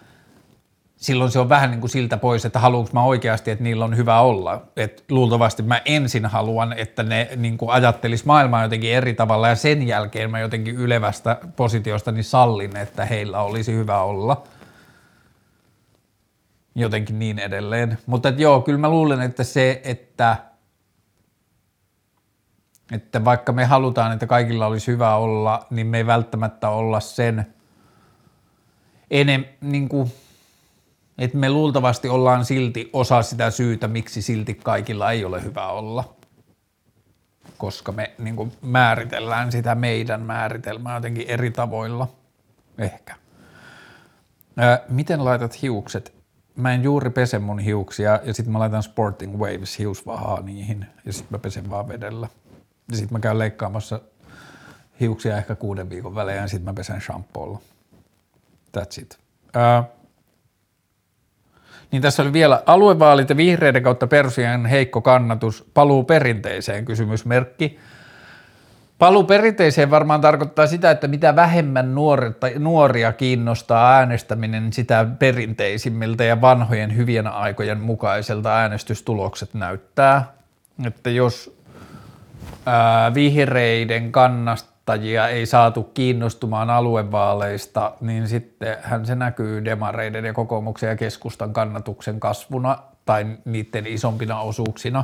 silloin 1.02 1.32
se 1.32 1.40
on 1.40 1.50
vähän 1.50 1.72
niin 1.72 1.82
kuin 1.82 1.92
siltä 1.92 2.18
pois, 2.18 2.46
että 2.46 2.60
haluanko 2.60 2.90
mä 2.94 3.04
oikeasti, 3.04 3.52
että 3.52 3.64
niillä 3.64 3.86
on 3.86 3.98
hyvä 3.98 4.22
olla. 4.22 4.62
Et 4.76 5.04
luultavasti 5.10 5.64
mä 5.64 5.82
ensin 5.86 6.26
haluan, 6.26 6.74
että 6.74 7.04
ne 7.04 7.30
niin 7.36 7.58
kuin 7.58 7.72
ajattelis 7.72 8.26
maailmaa 8.26 8.64
jotenkin 8.64 8.94
eri 8.94 9.14
tavalla 9.14 9.48
ja 9.48 9.56
sen 9.56 9.88
jälkeen 9.88 10.32
mä 10.32 10.40
jotenkin 10.40 10.76
ylevästä 10.76 11.38
positiosta 11.56 12.12
niin 12.12 12.24
sallin, 12.24 12.78
että 12.78 13.06
heillä 13.06 13.42
olisi 13.42 13.74
hyvä 13.74 14.02
olla. 14.02 14.44
Jotenkin 16.76 17.20
niin 17.20 17.40
edelleen. 17.40 17.98
Mutta 18.06 18.30
et 18.30 18.40
joo, 18.40 18.62
kyllä 18.62 18.80
mä 18.80 18.90
luulen, 18.90 19.22
että 19.22 19.44
se, 19.44 19.82
että, 19.84 20.38
että 22.92 23.26
vaikka 23.26 23.52
me 23.52 23.66
halutaan, 23.66 24.12
että 24.12 24.28
kaikilla 24.28 24.68
olisi 24.68 24.92
hyvä 24.92 25.16
olla, 25.16 25.66
niin 25.70 25.88
me 25.88 25.98
ei 25.98 26.06
välttämättä 26.06 26.70
olla 26.70 27.00
sen 27.00 27.54
enem, 29.12 29.46
niin 29.62 29.90
kuin, 29.90 30.12
että 31.18 31.38
me 31.38 31.50
luultavasti 31.50 32.10
ollaan 32.10 32.46
silti 32.46 32.90
osa 32.94 33.22
sitä 33.22 33.52
syytä, 33.52 33.88
miksi 33.88 34.22
silti 34.22 34.54
kaikilla 34.54 35.12
ei 35.12 35.26
ole 35.26 35.44
hyvä 35.44 35.68
olla. 35.68 36.16
Koska 37.58 37.92
me 37.92 38.12
niin 38.18 38.36
kuin 38.36 38.52
määritellään 38.62 39.52
sitä 39.52 39.76
meidän 39.76 40.22
määritelmää 40.22 40.96
jotenkin 40.96 41.28
eri 41.28 41.52
tavoilla. 41.52 42.08
Ehkä. 42.78 43.16
Ää, 44.58 44.80
miten 44.90 45.26
laitat 45.26 45.62
hiukset? 45.62 46.14
Mä 46.56 46.74
en 46.74 46.84
juuri 46.84 47.10
pese 47.10 47.40
mun 47.40 47.60
hiuksia 47.60 48.20
ja 48.24 48.34
sitten 48.34 48.54
mä 48.54 48.60
laitan 48.60 48.84
Sporting 48.84 49.38
Waves 49.38 49.80
hiusvahaa 49.80 50.42
niihin 50.42 50.86
ja 51.06 51.14
sitten 51.14 51.38
mä 51.38 51.40
pesen 51.40 51.70
vaan 51.70 51.88
vedellä. 51.88 52.28
Ja 52.92 52.98
sitten 52.98 53.16
mä 53.16 53.20
käyn 53.20 53.40
leikkaamassa 53.40 54.00
hiuksia 55.00 55.38
ehkä 55.38 55.56
kuuden 55.56 55.90
viikon 55.90 56.16
välein 56.16 56.42
ja 56.42 56.48
sitten 56.48 56.66
mä 56.66 56.74
pesen 56.74 57.02
shampoolla. 57.02 57.60
That's 58.78 59.02
it. 59.02 59.20
Ää, 59.54 59.84
niin 61.92 62.02
tässä 62.02 62.24
oli 62.24 62.34
vielä 62.34 62.64
aluevaalit 62.66 63.30
ja 63.30 63.38
vihreiden 63.38 63.84
kautta 63.84 64.08
Persian 64.08 64.66
heikko 64.66 65.02
kannatus, 65.02 65.66
paluu 65.74 66.04
perinteiseen 66.04 66.86
kysymysmerkki. 66.86 67.80
Paluu 69.00 69.24
perinteiseen 69.24 69.92
varmaan 69.92 70.22
tarkoittaa 70.22 70.68
sitä, 70.68 70.92
että 70.92 71.08
mitä 71.08 71.36
vähemmän 71.36 71.96
nuoria 72.60 73.14
kiinnostaa 73.14 73.94
äänestäminen, 73.94 74.74
sitä 74.74 75.06
perinteisimmiltä 75.20 76.24
ja 76.24 76.42
vanhojen 76.42 76.96
hyvien 76.96 77.28
aikojen 77.28 77.80
mukaiselta 77.80 78.58
äänestystulokset 78.58 79.54
näyttää. 79.54 80.34
Että 80.86 81.10
jos 81.10 81.58
ää, 82.66 83.14
vihreiden 83.14 84.12
kannasta 84.12 84.71
kannattajia 84.86 85.28
ei 85.28 85.46
saatu 85.46 85.84
kiinnostumaan 85.84 86.70
aluevaaleista, 86.70 87.94
niin 88.02 88.28
sittenhän 88.28 89.06
se 89.06 89.16
näkyy 89.16 89.66
demareiden 89.66 90.26
ja 90.26 90.34
kokoomuksen 90.34 90.90
ja 90.90 90.96
keskustan 90.96 91.54
kannatuksen 91.54 92.20
kasvuna 92.20 92.78
tai 93.06 93.26
niiden 93.46 93.88
isompina 93.88 94.42
osuuksina. 94.42 95.04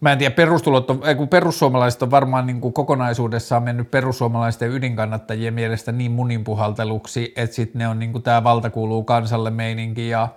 Mä 0.00 0.12
en 0.12 0.18
tiedä, 0.18 0.34
perustulot 0.34 0.90
on, 0.90 1.00
kun 1.16 1.28
perussuomalaiset 1.28 2.02
on 2.02 2.10
varmaan 2.10 2.46
niin 2.46 2.60
kuin 2.60 2.74
kokonaisuudessaan 2.74 3.62
mennyt 3.62 3.90
perussuomalaisten 3.90 4.70
ydinkannattajien 4.70 5.54
mielestä 5.54 5.92
niin 5.92 6.12
muninpuhalteluksi, 6.12 7.32
että 7.36 7.56
sitten 7.56 7.78
ne 7.78 7.88
on 7.88 7.98
niin 7.98 8.12
kuin 8.12 8.22
tämä 8.22 8.44
valta 8.44 8.70
kuuluu 8.70 9.04
kansalle 9.04 9.50
meininki 9.50 10.08
ja 10.08 10.28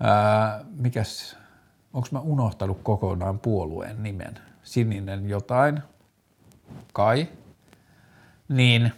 ää, 0.00 0.60
mikäs, 0.76 1.36
onko 1.92 2.08
mä 2.10 2.20
unohtanut 2.20 2.80
kokonaan 2.82 3.38
puolueen 3.38 4.02
nimen? 4.02 4.38
Sininen 4.62 5.28
jotain, 5.28 5.82
kai, 6.92 7.28
niin 8.48 8.92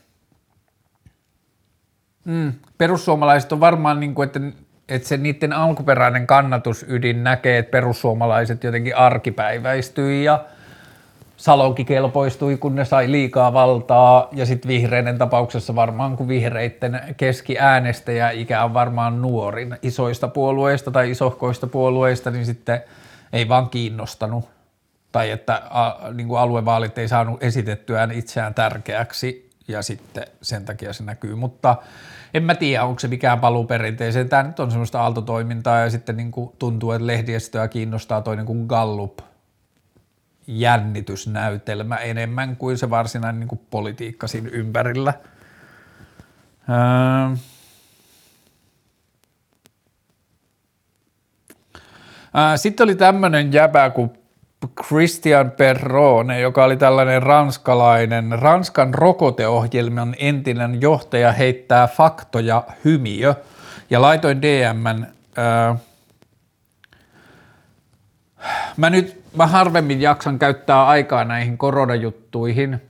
mm, 2.24 2.52
perussuomalaiset 2.78 3.52
on 3.52 3.60
varmaan 3.60 4.00
niin 4.00 4.14
kuin, 4.14 4.26
että, 4.26 4.40
että 4.88 5.08
se 5.08 5.16
niiden 5.16 5.52
alkuperäinen 5.52 6.26
kannatusydin 6.26 7.24
näkee, 7.24 7.58
että 7.58 7.70
perussuomalaiset 7.70 8.64
jotenkin 8.64 8.96
arkipäiväistyi 8.96 10.24
ja 10.24 10.44
Salonki 11.36 11.84
kelpoistui, 11.84 12.56
kun 12.56 12.74
ne 12.74 12.84
sai 12.84 13.10
liikaa 13.10 13.52
valtaa, 13.52 14.28
ja 14.32 14.46
sitten 14.46 14.68
vihreiden 14.68 15.18
tapauksessa 15.18 15.74
varmaan, 15.74 16.16
kun 16.16 16.28
vihreiden 16.28 17.00
keskiäänestäjä 17.16 18.30
ikä 18.30 18.64
on 18.64 18.74
varmaan 18.74 19.22
nuorin 19.22 19.76
isoista 19.82 20.28
puolueista 20.28 20.90
tai 20.90 21.10
isohkoista 21.10 21.66
puolueista, 21.66 22.30
niin 22.30 22.46
sitten 22.46 22.80
ei 23.32 23.48
vaan 23.48 23.70
kiinnostanut 23.70 24.48
tai 25.12 25.30
että 25.30 25.62
a, 25.70 26.12
niin 26.14 26.28
kuin 26.28 26.40
aluevaalit 26.40 26.98
ei 26.98 27.08
saanut 27.08 27.42
esitettyään 27.42 28.12
itseään 28.12 28.54
tärkeäksi 28.54 29.50
ja 29.68 29.82
sitten 29.82 30.26
sen 30.42 30.64
takia 30.64 30.92
se 30.92 31.04
näkyy, 31.04 31.34
mutta 31.34 31.76
en 32.34 32.42
mä 32.42 32.54
tiedä, 32.54 32.84
onko 32.84 33.00
se 33.00 33.08
mikään 33.08 33.40
paluu 33.40 33.64
perinteeseen. 33.64 34.28
Tämä 34.28 34.42
nyt 34.42 34.60
on 34.60 34.70
semmoista 34.70 35.02
aaltotoimintaa 35.02 35.80
ja 35.80 35.90
sitten 35.90 36.16
niin 36.16 36.30
kuin 36.30 36.52
tuntuu, 36.58 36.92
että 36.92 37.06
lehdiestöä 37.06 37.68
kiinnostaa 37.68 38.22
toinen 38.22 38.46
kuin 38.46 38.66
Gallup 38.66 39.18
jännitysnäytelmä 40.46 41.96
enemmän 41.96 42.56
kuin 42.56 42.78
se 42.78 42.90
varsinainen 42.90 43.40
niin 43.40 43.48
kuin 43.48 43.60
politiikka 43.70 44.26
siinä 44.26 44.48
ympärillä. 44.52 45.14
Öö. 46.68 47.36
Sitten 52.56 52.84
oli 52.84 52.94
tämmöinen 52.94 53.52
jäbä 53.52 53.90
kuin 53.90 54.19
Christian 54.86 55.50
Perrone, 55.50 56.40
joka 56.40 56.64
oli 56.64 56.76
tällainen 56.76 57.22
ranskalainen, 57.22 58.38
Ranskan 58.38 58.94
rokoteohjelman 58.94 60.14
entinen 60.18 60.80
johtaja, 60.80 61.32
heittää 61.32 61.86
faktoja 61.86 62.64
hymiö. 62.84 63.34
Ja 63.90 64.02
laitoin 64.02 64.42
DMn, 64.42 65.06
ää, 65.36 65.76
mä 68.76 68.90
nyt, 68.90 69.24
mä 69.36 69.46
harvemmin 69.46 70.00
jaksan 70.00 70.38
käyttää 70.38 70.86
aikaa 70.86 71.24
näihin 71.24 71.58
koronajuttuihin, 71.58 72.82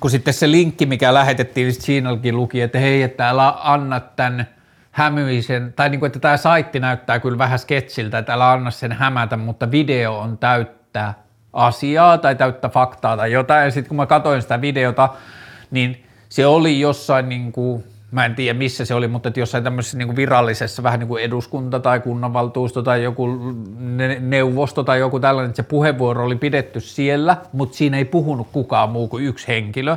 kun 0.00 0.10
sitten 0.10 0.34
se 0.34 0.50
linkki, 0.50 0.86
mikä 0.86 1.14
lähetettiin, 1.14 1.66
niin 1.66 1.80
Channelkin 1.80 2.36
luki, 2.36 2.60
että 2.60 2.78
hei, 2.78 3.02
että 3.02 3.28
älä 3.28 3.54
anna 3.62 4.00
tämän 4.00 4.55
hämyisen, 4.96 5.72
tai 5.76 5.88
niin 5.88 6.00
kuin, 6.00 6.06
että 6.06 6.18
tämä 6.18 6.36
saitti 6.36 6.80
näyttää 6.80 7.18
kyllä 7.18 7.38
vähän 7.38 7.58
sketsiltä, 7.58 8.18
että 8.18 8.32
älä 8.32 8.50
anna 8.52 8.70
sen 8.70 8.92
hämätä, 8.92 9.36
mutta 9.36 9.70
video 9.70 10.18
on 10.18 10.38
täyttä 10.38 11.14
asiaa 11.52 12.18
tai 12.18 12.34
täyttä 12.36 12.68
faktaa 12.68 13.16
tai 13.16 13.32
jotain. 13.32 13.64
Ja 13.64 13.70
sitten 13.70 13.88
kun 13.88 13.96
mä 13.96 14.06
katsoin 14.06 14.42
sitä 14.42 14.60
videota, 14.60 15.08
niin 15.70 16.04
se 16.28 16.46
oli 16.46 16.80
jossain 16.80 17.28
niin 17.28 17.52
kuin, 17.52 17.84
mä 18.10 18.24
en 18.24 18.34
tiedä 18.34 18.58
missä 18.58 18.84
se 18.84 18.94
oli, 18.94 19.08
mutta 19.08 19.28
että 19.28 19.40
jossain 19.40 19.64
tämmöisessä 19.64 19.98
niin 19.98 20.08
kuin 20.08 20.16
virallisessa 20.16 20.82
vähän 20.82 21.00
niin 21.00 21.08
kuin 21.08 21.24
eduskunta 21.24 21.80
tai 21.80 22.00
kunnanvaltuusto 22.00 22.82
tai 22.82 23.02
joku 23.02 23.28
neuvosto 24.20 24.82
tai 24.84 24.98
joku 24.98 25.20
tällainen, 25.20 25.50
että 25.50 25.62
se 25.62 25.68
puheenvuoro 25.68 26.24
oli 26.24 26.36
pidetty 26.36 26.80
siellä, 26.80 27.36
mutta 27.52 27.76
siinä 27.76 27.96
ei 27.96 28.04
puhunut 28.04 28.48
kukaan 28.52 28.90
muu 28.90 29.08
kuin 29.08 29.24
yksi 29.24 29.48
henkilö 29.48 29.96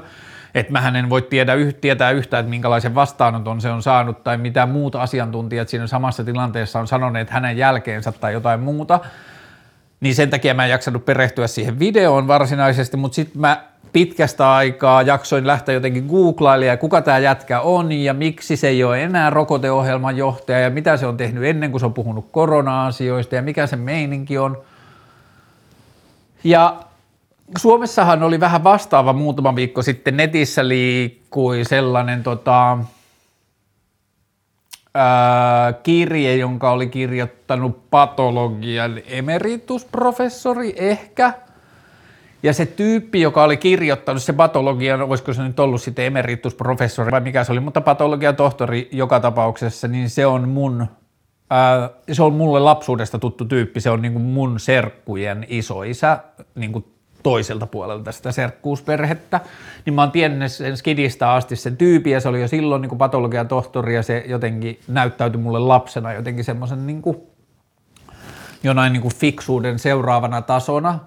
että 0.56 0.72
mä 0.72 0.94
en 1.00 1.10
voi 1.10 1.22
tiedä, 1.22 1.54
tietää 1.82 2.12
yhtään, 2.12 2.40
että 2.40 2.50
minkälaisen 2.50 2.96
vastaanoton 2.96 3.62
se 3.62 3.70
on 3.70 3.84
saanut 3.84 4.24
tai 4.24 4.38
mitä 4.38 4.66
muut, 4.66 4.96
asiantuntijat 4.96 5.70
siinä 5.70 5.88
samassa 5.88 6.24
tilanteessa 6.24 6.80
on 6.80 6.88
sanoneet 6.88 7.30
hänen 7.30 7.58
jälkeensä 7.58 8.12
tai 8.12 8.34
jotain 8.34 8.60
muuta, 8.60 9.00
niin 10.00 10.16
sen 10.16 10.30
takia 10.30 10.54
mä 10.54 10.64
en 10.64 10.72
jaksanut 10.72 11.06
perehtyä 11.06 11.48
siihen 11.48 11.80
videoon 11.80 12.28
varsinaisesti, 12.28 12.98
mutta 12.98 13.16
sitten 13.16 13.42
mä 13.42 13.64
pitkästä 13.94 14.54
aikaa 14.54 15.02
jaksoin 15.02 15.48
lähteä 15.48 15.74
jotenkin 15.74 16.06
googlailemaan, 16.06 16.78
kuka 16.78 17.02
tämä 17.02 17.18
jätkä 17.18 17.62
on 17.62 17.92
ja 17.92 18.14
miksi 18.14 18.56
se 18.56 18.68
ei 18.68 18.84
ole 18.84 19.04
enää 19.04 19.30
rokoteohjelman 19.30 20.18
johtaja 20.18 20.60
ja 20.60 20.70
mitä 20.70 20.98
se 20.98 21.06
on 21.06 21.18
tehnyt 21.18 21.44
ennen 21.44 21.72
kuin 21.72 21.80
se 21.80 21.86
on 21.86 21.94
puhunut 21.94 22.30
korona-asioista 22.32 23.36
ja 23.36 23.42
mikä 23.42 23.68
se 23.68 23.76
meininki 23.76 24.38
on. 24.38 24.58
Ja 26.44 26.78
Suomessahan 27.58 28.24
oli 28.24 28.40
vähän 28.40 28.64
vastaava 28.64 29.14
muutama 29.14 29.56
viikko 29.56 29.82
sitten, 29.82 30.18
netissä 30.18 30.68
liikkui 30.68 31.66
sellainen 31.66 32.24
tota, 32.24 32.78
ää, 34.94 35.74
kirje, 35.74 36.36
jonka 36.36 36.72
oli 36.72 36.88
kirjoittanut 36.88 37.90
patologian 37.90 39.02
emeritusprofessori 39.08 40.74
ehkä– 40.78 41.34
ja 42.44 42.54
se 42.54 42.66
tyyppi, 42.66 43.22
joka 43.22 43.44
oli 43.44 43.58
kirjoittanut 43.58 44.24
se 44.24 44.34
patologian, 44.34 45.02
olisiko 45.02 45.34
se 45.34 45.44
nyt 45.44 45.60
ollut 45.60 45.82
sitten 45.82 46.06
emeritusprofessori 46.06 47.12
vai 47.12 47.22
mikä 47.22 47.44
se 47.44 47.52
oli, 47.52 47.60
mutta 47.60 47.82
patologian 47.82 48.36
tohtori 48.36 48.90
joka 48.92 49.20
tapauksessa, 49.20 49.88
niin 49.88 50.10
se 50.10 50.26
on 50.26 50.50
mun, 50.50 50.88
ää, 51.50 51.90
se 52.12 52.24
on 52.24 52.34
mulle 52.34 52.60
lapsuudesta 52.60 53.20
tuttu 53.20 53.46
tyyppi, 53.46 53.82
se 53.82 53.90
on 53.90 54.02
niin 54.02 54.14
kuin 54.14 54.24
mun 54.24 54.60
serkkujen 54.60 55.46
isoisä 55.50 56.20
niin 56.56 56.72
kuin 56.72 56.86
toiselta 57.24 57.68
puolelta 57.68 58.12
sitä 58.12 58.32
serkkuusperhettä, 58.32 59.40
niin 59.86 59.94
mä 59.94 60.02
oon 60.02 60.12
tiennyt 60.12 60.52
sen 60.52 60.78
skidistä 60.78 61.32
asti 61.34 61.56
sen 61.56 61.78
tyypin 61.78 62.14
ja 62.14 62.20
se 62.20 62.30
oli 62.30 62.42
jo 62.42 62.48
silloin 62.48 62.82
niin 62.82 62.98
patologian 62.98 63.48
tohtori 63.48 63.96
ja 63.96 64.04
se 64.04 64.24
jotenkin 64.28 64.80
näyttäytyi 64.88 65.42
mulle 65.42 65.60
lapsena 65.60 66.14
jotenkin 66.14 66.44
semmoisen 66.44 66.88
niin 66.88 67.02
jonain 68.64 68.94
niin 68.94 69.02
kuin 69.02 69.16
fiksuuden 69.16 69.80
seuraavana 69.80 70.42
tasona, 70.42 71.00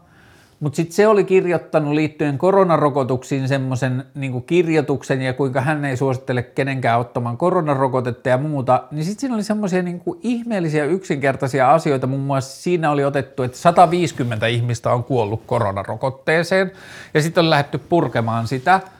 mutta 0.62 0.76
sitten 0.76 0.94
se 0.94 1.06
oli 1.08 1.24
kirjoittanut 1.24 1.94
liittyen 1.94 2.38
koronarokotuksiin 2.38 3.48
semmoisen 3.48 4.04
niin 4.14 4.42
kirjoituksen 4.42 5.22
ja 5.22 5.32
kuinka 5.32 5.60
hän 5.60 5.84
ei 5.84 5.96
suosittele 5.96 6.42
kenenkään 6.42 7.00
ottamaan 7.00 7.36
koronarokotetta 7.36 8.28
ja 8.28 8.38
muuta, 8.38 8.82
niin 8.90 9.04
sitten 9.04 9.20
siinä 9.20 9.34
oli 9.34 9.42
semmoisia 9.42 9.82
niin 9.82 10.02
ihmeellisiä 10.22 10.84
yksinkertaisia 10.84 11.72
asioita. 11.72 12.06
Muun 12.06 12.22
muassa 12.22 12.62
siinä 12.62 12.90
oli 12.90 13.04
otettu, 13.04 13.42
että 13.42 13.58
150 13.58 14.46
ihmistä 14.46 14.92
on 14.92 15.04
kuollut 15.04 15.42
koronarokotteeseen 15.46 16.72
ja 17.14 17.22
sitten 17.22 17.44
on 17.44 17.50
lähdetty 17.50 17.78
purkemaan 17.78 18.46
sitä– 18.46 18.80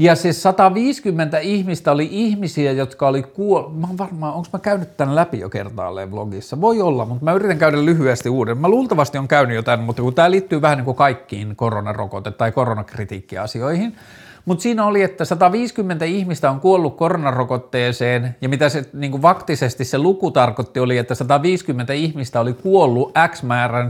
ja 0.00 0.14
se 0.14 0.32
150 0.32 1.38
ihmistä 1.38 1.92
oli 1.92 2.08
ihmisiä, 2.10 2.72
jotka 2.72 3.08
oli 3.08 3.22
kuollut. 3.22 3.80
Mä 3.80 3.88
varmaan, 3.98 4.34
onko 4.34 4.48
mä 4.52 4.58
käynyt 4.58 4.96
tämän 4.96 5.14
läpi 5.14 5.40
jo 5.40 5.48
kertaalleen 5.48 6.10
vlogissa? 6.10 6.60
Voi 6.60 6.80
olla, 6.80 7.04
mutta 7.04 7.24
mä 7.24 7.32
yritän 7.32 7.58
käydä 7.58 7.84
lyhyesti 7.84 8.28
uuden. 8.28 8.58
Mä 8.58 8.68
luultavasti 8.68 9.18
on 9.18 9.28
käynyt 9.28 9.56
jotain, 9.56 9.80
mutta 9.80 10.02
kun 10.02 10.14
tämä 10.14 10.30
liittyy 10.30 10.62
vähän 10.62 10.78
niin 10.78 10.84
kuin 10.84 10.96
kaikkiin 10.96 11.56
koronarokote- 11.56 12.32
tai 12.38 12.52
koronakritiikkiasioihin. 12.52 13.96
Mutta 14.44 14.62
siinä 14.62 14.86
oli, 14.86 15.02
että 15.02 15.24
150 15.24 16.04
ihmistä 16.04 16.50
on 16.50 16.60
kuollut 16.60 16.96
koronarokotteeseen, 16.96 18.36
ja 18.40 18.48
mitä 18.48 18.68
se 18.68 18.84
niin 18.92 19.10
kuin 19.10 19.22
vaktisesti 19.22 19.84
se 19.84 19.98
luku 19.98 20.30
tarkoitti 20.30 20.80
oli, 20.80 20.98
että 20.98 21.14
150 21.14 21.92
ihmistä 21.92 22.40
oli 22.40 22.52
kuollut 22.52 23.12
X 23.28 23.42
määrän, 23.42 23.88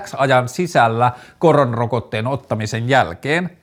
X 0.00 0.14
ajan 0.16 0.48
sisällä 0.48 1.12
koronarokotteen 1.38 2.26
ottamisen 2.26 2.88
jälkeen. 2.88 3.59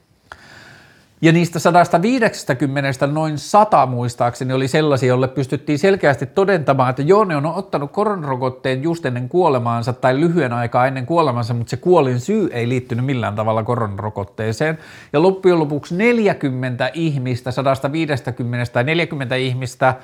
Ja 1.21 1.31
niistä 1.31 1.59
150 1.59 3.07
noin 3.07 3.37
100 3.37 3.85
muistaakseni 3.85 4.53
oli 4.53 4.67
sellaisia, 4.67 5.07
joille 5.07 5.27
pystyttiin 5.27 5.79
selkeästi 5.79 6.25
todentamaan, 6.25 6.89
että 6.89 7.01
joo, 7.01 7.23
ne 7.23 7.35
on 7.35 7.45
ottanut 7.45 7.91
koronarokotteen 7.91 8.83
just 8.83 9.05
ennen 9.05 9.29
kuolemaansa 9.29 9.93
tai 9.93 10.19
lyhyen 10.19 10.53
aikaa 10.53 10.87
ennen 10.87 11.05
kuolemansa, 11.05 11.53
mutta 11.53 11.69
se 11.69 11.77
kuolin 11.77 12.19
syy 12.19 12.49
ei 12.53 12.69
liittynyt 12.69 13.05
millään 13.05 13.35
tavalla 13.35 13.63
koronarokotteeseen. 13.63 14.77
Ja 15.13 15.21
loppujen 15.21 15.59
lopuksi 15.59 15.95
40 15.95 16.91
ihmistä, 16.93 17.51
150 17.51 18.73
tai 18.73 18.83
40 18.83 19.35
ihmistä 19.35 19.95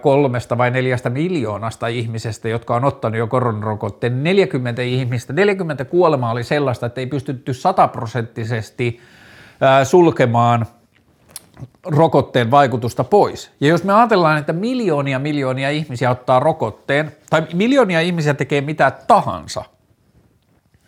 kolmesta 0.00 0.58
vai 0.58 0.70
neljästä 0.70 1.10
miljoonasta 1.10 1.86
ihmisestä, 1.86 2.48
jotka 2.48 2.76
on 2.76 2.84
ottanut 2.84 3.18
jo 3.18 3.26
koronarokotteen. 3.26 4.24
40 4.24 4.82
ihmistä, 4.82 5.32
40 5.32 5.84
kuolemaa 5.84 6.32
oli 6.32 6.44
sellaista, 6.44 6.86
että 6.86 7.00
ei 7.00 7.06
pystytty 7.06 7.54
sataprosenttisesti 7.54 9.00
sulkemaan 9.84 10.66
rokotteen 11.86 12.50
vaikutusta 12.50 13.04
pois. 13.04 13.50
Ja 13.60 13.68
jos 13.68 13.84
me 13.84 13.92
ajatellaan, 13.92 14.38
että 14.38 14.52
miljoonia 14.52 15.18
miljoonia 15.18 15.70
ihmisiä 15.70 16.10
ottaa 16.10 16.40
rokotteen, 16.40 17.12
tai 17.30 17.42
miljoonia 17.54 18.00
ihmisiä 18.00 18.34
tekee 18.34 18.60
mitä 18.60 18.90
tahansa, 18.90 19.64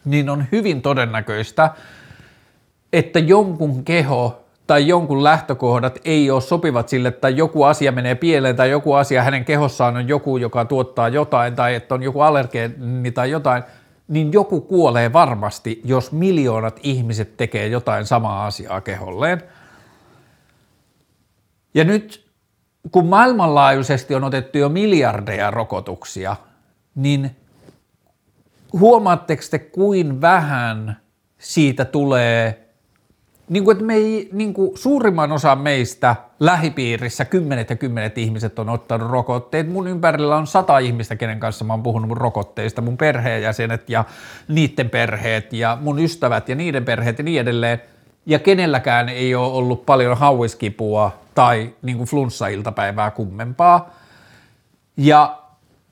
niin 0.04 0.30
on 0.30 0.44
hyvin 0.52 0.82
todennäköistä, 0.82 1.70
että 2.92 3.18
jonkun 3.18 3.84
keho 3.84 4.44
tai 4.66 4.88
jonkun 4.88 5.24
lähtökohdat 5.24 5.98
ei 6.04 6.30
ole 6.30 6.40
sopivat 6.40 6.88
sille, 6.88 7.10
tai 7.10 7.36
joku 7.36 7.62
asia 7.62 7.92
menee 7.92 8.14
pieleen, 8.14 8.56
tai 8.56 8.70
joku 8.70 8.92
asia 8.92 9.22
hänen 9.22 9.44
kehossaan 9.44 9.96
on 9.96 10.08
joku, 10.08 10.36
joka 10.36 10.64
tuottaa 10.64 11.08
jotain, 11.08 11.56
tai 11.56 11.74
että 11.74 11.94
on 11.94 12.02
joku 12.02 12.20
allergeeni 12.20 13.10
tai 13.10 13.30
jotain– 13.30 13.62
niin 14.10 14.32
joku 14.32 14.60
kuolee 14.60 15.12
varmasti, 15.12 15.80
jos 15.84 16.12
miljoonat 16.12 16.80
ihmiset 16.82 17.36
tekee 17.36 17.66
jotain 17.66 18.06
samaa 18.06 18.46
asiaa 18.46 18.80
keholleen. 18.80 19.42
Ja 21.74 21.84
nyt 21.84 22.30
kun 22.92 23.06
maailmanlaajuisesti 23.06 24.14
on 24.14 24.24
otettu 24.24 24.58
jo 24.58 24.68
miljardeja 24.68 25.50
rokotuksia, 25.50 26.36
niin 26.94 27.36
huomaatteko 28.72 29.42
te, 29.50 29.58
kuin 29.58 30.20
vähän 30.20 31.00
siitä 31.38 31.84
tulee 31.84 32.69
niin 33.50 33.64
kuin, 33.64 33.72
että 33.74 33.84
me 33.84 33.94
ei, 33.94 34.28
niin 34.32 34.54
kuin 34.54 34.78
suurimman 34.78 35.32
osa 35.32 35.56
meistä 35.56 36.16
lähipiirissä 36.40 37.24
kymmenet 37.24 37.70
ja 37.70 37.76
kymmenet 37.76 38.18
ihmiset 38.18 38.58
on 38.58 38.68
ottanut 38.68 39.10
rokotteet. 39.10 39.68
Mun 39.68 39.88
ympärillä 39.88 40.36
on 40.36 40.46
sata 40.46 40.78
ihmistä, 40.78 41.16
kenen 41.16 41.40
kanssa 41.40 41.64
mä 41.64 41.72
oon 41.72 41.82
puhunut 41.82 42.08
mun 42.08 42.16
rokotteista, 42.16 42.82
mun 42.82 42.96
perheenjäsenet 42.96 43.90
ja 43.90 44.04
niiden 44.48 44.90
perheet 44.90 45.52
ja 45.52 45.78
mun 45.80 45.98
ystävät 45.98 46.48
ja 46.48 46.54
niiden 46.54 46.84
perheet 46.84 47.18
ja 47.18 47.24
niin 47.24 47.40
edelleen. 47.40 47.82
Ja 48.26 48.38
kenelläkään 48.38 49.08
ei 49.08 49.34
ole 49.34 49.52
ollut 49.52 49.86
paljon 49.86 50.16
hauiskipua 50.16 51.18
tai 51.34 51.74
niin 51.82 51.96
kuin 51.96 52.08
flunssa-iltapäivää 52.08 53.10
kummempaa. 53.10 53.94
Ja 54.96 55.39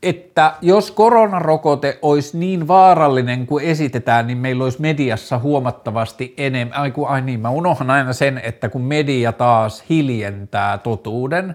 että 0.02 0.52
jos 0.60 0.90
koronarokote 0.90 1.98
olisi 2.02 2.38
niin 2.38 2.68
vaarallinen 2.68 3.46
kuin 3.46 3.64
esitetään, 3.64 4.26
niin 4.26 4.38
meillä 4.38 4.64
olisi 4.64 4.80
mediassa 4.80 5.38
huomattavasti 5.38 6.34
enemmän. 6.36 6.78
Ai, 6.78 6.92
ai 7.06 7.20
niin, 7.20 7.40
mä 7.40 7.50
unohan 7.50 7.90
aina 7.90 8.12
sen, 8.12 8.40
että 8.44 8.68
kun 8.68 8.82
media 8.82 9.32
taas 9.32 9.84
hiljentää 9.88 10.78
totuuden. 10.78 11.54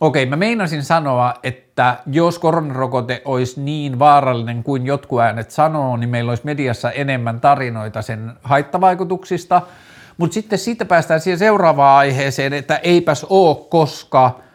Okei, 0.00 0.26
mä 0.26 0.36
meinasin 0.36 0.82
sanoa, 0.82 1.34
että 1.42 1.96
jos 2.06 2.38
koronarokote 2.38 3.22
olisi 3.24 3.60
niin 3.60 3.98
vaarallinen 3.98 4.62
kuin 4.62 4.86
jotkut 4.86 5.20
äänet 5.20 5.50
sanoo, 5.50 5.96
niin 5.96 6.10
meillä 6.10 6.30
olisi 6.30 6.46
mediassa 6.46 6.90
enemmän 6.90 7.40
tarinoita 7.40 8.02
sen 8.02 8.32
haittavaikutuksista. 8.42 9.62
Mutta 10.16 10.34
sitten 10.34 10.58
siitä 10.58 10.84
päästään 10.84 11.20
siihen 11.20 11.38
seuraavaan 11.38 11.98
aiheeseen, 11.98 12.52
että 12.52 12.76
eipäs 12.76 13.26
oo, 13.28 13.54
koska– 13.54 14.30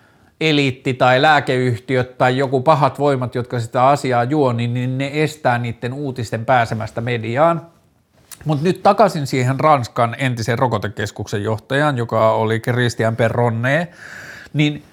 eliitti 0.41 0.93
tai 0.93 1.21
lääkeyhtiöt 1.21 2.17
tai 2.17 2.37
joku 2.37 2.61
pahat 2.61 2.99
voimat, 2.99 3.35
jotka 3.35 3.59
sitä 3.59 3.87
asiaa 3.87 4.23
juo, 4.23 4.53
niin, 4.53 4.73
niin 4.73 4.97
ne 4.97 5.11
estää 5.13 5.57
niiden 5.57 5.93
uutisten 5.93 6.45
pääsemästä 6.45 7.01
mediaan. 7.01 7.61
Mutta 8.45 8.63
nyt 8.63 8.83
takaisin 8.83 9.27
siihen 9.27 9.59
Ranskan 9.59 10.15
entisen 10.17 10.59
rokotekeskuksen 10.59 11.43
johtajan, 11.43 11.97
joka 11.97 12.31
oli 12.31 12.59
Christian 12.59 13.15
Perronne, 13.15 13.87
niin 14.53 14.83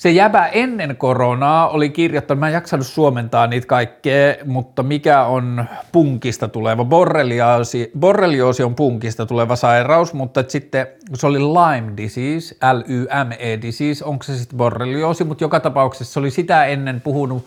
se 0.00 0.10
jäbä 0.10 0.46
ennen 0.46 0.96
koronaa 0.96 1.68
oli 1.68 1.90
kirjoittanut, 1.90 2.40
mä 2.40 2.48
en 2.48 2.52
jaksanut 2.52 2.86
suomentaa 2.86 3.46
niitä 3.46 3.66
kaikkea, 3.66 4.34
mutta 4.44 4.82
mikä 4.82 5.24
on 5.24 5.64
punkista 5.92 6.48
tuleva, 6.48 6.84
borrelioosi, 6.84 7.90
borrelioosi 7.98 8.62
on 8.62 8.74
punkista 8.74 9.26
tuleva 9.26 9.56
sairaus, 9.56 10.14
mutta 10.14 10.44
sitten 10.48 10.86
se 11.14 11.26
oli 11.26 11.38
Lyme 11.38 11.96
disease, 11.96 12.54
L-Y-M-E 12.72 13.58
disease, 13.62 14.04
onko 14.04 14.22
se 14.22 14.38
sitten 14.38 14.56
borrelioosi, 14.56 15.24
mutta 15.24 15.44
joka 15.44 15.60
tapauksessa 15.60 16.12
se 16.12 16.20
oli 16.20 16.30
sitä 16.30 16.64
ennen 16.64 17.00
puhunut 17.00 17.46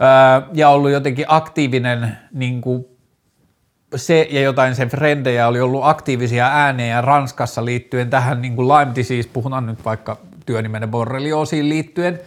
ää, 0.00 0.42
ja 0.52 0.68
ollut 0.68 0.90
jotenkin 0.90 1.24
aktiivinen 1.28 2.16
niin 2.32 2.60
kuin 2.60 2.86
se 3.96 4.28
ja 4.30 4.40
jotain 4.40 4.74
sen 4.74 4.88
frendejä 4.88 5.48
oli 5.48 5.60
ollut 5.60 5.84
aktiivisia 5.84 6.46
äänejä 6.46 7.00
Ranskassa 7.00 7.64
liittyen 7.64 8.10
tähän 8.10 8.42
niin 8.42 8.56
kuin 8.56 8.68
Lyme 8.68 8.94
disease, 8.94 9.28
puhutaan 9.32 9.66
nyt 9.66 9.84
vaikka 9.84 10.16
työnimenen 10.46 10.90
borrelioosiin 10.90 11.68
liittyen. 11.68 12.20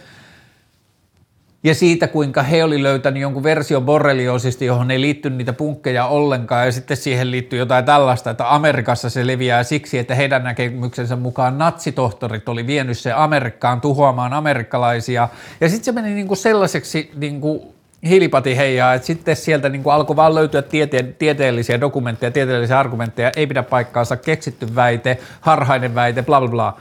Ja 1.64 1.76
siitä, 1.76 2.08
kuinka 2.08 2.44
he 2.44 2.64
oli 2.64 2.84
löytänyt 2.84 3.22
jonkun 3.22 3.44
version 3.44 3.86
borrelioosista, 3.86 4.64
johon 4.64 4.92
ei 4.92 5.02
liittynyt 5.02 5.38
niitä 5.38 5.54
punkkeja 5.54 6.06
ollenkaan, 6.06 6.66
ja 6.66 6.72
sitten 6.72 6.98
siihen 6.98 7.32
liittyy 7.32 7.60
jotain 7.60 7.86
tällaista, 7.86 8.30
että 8.30 8.56
Amerikassa 8.56 9.10
se 9.10 9.28
leviää 9.28 9.64
siksi, 9.64 9.98
että 9.98 10.16
heidän 10.16 10.44
näkemyksensä 10.44 11.16
mukaan 11.16 11.58
natsitohtorit 11.58 12.50
oli 12.50 12.68
vienyt 12.68 12.98
se 12.98 13.12
Amerikkaan 13.12 13.82
tuhoamaan 13.82 14.34
amerikkalaisia, 14.34 15.30
ja 15.62 15.70
sitten 15.70 15.86
se 15.86 15.92
meni 15.92 16.14
niinku 16.14 16.36
sellaiseksi 16.36 17.12
niinku 17.16 17.74
hiilipati 18.04 18.58
heijaa, 18.58 18.94
että 18.94 19.08
sitten 19.08 19.36
sieltä 19.36 19.70
niin 19.70 19.84
kuin 19.84 19.94
alkoi 19.94 20.16
vaan 20.16 20.36
löytyä 20.36 20.62
tiete- 20.62 21.16
tieteellisiä 21.20 21.82
dokumentteja, 21.82 22.32
tieteellisiä 22.32 22.80
argumentteja, 22.80 23.32
ei 23.36 23.48
pidä 23.48 23.64
paikkaansa, 23.64 24.18
keksitty 24.18 24.76
väite, 24.76 25.18
harhainen 25.42 25.96
väite, 25.96 26.24
bla 26.24 26.40
bla 26.40 26.50
bla. 26.50 26.78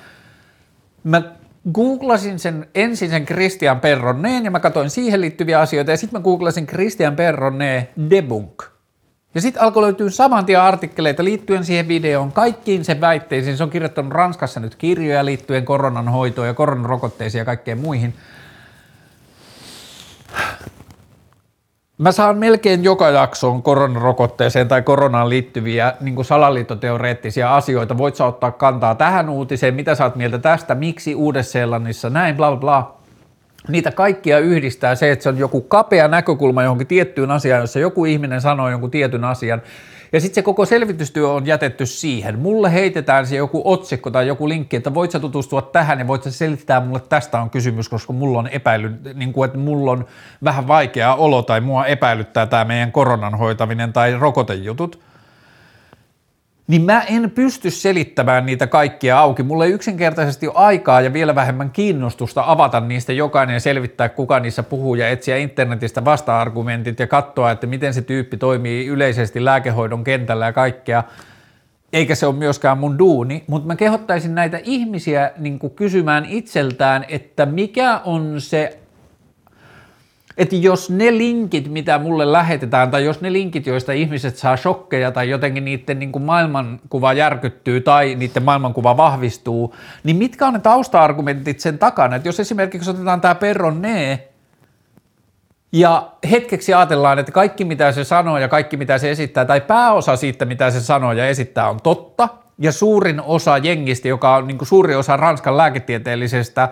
Mä 1.05 1.23
googlasin 1.73 2.39
sen 2.39 2.67
ensin 2.75 3.11
sen 3.11 3.27
Christian 3.27 3.81
Perronneen 3.81 4.45
ja 4.45 4.51
mä 4.51 4.61
katsoin 4.61 4.91
siihen 4.91 5.21
liittyviä 5.21 5.61
asioita 5.61 5.91
ja 5.91 5.97
sitten 5.97 6.21
mä 6.21 6.25
googlasin 6.25 6.67
Christian 6.67 7.17
Perronne 7.17 7.89
debunk. 8.11 8.63
Ja 9.35 9.41
sitten 9.41 9.63
alkoi 9.63 9.83
löytyä 9.83 10.11
saman 10.11 10.47
tien 10.47 10.61
artikkeleita 10.61 11.25
liittyen 11.25 11.65
siihen 11.65 11.89
videoon, 11.89 12.33
kaikkiin 12.33 12.85
sen 12.85 13.01
väitteisiin. 13.01 13.57
Se 13.57 13.63
on 13.63 13.71
kirjoittanut 13.71 14.13
Ranskassa 14.13 14.61
nyt 14.61 14.75
kirjoja 14.75 15.25
liittyen 15.25 15.65
koronan 15.65 16.09
hoitoon 16.09 16.49
ja 16.49 16.55
koronarokotteisiin 16.55 17.39
ja 17.39 17.45
kaikkeen 17.45 17.79
muihin. 17.79 18.15
Mä 21.99 22.13
saan 22.13 22.39
melkein 22.39 22.85
joka 22.85 23.11
jaksoon 23.11 23.63
koronarokotteeseen 23.63 24.69
tai 24.69 24.83
koronaan 24.83 25.29
liittyviä 25.29 25.95
niin 26.01 26.25
salaliittoteoreettisia 26.25 27.57
asioita. 27.57 27.99
Voit 27.99 28.17
sä 28.17 28.25
ottaa 28.25 28.51
kantaa 28.51 28.95
tähän 28.95 29.29
uutiseen, 29.29 29.75
mitä 29.75 29.95
sä 29.95 30.05
oot 30.05 30.17
mieltä 30.17 30.39
tästä, 30.39 30.75
miksi 30.75 31.15
Uudessa-Seelannissa, 31.15 32.11
näin, 32.11 32.37
bla 32.37 32.51
bla 32.51 32.57
bla. 32.57 32.99
Niitä 33.69 33.91
kaikkia 33.91 34.39
yhdistää 34.39 34.95
se, 34.95 35.13
että 35.13 35.23
se 35.23 35.29
on 35.29 35.39
joku 35.39 35.61
kapea 35.61 36.09
näkökulma 36.09 36.63
johonkin 36.63 36.87
tiettyyn 36.87 37.31
asiaan, 37.31 37.61
jossa 37.61 37.79
joku 37.79 38.05
ihminen 38.05 38.41
sanoo 38.41 38.69
jonkun 38.69 38.91
tietyn 38.91 39.25
asian, 39.25 39.63
ja 40.13 40.21
sitten 40.21 40.35
se 40.35 40.43
koko 40.43 40.65
selvitystyö 40.65 41.31
on 41.31 41.47
jätetty 41.47 41.87
siihen. 41.87 42.39
Mulle 42.39 42.73
heitetään 42.73 43.27
se 43.27 43.37
joku 43.37 43.63
otsikko 43.65 44.11
tai 44.11 44.27
joku 44.27 44.49
linkki, 44.49 44.77
että 44.77 44.95
voit 44.95 45.11
sä 45.11 45.21
tutustua 45.21 45.63
tähän 45.63 45.99
ja 45.99 46.07
voit 46.07 46.23
sä 46.23 46.31
selittää 46.31 46.81
mulle, 46.81 46.97
että 46.97 47.09
tästä 47.09 47.41
on 47.41 47.51
kysymys, 47.51 47.89
koska 47.89 48.13
mulla 48.13 48.39
on 48.39 48.49
epäily, 48.49 48.93
niin 49.15 49.33
kuin, 49.33 49.47
että 49.47 49.59
mulla 49.59 49.91
on 49.93 50.07
vähän 50.45 50.69
vaikea 50.69 51.15
olo 51.15 51.43
tai 51.43 51.61
mua 51.61 51.87
epäilyttää 51.87 52.47
tämä 52.47 52.65
meidän 52.65 52.93
koronan 52.93 53.39
hoitaminen 53.39 53.93
tai 53.93 54.15
rokotejutut 54.15 55.08
niin 56.69 56.83
mä 56.83 57.03
en 57.03 57.31
pysty 57.31 57.71
selittämään 57.71 58.47
niitä 58.47 58.67
kaikkia 58.67 59.19
auki. 59.19 59.43
Mulla 59.43 59.65
ei 59.65 59.73
yksinkertaisesti 59.73 60.49
ole 60.49 60.57
aikaa 60.57 61.01
ja 61.01 61.13
vielä 61.13 61.35
vähemmän 61.35 61.71
kiinnostusta 61.71 62.43
avata 62.47 62.81
niistä 62.81 63.13
jokainen 63.13 63.55
ja 63.55 63.61
selvittää, 63.61 64.09
kuka 64.09 64.41
niissä 64.41 64.63
puhuu 64.63 64.95
ja 64.95 65.09
etsiä 65.09 65.37
internetistä 65.37 66.05
vasta-argumentit 66.05 67.01
ja 67.01 67.07
katsoa, 67.07 67.51
että 67.51 67.67
miten 67.67 67.95
se 67.95 68.03
tyyppi 68.03 68.37
toimii 68.37 68.87
yleisesti 68.87 69.45
lääkehoidon 69.45 70.05
kentällä 70.05 70.47
ja 70.47 70.53
kaikkea. 70.53 71.05
Eikä 71.93 72.15
se 72.15 72.27
ole 72.27 72.35
myöskään 72.35 72.79
mun 72.79 72.99
duuni, 72.99 73.45
mutta 73.47 73.67
mä 73.67 73.77
kehottaisin 73.77 74.35
näitä 74.35 74.61
ihmisiä 74.65 75.33
niin 75.39 75.59
kysymään 75.77 76.25
itseltään, 76.25 77.05
että 77.09 77.47
mikä 77.47 78.01
on 78.05 78.41
se 78.41 78.79
että 80.39 80.57
jos 80.57 80.91
ne 80.91 81.19
linkit, 81.19 81.69
mitä 81.69 81.99
mulle 81.99 82.33
lähetetään, 82.33 82.91
tai 82.91 83.05
jos 83.05 83.21
ne 83.21 83.33
linkit, 83.33 83.67
joista 83.67 83.93
ihmiset 83.93 84.37
saa 84.37 84.57
shokkeja 84.57 85.11
tai 85.11 85.31
jotenkin 85.31 85.65
niiden 85.65 85.99
niin 85.99 86.13
kuin 86.13 86.23
maailmankuva 86.23 87.13
järkyttyy 87.13 87.81
tai 87.81 88.15
niiden 88.15 88.43
maailmankuva 88.43 88.97
vahvistuu, 88.97 89.75
niin 90.05 90.17
mitkä 90.17 90.47
on 90.47 90.53
ne 90.53 90.59
tausta-argumentit 90.59 91.61
sen 91.61 91.79
takana? 91.79 92.17
Että 92.17 92.29
jos 92.29 92.41
esimerkiksi 92.41 92.91
otetaan 92.91 93.21
tämä 93.21 93.35
Perronne, 93.35 94.29
ja 95.73 96.13
hetkeksi 96.31 96.75
ajatellaan, 96.75 97.19
että 97.19 97.33
kaikki 97.33 97.65
mitä 97.65 97.93
se 97.93 98.05
sanoo 98.05 98.39
ja 98.39 98.49
kaikki 98.49 98.77
mitä 98.77 98.99
se 98.99 99.11
esittää, 99.11 99.45
tai 99.45 99.61
pääosa 99.61 100.17
siitä 100.17 100.45
mitä 100.45 100.71
se 100.71 100.81
sanoo 100.81 101.13
ja 101.13 101.29
esittää 101.29 101.71
on 101.71 101.81
totta, 101.83 102.29
ja 102.59 102.73
suurin 102.73 103.21
osa 103.21 103.59
jengistä, 103.59 104.09
joka 104.09 104.37
on 104.37 104.47
niin 104.47 104.59
kuin 104.59 104.69
suuri 104.69 104.95
osa 104.95 105.17
Ranskan 105.17 105.57
lääketieteellisestä 105.57 106.69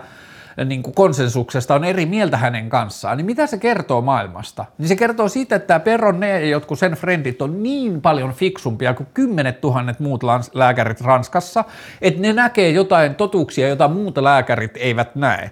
niin 0.65 0.83
kuin 0.83 0.93
konsensuksesta 0.93 1.75
on 1.75 1.83
eri 1.83 2.05
mieltä 2.05 2.37
hänen 2.37 2.69
kanssaan, 2.69 3.17
niin 3.17 3.25
mitä 3.25 3.47
se 3.47 3.57
kertoo 3.57 4.01
maailmasta? 4.01 4.65
Niin 4.77 4.87
se 4.87 4.95
kertoo 4.95 5.29
siitä, 5.29 5.55
että 5.55 5.67
tämä 5.67 5.79
Perronne 5.79 6.29
ja 6.29 6.47
jotkut 6.47 6.79
sen 6.79 6.91
frendit 6.91 7.41
on 7.41 7.63
niin 7.63 8.01
paljon 8.01 8.33
fiksumpia 8.33 8.93
kuin 8.93 9.07
kymmenet 9.13 9.61
tuhannet 9.61 9.99
muut 9.99 10.23
lääkärit 10.53 11.01
Ranskassa, 11.01 11.63
että 12.01 12.21
ne 12.21 12.33
näkee 12.33 12.69
jotain 12.69 13.15
totuuksia, 13.15 13.67
jota 13.67 13.87
muut 13.87 14.17
lääkärit 14.17 14.77
eivät 14.77 15.15
näe. 15.15 15.51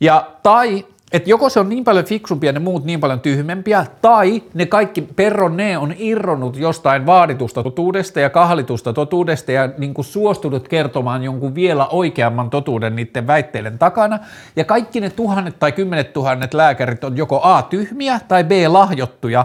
Ja 0.00 0.30
tai 0.42 0.86
että 1.12 1.30
joko 1.30 1.48
se 1.48 1.60
on 1.60 1.68
niin 1.68 1.84
paljon 1.84 2.04
fiksumpi 2.04 2.46
ja 2.46 2.52
ne 2.52 2.58
muut 2.58 2.84
niin 2.84 3.00
paljon 3.00 3.20
tyhmempiä, 3.20 3.86
tai 4.02 4.42
ne 4.54 4.66
kaikki 4.66 5.02
perronne 5.02 5.78
on 5.78 5.94
irronnut 5.98 6.56
jostain 6.56 7.06
vaaditusta 7.06 7.62
totuudesta 7.62 8.20
ja 8.20 8.30
kahlitusta 8.30 8.92
totuudesta 8.92 9.52
ja 9.52 9.68
niin 9.78 9.94
kuin 9.94 10.04
suostunut 10.04 10.68
kertomaan 10.68 11.22
jonkun 11.22 11.54
vielä 11.54 11.86
oikeamman 11.86 12.50
totuuden 12.50 12.96
niiden 12.96 13.26
väitteiden 13.26 13.78
takana, 13.78 14.18
ja 14.56 14.64
kaikki 14.64 15.00
ne 15.00 15.10
tuhannet 15.10 15.58
tai 15.58 15.72
kymmenet 15.72 16.12
tuhannet 16.12 16.54
lääkärit 16.54 17.04
on 17.04 17.16
joko 17.16 17.40
A 17.42 17.62
tyhmiä 17.62 18.20
tai 18.28 18.44
B 18.44 18.50
lahjottuja, 18.66 19.44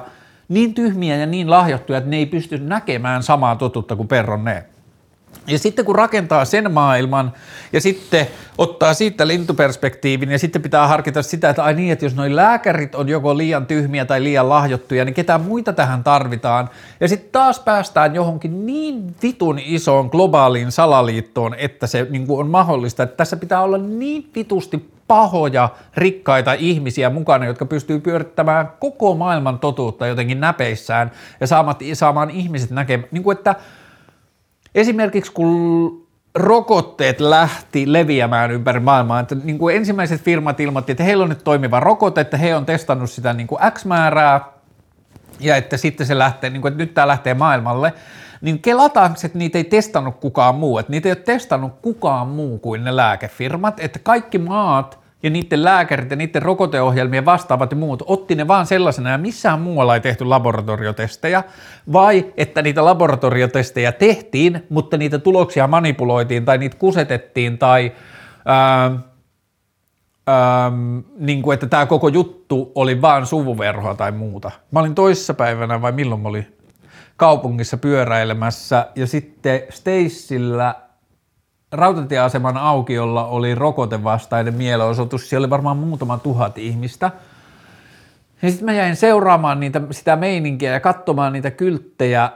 niin 0.49 0.73
tyhmiä 0.73 1.15
ja 1.15 1.25
niin 1.25 1.49
lahjottuja, 1.49 1.97
että 1.97 2.09
ne 2.09 2.17
ei 2.17 2.25
pysty 2.25 2.57
näkemään 2.57 3.23
samaa 3.23 3.55
totuutta 3.55 3.95
kuin 3.95 4.07
perronne. 4.07 4.65
Ja 5.47 5.59
sitten 5.59 5.85
kun 5.85 5.95
rakentaa 5.95 6.45
sen 6.45 6.71
maailman 6.71 7.33
ja 7.73 7.81
sitten 7.81 8.27
ottaa 8.57 8.93
siitä 8.93 9.27
lintuperspektiivin 9.27 10.31
ja 10.31 10.39
sitten 10.39 10.61
pitää 10.61 10.87
harkita 10.87 11.23
sitä, 11.23 11.49
että 11.49 11.63
ai 11.63 11.73
niin, 11.73 11.91
että 11.91 12.05
jos 12.05 12.15
noin 12.15 12.35
lääkärit 12.35 12.95
on 12.95 13.09
joko 13.09 13.37
liian 13.37 13.65
tyhmiä 13.65 14.05
tai 14.05 14.23
liian 14.23 14.49
lahjottuja, 14.49 15.05
niin 15.05 15.13
ketään 15.13 15.41
muita 15.41 15.73
tähän 15.73 16.03
tarvitaan. 16.03 16.69
Ja 16.99 17.07
sitten 17.07 17.29
taas 17.31 17.59
päästään 17.59 18.15
johonkin 18.15 18.65
niin 18.65 19.15
vitun 19.23 19.59
isoon 19.59 20.07
globaaliin 20.07 20.71
salaliittoon, 20.71 21.55
että 21.57 21.87
se 21.87 22.07
niin 22.09 22.25
on 22.29 22.49
mahdollista, 22.49 23.03
että 23.03 23.17
tässä 23.17 23.37
pitää 23.37 23.61
olla 23.61 23.77
niin 23.77 24.29
vitusti 24.35 24.89
pahoja, 25.07 25.69
rikkaita 25.97 26.53
ihmisiä 26.53 27.09
mukana, 27.09 27.45
jotka 27.45 27.65
pystyy 27.65 27.99
pyörittämään 27.99 28.69
koko 28.79 29.15
maailman 29.15 29.59
totuutta 29.59 30.07
jotenkin 30.07 30.39
näpeissään 30.39 31.11
ja 31.39 31.47
saamaan 31.95 32.29
ihmiset 32.29 32.71
näkemään, 32.71 33.09
niin 33.11 33.23
kuin 33.23 33.37
että– 33.37 33.55
esimerkiksi 34.75 35.31
kun 35.31 36.07
rokotteet 36.35 37.19
lähti 37.19 37.93
leviämään 37.93 38.51
ympäri 38.51 38.79
maailmaa, 38.79 39.19
että 39.19 39.35
niin 39.43 39.57
kuin 39.57 39.75
ensimmäiset 39.75 40.21
firmat 40.21 40.59
ilmoitti, 40.59 40.91
että 40.91 41.03
heillä 41.03 41.23
on 41.23 41.29
nyt 41.29 41.43
toimiva 41.43 41.79
rokote, 41.79 42.21
että 42.21 42.37
he 42.37 42.55
on 42.55 42.65
testannut 42.65 43.09
sitä 43.09 43.33
niin 43.33 43.47
kuin 43.47 43.61
X 43.71 43.85
määrää, 43.85 44.41
ja 45.39 45.55
että 45.55 45.77
sitten 45.77 46.07
se 46.07 46.17
lähtee, 46.17 46.49
niin 46.49 46.61
kuin, 46.61 46.71
että 46.71 46.83
nyt 46.83 46.93
tämä 46.93 47.07
lähtee 47.07 47.33
maailmalle, 47.33 47.93
niin 48.41 48.59
kelataanko, 48.59 49.19
että 49.23 49.37
niitä 49.37 49.57
ei 49.57 49.63
testannut 49.63 50.15
kukaan 50.19 50.55
muu, 50.55 50.77
että 50.77 50.91
niitä 50.91 51.09
ei 51.09 51.11
ole 51.11 51.23
testannut 51.25 51.73
kukaan 51.81 52.27
muu 52.27 52.57
kuin 52.59 52.83
ne 52.83 52.95
lääkefirmat, 52.95 53.79
että 53.79 53.99
kaikki 53.99 54.37
maat 54.37 54.99
ja 55.23 55.29
niiden 55.29 55.63
lääkärit 55.63 56.11
ja 56.11 56.15
niiden 56.15 56.41
rokoteohjelmien 56.41 57.25
vastaavat 57.25 57.71
ja 57.71 57.77
muut 57.77 58.03
otti 58.05 58.35
ne 58.35 58.47
vaan 58.47 58.65
sellaisena 58.65 59.09
ja 59.09 59.17
missään 59.17 59.61
muualla 59.61 59.93
ei 59.93 60.01
tehty 60.01 60.25
laboratoriotestejä, 60.25 61.43
vai 61.93 62.33
että 62.37 62.61
niitä 62.61 62.85
laboratoriotestejä 62.85 63.91
tehtiin, 63.91 64.65
mutta 64.69 64.97
niitä 64.97 65.19
tuloksia 65.19 65.67
manipuloitiin 65.67 66.45
tai 66.45 66.57
niitä 66.57 66.77
kusetettiin 66.77 67.57
tai 67.57 67.91
ää, 68.45 68.91
ää, 70.27 70.71
niin 71.17 71.41
kuin, 71.41 71.53
että 71.53 71.67
tämä 71.67 71.85
koko 71.85 72.07
juttu 72.07 72.71
oli 72.75 73.01
vaan 73.01 73.25
suvuverhoa 73.25 73.95
tai 73.95 74.11
muuta. 74.11 74.51
Mä 74.71 74.79
olin 74.79 74.95
toissapäivänä 74.95 75.81
vai 75.81 75.91
milloin 75.91 76.21
mä 76.21 76.29
olin 76.29 76.57
kaupungissa 77.17 77.77
pyöräilemässä 77.77 78.87
ja 78.95 79.07
sitten 79.07 79.61
Stacella 79.69 80.84
rautatieaseman 81.71 82.57
aukiolla 82.57 83.25
oli 83.25 83.55
rokotevastainen 83.55 84.53
mielenosoitus, 84.53 85.29
siellä 85.29 85.45
oli 85.45 85.49
varmaan 85.49 85.77
muutama 85.77 86.17
tuhat 86.17 86.57
ihmistä. 86.57 87.11
Ja 88.41 88.49
sitten 88.49 88.65
mä 88.65 88.73
jäin 88.73 88.95
seuraamaan 88.95 89.59
niitä, 89.59 89.81
sitä 89.91 90.15
meininkiä 90.15 90.71
ja 90.71 90.79
katsomaan 90.79 91.33
niitä 91.33 91.51
kylttejä 91.51 92.31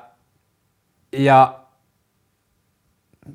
ja 1.11 1.59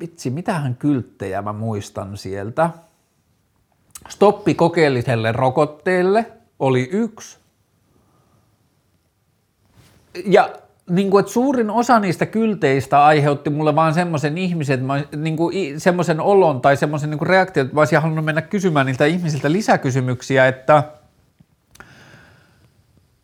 vitsi, 0.00 0.30
mitähän 0.30 0.76
kylttejä 0.76 1.42
mä 1.42 1.52
muistan 1.52 2.16
sieltä. 2.16 2.70
Stoppi 4.08 4.54
kokeelliselle 4.54 5.32
rokotteelle 5.32 6.32
oli 6.58 6.88
yksi. 6.92 7.38
Ja 10.26 10.50
niin 10.90 11.10
kuin, 11.10 11.20
että 11.20 11.32
suurin 11.32 11.70
osa 11.70 12.00
niistä 12.00 12.26
kylteistä 12.26 13.04
aiheutti 13.04 13.50
mulle 13.50 13.74
vaan 13.74 13.94
semmoisen 13.94 14.38
ihmisen, 14.38 14.86
niin 15.16 15.36
kuin, 15.36 15.80
semmoisen 15.80 16.20
olon 16.20 16.60
tai 16.60 16.76
semmoisen 16.76 17.10
niin 17.10 17.26
reaktion, 17.26 17.66
että 17.66 17.74
mä 17.74 17.80
olisin 17.80 17.98
halunnut 17.98 18.24
mennä 18.24 18.42
kysymään 18.42 18.86
niiltä 18.86 19.04
ihmisiltä 19.04 19.52
lisäkysymyksiä, 19.52 20.46
että, 20.46 20.82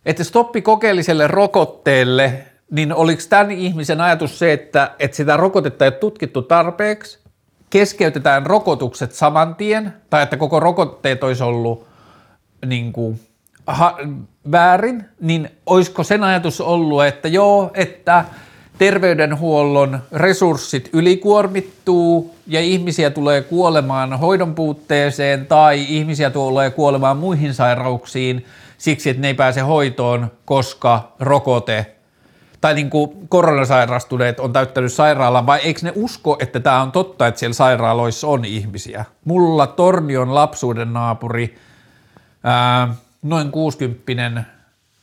että 0.07 0.25
stoppi 0.25 0.63
kokeelliselle 0.63 1.27
rokotteelle, 1.27 2.45
niin 2.71 2.95
oliko 2.95 3.23
tämän 3.29 3.51
ihmisen 3.51 4.01
ajatus 4.01 4.39
se, 4.39 4.53
että, 4.53 4.91
että 4.99 5.17
sitä 5.17 5.37
rokotetta 5.37 5.85
ei 5.85 5.89
ole 5.89 5.95
tutkittu 5.95 6.43
tarpeeksi, 6.43 7.19
keskeytetään 7.71 8.47
rokotukset 8.47 9.13
saman 9.13 9.55
tien, 9.55 9.93
tai 10.11 10.23
että 10.23 10.37
koko 10.37 10.61
rokotteet 10.61 11.25
olisi 11.25 11.43
ollut 11.43 11.87
niin 12.67 12.93
kuin, 12.93 13.21
ha, 13.75 13.99
väärin, 14.53 15.05
niin 15.21 15.51
olisiko 15.67 16.05
sen 16.05 16.25
ajatus 16.25 16.61
ollut, 16.61 17.05
että 17.05 17.29
joo, 17.29 17.71
että 17.75 18.25
terveydenhuollon 18.79 20.03
resurssit 20.13 20.91
ylikuormittuu 20.93 22.35
ja 22.47 22.61
ihmisiä 22.61 23.11
tulee 23.11 23.43
kuolemaan 23.43 24.19
hoidon 24.19 24.55
puutteeseen 24.55 25.47
tai 25.47 25.87
ihmisiä 25.89 26.31
tulee 26.31 26.71
kuolemaan 26.71 27.17
muihin 27.17 27.55
sairauksiin 27.55 28.47
siksi, 28.79 29.11
että 29.11 29.21
ne 29.21 29.29
ei 29.29 29.35
pääse 29.35 29.61
hoitoon, 29.61 30.31
koska 30.45 31.13
rokote 31.21 31.87
tai 32.61 32.75
niin 32.75 32.91
kuin 32.91 33.29
koronasairastuneet 33.29 34.41
on 34.41 34.53
täyttänyt 34.53 34.93
sairaalan, 34.93 35.47
vai 35.47 35.59
eikö 35.59 35.81
ne 35.83 35.93
usko, 35.95 36.37
että 36.41 36.61
tämä 36.61 36.83
on 36.83 36.93
totta, 36.93 37.27
että 37.27 37.41
siellä 37.41 37.55
sairaaloissa 37.55 38.27
on 38.27 38.45
ihmisiä? 38.45 39.05
Mulla 39.25 39.67
Tornion 39.67 40.35
lapsuuden 40.35 40.93
naapuri, 40.93 41.57
ää, 42.45 42.95
noin 43.23 43.51
60 43.51 44.45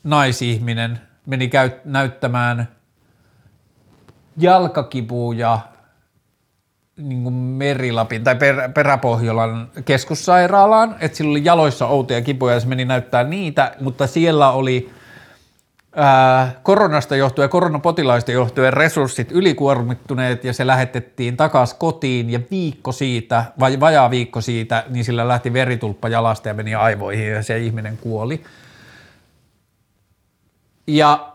naisihminen, 0.03 1.01
meni 1.26 1.47
käy, 1.47 1.72
näyttämään 1.86 2.68
jalkakipuja 4.38 5.59
niin 6.97 7.24
kuin 7.24 7.34
Merilapin 7.34 8.24
tai 8.24 8.36
per, 8.36 8.70
Peräpohjolan 8.74 9.72
keskussairaalaan, 9.86 10.95
että 10.99 11.18
sillä 11.18 11.32
oli 11.32 11.45
jaloissa 11.45 11.88
outoja 11.88 12.22
kipuja 12.22 12.53
ja 12.53 12.59
se 12.59 12.68
meni 12.68 12.86
näyttää 12.86 13.24
niitä, 13.24 13.76
mutta 13.80 14.07
siellä 14.07 14.51
oli 14.51 14.89
koronasta 16.63 17.15
johtuen 17.15 17.49
koronapotilaista 17.49 18.31
johtuen 18.31 18.73
resurssit 18.73 19.31
ylikuormittuneet 19.31 20.43
ja 20.43 20.53
se 20.53 20.67
lähetettiin 20.67 21.37
takaisin 21.37 21.77
kotiin 21.79 22.29
ja 22.29 22.39
viikko 22.51 22.91
siitä, 22.91 23.45
vai 23.59 23.79
vajaa 23.79 24.11
viikko 24.11 24.41
siitä, 24.41 24.83
niin 24.89 25.05
sillä 25.05 25.27
lähti 25.27 25.53
veritulppa 25.53 26.09
jalasta 26.09 26.47
ja 26.47 26.53
meni 26.53 26.75
aivoihin 26.75 27.27
ja 27.27 27.43
se 27.43 27.57
ihminen 27.57 27.97
kuoli. 27.97 28.43
Ja 30.87 31.33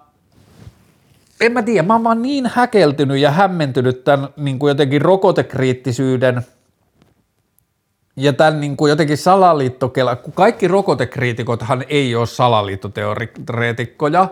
en 1.41 1.53
mä 1.53 1.63
tiedä, 1.63 1.87
mä 1.87 1.95
oon 1.95 2.05
vaan 2.05 2.23
niin 2.23 2.51
häkeltynyt 2.55 3.19
ja 3.19 3.31
hämmentynyt 3.31 4.05
tämän 4.05 4.29
niin 4.37 4.59
kuin 4.59 4.71
jotenkin 4.71 5.03
rokotekriittisyyden 5.03 6.43
ja 8.17 8.33
tämän 8.33 8.61
niin 8.61 8.77
kuin 8.77 8.91
jotenkin 8.91 9.19
salaliittokela, 9.19 10.17
kun 10.17 10.33
kaikki 10.33 10.69
rokotekriitikothan 10.69 11.85
ei 11.89 12.17
ole 12.17 12.27
salaliittoteoreetikkoja, 12.27 14.29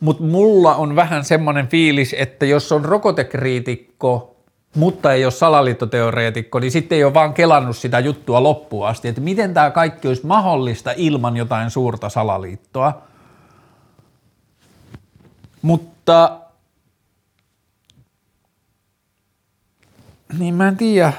mutta 0.00 0.22
mulla 0.22 0.74
on 0.74 0.96
vähän 0.96 1.24
semmoinen 1.24 1.68
fiilis, 1.68 2.14
että 2.18 2.46
jos 2.46 2.72
on 2.72 2.84
rokotekriitikko, 2.84 4.36
mutta 4.76 5.12
ei 5.12 5.24
ole 5.24 5.32
salaliittoteoreetikko, 5.32 6.58
niin 6.58 6.70
sitten 6.70 6.96
ei 6.96 7.04
ole 7.04 7.14
vaan 7.14 7.34
kelannut 7.34 7.76
sitä 7.76 7.98
juttua 7.98 8.42
loppuun 8.42 8.88
asti, 8.88 9.08
että 9.08 9.20
miten 9.20 9.54
tämä 9.54 9.70
kaikki 9.70 10.08
olisi 10.08 10.26
mahdollista 10.26 10.92
ilman 10.96 11.36
jotain 11.36 11.70
suurta 11.70 12.08
salaliittoa. 12.08 13.02
Mutta 15.62 16.38
niin 20.38 20.54
mä 20.54 20.68
en 20.68 20.76
tiedä, 20.76 21.12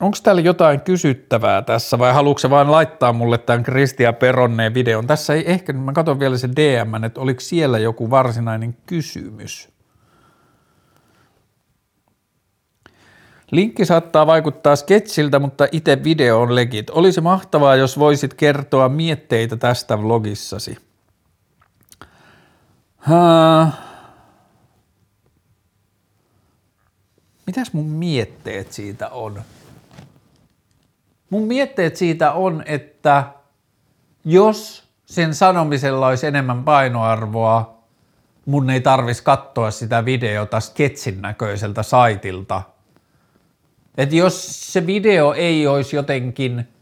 onko 0.00 0.18
täällä 0.22 0.42
jotain 0.42 0.80
kysyttävää 0.80 1.62
tässä 1.62 1.98
vai 1.98 2.12
haluatko 2.12 2.38
se 2.38 2.50
vain 2.50 2.70
laittaa 2.70 3.12
mulle 3.12 3.38
tämän 3.38 3.62
Kristian 3.62 4.14
Peronneen 4.14 4.74
videon? 4.74 5.06
Tässä 5.06 5.34
ei 5.34 5.52
ehkä, 5.52 5.72
mä 5.72 5.92
katson 5.92 6.20
vielä 6.20 6.38
se 6.38 6.48
DM, 6.48 7.04
että 7.04 7.20
oliko 7.20 7.40
siellä 7.40 7.78
joku 7.78 8.10
varsinainen 8.10 8.76
kysymys. 8.86 9.68
Linkki 13.50 13.84
saattaa 13.84 14.26
vaikuttaa 14.26 14.76
sketsiltä, 14.76 15.38
mutta 15.38 15.66
itse 15.72 16.04
video 16.04 16.40
on 16.40 16.54
legit. 16.54 16.90
Olisi 16.90 17.20
mahtavaa, 17.20 17.76
jos 17.76 17.98
voisit 17.98 18.34
kertoa 18.34 18.88
mietteitä 18.88 19.56
tästä 19.56 20.02
vlogissasi. 20.02 20.76
Uh, 23.10 23.68
mitäs 27.46 27.72
mun 27.72 27.86
mietteet 27.86 28.72
siitä 28.72 29.08
on? 29.08 29.42
Mun 31.30 31.42
mietteet 31.42 31.96
siitä 31.96 32.32
on, 32.32 32.62
että 32.66 33.24
jos 34.24 34.88
sen 35.06 35.34
sanomisella 35.34 36.06
olisi 36.06 36.26
enemmän 36.26 36.64
painoarvoa, 36.64 37.78
mun 38.46 38.70
ei 38.70 38.80
tarvis 38.80 39.22
katsoa 39.22 39.70
sitä 39.70 40.04
videota 40.04 40.60
sketsin 40.60 41.22
näköiseltä 41.22 41.82
saitilta. 41.82 42.62
Että 43.96 44.16
jos 44.16 44.72
se 44.72 44.86
video 44.86 45.32
ei 45.32 45.66
olisi 45.66 45.96
jotenkin– 45.96 46.64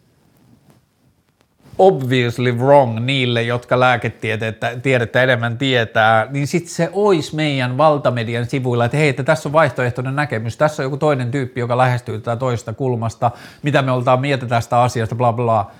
obviously 1.78 2.52
wrong 2.52 3.00
niille, 3.00 3.42
jotka 3.42 3.80
lääketiedettä 3.80 5.22
enemmän 5.22 5.58
tietää, 5.58 6.26
niin 6.30 6.46
sitten 6.46 6.74
se 6.74 6.90
olisi 6.92 7.36
meidän 7.36 7.76
valtamedian 7.76 8.46
sivuilla, 8.46 8.84
että 8.84 8.96
hei, 8.96 9.08
että 9.08 9.22
tässä 9.22 9.48
on 9.48 9.52
vaihtoehtoinen 9.52 10.16
näkemys, 10.16 10.56
tässä 10.56 10.82
on 10.82 10.84
joku 10.84 10.96
toinen 10.96 11.30
tyyppi, 11.30 11.60
joka 11.60 11.76
lähestyy 11.78 12.18
tätä 12.18 12.36
toista 12.36 12.72
kulmasta, 12.72 13.30
mitä 13.62 13.82
me 13.82 13.92
oltaan 13.92 14.20
mieltä 14.20 14.46
tästä 14.46 14.80
asiasta, 14.82 15.14
bla 15.14 15.32
bla. 15.32 15.70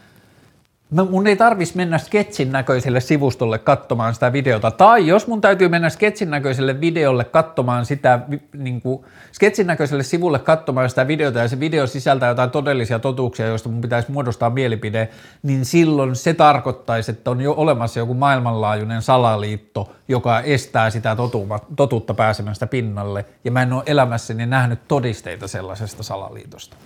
Mun 0.91 1.27
ei 1.27 1.37
tarvitsisi 1.37 1.77
mennä 1.77 1.99
sketsin 1.99 2.53
näköiselle 2.53 3.01
sivustolle 3.01 3.59
katsomaan 3.59 4.15
sitä 4.15 4.33
videota, 4.33 4.71
tai 4.71 5.07
jos 5.07 5.27
mun 5.27 5.41
täytyy 5.41 5.69
mennä 5.69 5.91
sketsin 5.91 6.31
näköiselle 6.31 6.81
videolle 6.81 7.25
katsomaan 7.25 7.87
sitä, 7.87 8.21
niin 8.53 8.81
kuin, 8.81 9.05
sketsin 9.33 9.67
näköiselle 9.67 10.03
sivulle 10.03 10.39
katsomaan 10.39 10.91
sitä 10.91 11.07
videota, 11.07 11.39
ja 11.39 11.49
se 11.49 11.61
video 11.61 11.87
sisältää 11.87 12.29
jotain 12.29 12.51
todellisia 12.51 12.99
totuuksia, 12.99 13.47
joista 13.47 13.69
mun 13.69 13.81
pitäisi 13.81 14.13
muodostaa 14.13 14.51
mielipide, 14.51 15.09
niin 15.43 15.65
silloin 15.65 16.17
se 16.17 16.35
tarkoittaisi, 16.35 17.11
että 17.11 17.31
on 17.31 17.41
jo 17.41 17.55
olemassa 17.57 17.99
joku 17.99 18.15
maailmanlaajuinen 18.15 19.03
salaliitto, 19.03 19.93
joka 20.09 20.41
estää 20.41 20.91
sitä 20.91 21.17
totuuma, 21.17 21.61
totuutta 21.77 22.15
pääsemästä 22.15 22.67
pinnalle, 22.67 23.25
ja 23.45 23.51
mä 23.51 23.63
en 23.63 23.73
ole 23.73 23.83
elämässäni 23.87 24.47
nähnyt 24.47 24.79
todisteita 24.89 25.49
sellaisesta 25.49 26.03
salaliitosta. 26.03 26.77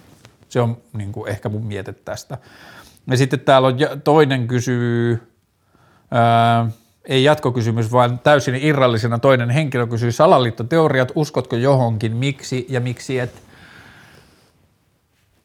Se 0.48 0.60
on 0.60 0.76
niin 0.92 1.12
kuin, 1.12 1.30
ehkä 1.30 1.48
mun 1.48 1.66
miete 1.66 1.92
tästä. 1.92 2.38
Ja 3.06 3.16
sitten 3.16 3.40
täällä 3.40 3.68
on 3.68 3.76
toinen 4.04 4.48
kysyy, 4.48 5.22
ää, 6.10 6.66
ei 7.04 7.24
jatkokysymys, 7.24 7.92
vaan 7.92 8.18
täysin 8.18 8.54
irrallisena 8.54 9.18
toinen 9.18 9.50
henkilö 9.50 9.86
kysyy 9.86 10.12
salaliittoteoriat, 10.12 11.12
uskotko 11.14 11.56
johonkin, 11.56 12.16
miksi 12.16 12.66
ja 12.68 12.80
miksi 12.80 13.18
et? 13.18 13.42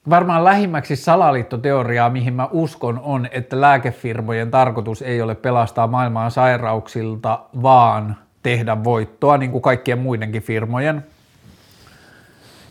Varmaan 0.10 0.44
lähimmäksi 0.44 0.96
salaliittoteoriaa, 0.96 2.10
mihin 2.10 2.34
mä 2.34 2.50
uskon, 2.52 3.00
on, 3.04 3.28
että 3.32 3.62
lääkefirmojen 3.62 4.52
tarkoitus 4.52 5.02
ei 5.02 5.22
ole 5.22 5.36
pelastaa 5.36 5.88
maailmaa 5.88 6.30
sairauksilta, 6.30 7.40
vaan 7.62 8.18
tehdä 8.44 8.84
voittoa, 8.84 9.38
niin 9.38 9.52
kuin 9.52 9.62
kaikkien 9.62 10.00
muidenkin 10.00 10.42
firmojen. 10.42 11.06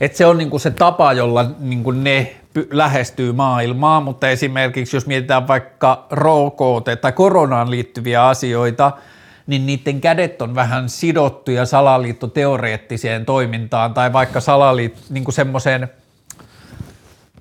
Et 0.01 0.17
se 0.17 0.27
on 0.27 0.39
niin 0.39 0.51
kuin 0.51 0.61
se 0.61 0.71
tapa, 0.71 1.13
jolla 1.13 1.51
niin 1.59 1.85
kuin 1.85 2.05
ne 2.05 2.37
lähestyy 2.71 3.33
maailmaa, 3.33 4.01
mutta 4.01 4.29
esimerkiksi 4.29 4.97
jos 4.97 5.07
mietitään 5.07 5.49
vaikka 5.49 6.07
rokote 6.11 6.97
tai 6.97 7.13
koronaan 7.13 7.71
liittyviä 7.71 8.27
asioita, 8.27 8.93
niin 9.47 9.67
niiden 9.67 10.01
kädet 10.01 10.43
on 10.43 10.55
vähän 10.55 10.89
sidottuja 10.89 11.67
salaliittoteoreettiseen 11.67 13.27
toimintaan 13.27 13.95
tai 13.95 14.13
vaikka 14.13 14.41
salaliit, 14.41 15.05
niin 15.11 15.25
kuin 15.25 15.35
semmoiseen 15.35 15.89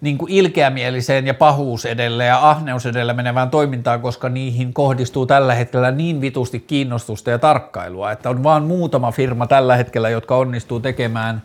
niin 0.01 0.17
kuin 0.17 0.31
ilkeämieliseen 0.31 1.27
ja 1.27 1.33
pahuus 1.33 1.85
edelle 1.85 2.25
ja 2.25 2.49
ahneus 2.49 2.85
edelle 2.85 3.13
menevään 3.13 3.49
toimintaan, 3.49 4.01
koska 4.01 4.29
niihin 4.29 4.73
kohdistuu 4.73 5.25
tällä 5.25 5.53
hetkellä 5.53 5.91
niin 5.91 6.21
vitusti 6.21 6.59
kiinnostusta 6.59 7.29
ja 7.29 7.39
tarkkailua, 7.39 8.11
että 8.11 8.29
on 8.29 8.43
vain 8.43 8.63
muutama 8.63 9.11
firma 9.11 9.47
tällä 9.47 9.75
hetkellä, 9.75 10.09
jotka 10.09 10.35
onnistuu 10.35 10.79
tekemään 10.79 11.41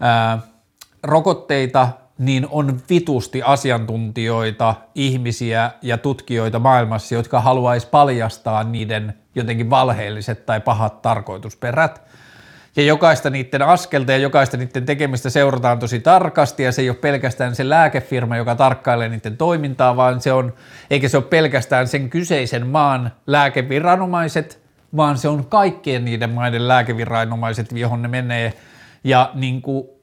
ää, 0.00 0.38
rokotteita 1.02 1.88
niin 2.18 2.46
on 2.50 2.80
vitusti 2.90 3.42
asiantuntijoita, 3.42 4.74
ihmisiä 4.94 5.70
ja 5.82 5.98
tutkijoita 5.98 6.58
maailmassa, 6.58 7.14
jotka 7.14 7.40
haluaisi 7.40 7.88
paljastaa 7.90 8.64
niiden 8.64 9.14
jotenkin 9.34 9.70
valheelliset 9.70 10.46
tai 10.46 10.60
pahat 10.60 11.02
tarkoitusperät. 11.02 12.02
Ja 12.76 12.82
jokaista 12.82 13.30
niiden 13.30 13.62
askelta 13.62 14.12
ja 14.12 14.18
jokaista 14.18 14.56
niiden 14.56 14.86
tekemistä 14.86 15.30
seurataan 15.30 15.78
tosi 15.78 16.00
tarkasti 16.00 16.62
ja 16.62 16.72
se 16.72 16.82
ei 16.82 16.90
ole 16.90 16.96
pelkästään 16.96 17.54
se 17.54 17.68
lääkefirma, 17.68 18.36
joka 18.36 18.54
tarkkailee 18.54 19.08
niiden 19.08 19.36
toimintaa, 19.36 19.96
vaan 19.96 20.20
se 20.20 20.32
on, 20.32 20.54
eikä 20.90 21.08
se 21.08 21.16
ole 21.16 21.24
pelkästään 21.24 21.88
sen 21.88 22.10
kyseisen 22.10 22.66
maan 22.66 23.12
lääkeviranomaiset, 23.26 24.62
vaan 24.96 25.18
se 25.18 25.28
on 25.28 25.46
kaikkien 25.46 26.04
niiden 26.04 26.30
maiden 26.30 26.68
lääkeviranomaiset, 26.68 27.72
johon 27.72 28.02
ne 28.02 28.08
menee. 28.08 28.52
Ja 29.04 29.30
niin 29.34 29.62
kuin 29.62 29.97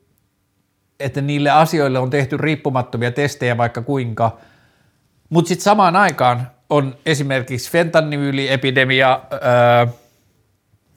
että 0.99 1.21
niille 1.21 1.49
asioille 1.49 1.99
on 1.99 2.09
tehty 2.09 2.37
riippumattomia 2.37 3.11
testejä 3.11 3.57
vaikka 3.57 3.81
kuinka, 3.81 4.37
mutta 5.29 5.49
sitten 5.49 5.63
samaan 5.63 5.95
aikaan 5.95 6.47
on 6.69 6.95
esimerkiksi 7.05 7.71
fentanyyliepidemia 7.71 9.19
öö, 9.33 9.87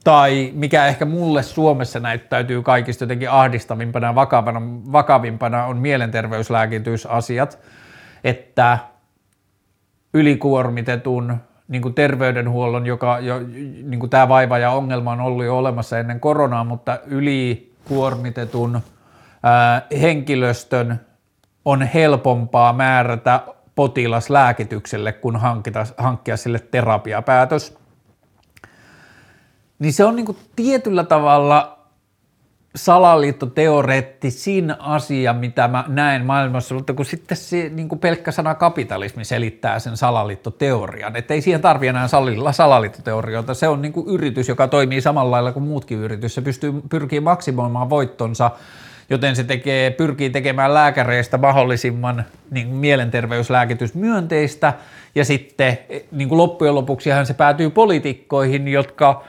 tai 0.04 0.52
mikä 0.54 0.86
ehkä 0.86 1.04
mulle 1.04 1.42
Suomessa 1.42 2.00
näyttäytyy 2.00 2.62
kaikista 2.62 3.04
jotenkin 3.04 3.30
ahdistavimpana 3.30 4.14
vakavana, 4.14 4.60
vakavimpana 4.92 5.64
on 5.64 5.76
mielenterveyslääkitysasiat, 5.76 7.58
että 8.24 8.78
ylikuormitetun 10.14 11.36
niin 11.68 11.82
kuin 11.82 11.94
terveydenhuollon, 11.94 12.86
joka 12.86 13.18
jo, 13.18 13.38
niin 13.82 14.00
kuin 14.00 14.10
tämä 14.10 14.28
vaiva 14.28 14.58
ja 14.58 14.70
ongelma 14.70 15.12
on 15.12 15.20
ollut 15.20 15.44
jo 15.44 15.58
olemassa 15.58 15.98
ennen 15.98 16.20
koronaa, 16.20 16.64
mutta 16.64 16.98
yli 17.06 17.72
kuormitetun 17.84 18.74
ää, 18.74 18.97
henkilöstön 20.00 21.00
on 21.64 21.82
helpompaa 21.82 22.72
määrätä 22.72 23.40
potilas 23.74 24.30
lääkitykselle, 24.30 25.12
kun 25.12 25.36
hankita, 25.36 25.86
hankkia 25.98 26.36
sille 26.36 26.58
terapiapäätös. 26.58 27.78
Niin 29.78 29.92
se 29.92 30.04
on 30.04 30.16
niin 30.16 30.26
kuin 30.26 30.38
tietyllä 30.56 31.04
tavalla 31.04 31.78
salaliittoteoreettisin 32.76 34.74
asia, 34.80 35.32
mitä 35.32 35.68
mä 35.68 35.84
näen 35.88 36.26
maailmassa, 36.26 36.74
mutta 36.74 36.94
kun 36.94 37.04
sitten 37.04 37.36
se 37.36 37.70
niin 37.74 37.88
kuin 37.88 37.98
pelkkä 37.98 38.32
sana 38.32 38.54
kapitalismi 38.54 39.24
selittää 39.24 39.78
sen 39.78 39.96
salaliittoteorian, 39.96 41.16
että 41.16 41.34
ei 41.34 41.40
siihen 41.40 41.60
tarvi 41.60 41.86
enää 41.86 42.08
salaliittoteorioita, 42.50 43.54
se 43.54 43.68
on 43.68 43.82
niin 43.82 43.92
yritys, 44.06 44.48
joka 44.48 44.68
toimii 44.68 45.00
samalla 45.00 45.30
lailla 45.30 45.52
kuin 45.52 45.64
muutkin 45.64 45.98
yritys, 45.98 46.34
se 46.34 46.42
pystyy, 46.42 46.82
pyrkii 46.90 47.20
maksimoimaan 47.20 47.90
voittonsa, 47.90 48.50
joten 49.10 49.36
se 49.36 49.44
tekee, 49.44 49.90
pyrkii 49.90 50.30
tekemään 50.30 50.74
lääkäreistä 50.74 51.38
mahdollisimman 51.38 52.24
niin 52.50 52.68
mielenterveyslääkitysmyönteistä, 52.68 54.72
ja 55.14 55.24
sitten 55.24 55.78
niin 56.12 56.28
kuin 56.28 56.38
loppujen 56.38 56.74
lopuksi 56.74 57.10
se 57.24 57.34
päätyy 57.34 57.70
poliitikkoihin, 57.70 58.68
jotka– 58.68 59.14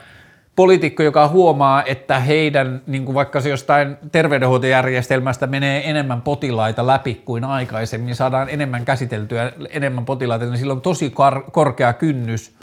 poliitikko, 0.60 1.04
joka 1.04 1.28
huomaa, 1.28 1.84
että 1.84 2.20
heidän, 2.20 2.82
niin 2.88 3.06
kuin 3.06 3.16
vaikka 3.16 3.42
se 3.42 3.50
jostain 3.50 3.98
terveydenhuoltojärjestelmästä 4.12 5.48
menee 5.48 5.90
enemmän 5.90 6.22
potilaita 6.22 6.88
läpi 6.88 7.22
kuin 7.26 7.44
aikaisemmin, 7.44 8.16
saadaan 8.16 8.50
enemmän 8.50 8.86
käsiteltyä, 8.86 9.52
enemmän 9.70 10.06
potilaita, 10.06 10.46
niin 10.46 10.58
sillä 10.58 10.74
on 10.74 10.82
tosi 10.82 11.10
kar- 11.10 11.52
korkea 11.52 11.94
kynnys 11.94 12.56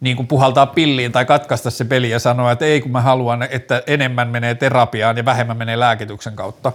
niin 0.00 0.16
kuin 0.16 0.26
puhaltaa 0.26 0.66
pilliin 0.66 1.12
tai 1.12 1.24
katkaista 1.24 1.70
se 1.70 1.84
peli 1.84 2.10
ja 2.10 2.18
sanoa, 2.18 2.52
että 2.52 2.64
ei 2.64 2.80
kun 2.80 2.92
mä 2.92 3.00
haluan, 3.00 3.42
että 3.42 3.82
enemmän 3.86 4.28
menee 4.28 4.54
terapiaan 4.54 5.16
ja 5.16 5.24
vähemmän 5.24 5.56
menee 5.56 5.78
lääkityksen 5.78 6.36
kautta. 6.36 6.72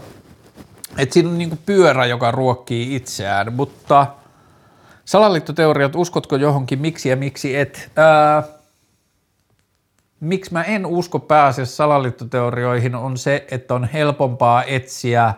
Et 0.97 1.11
siinä 1.11 1.29
on 1.29 1.37
niin 1.37 1.49
kuin 1.49 1.59
pyörä, 1.65 2.05
joka 2.05 2.31
ruokkii 2.31 2.95
itseään, 2.95 3.53
mutta 3.53 4.07
salaliittoteoriat, 5.05 5.95
uskotko 5.95 6.35
johonkin, 6.35 6.79
miksi 6.79 7.09
ja 7.09 7.15
miksi 7.15 7.57
et? 7.57 7.91
Ää, 7.95 8.43
miksi 10.19 10.53
mä 10.53 10.63
en 10.63 10.85
usko 10.85 11.19
pääasiassa 11.19 11.75
salaliittoteorioihin 11.75 12.95
on 12.95 13.17
se, 13.17 13.45
että 13.51 13.73
on 13.73 13.89
helpompaa 13.93 14.63
etsiä 14.63 15.33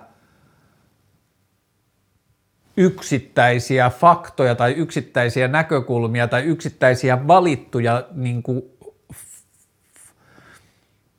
yksittäisiä 2.77 3.89
faktoja 3.89 4.55
tai 4.55 4.71
yksittäisiä 4.71 5.47
näkökulmia 5.47 6.27
tai 6.27 6.43
yksittäisiä 6.43 7.27
valittuja, 7.27 8.03
niin 8.13 8.43
kuin, 8.43 8.61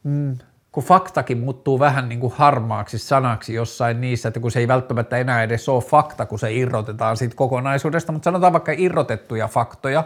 mm, 0.04 0.38
kun 0.72 0.84
faktakin 0.84 1.38
muuttuu 1.38 1.78
vähän 1.78 2.08
niin 2.08 2.20
kuin 2.20 2.32
harmaaksi 2.36 2.98
sanaksi 2.98 3.54
jossain 3.54 4.00
niissä, 4.00 4.28
että 4.28 4.40
kun 4.40 4.50
se 4.50 4.60
ei 4.60 4.68
välttämättä 4.68 5.16
enää 5.16 5.42
edes 5.42 5.68
ole 5.68 5.82
fakta, 5.82 6.26
kun 6.26 6.38
se 6.38 6.52
irrotetaan 6.52 7.16
siitä 7.16 7.34
kokonaisuudesta, 7.36 8.12
mutta 8.12 8.24
sanotaan 8.24 8.52
vaikka 8.52 8.72
irrotettuja 8.76 9.48
faktoja, 9.48 10.04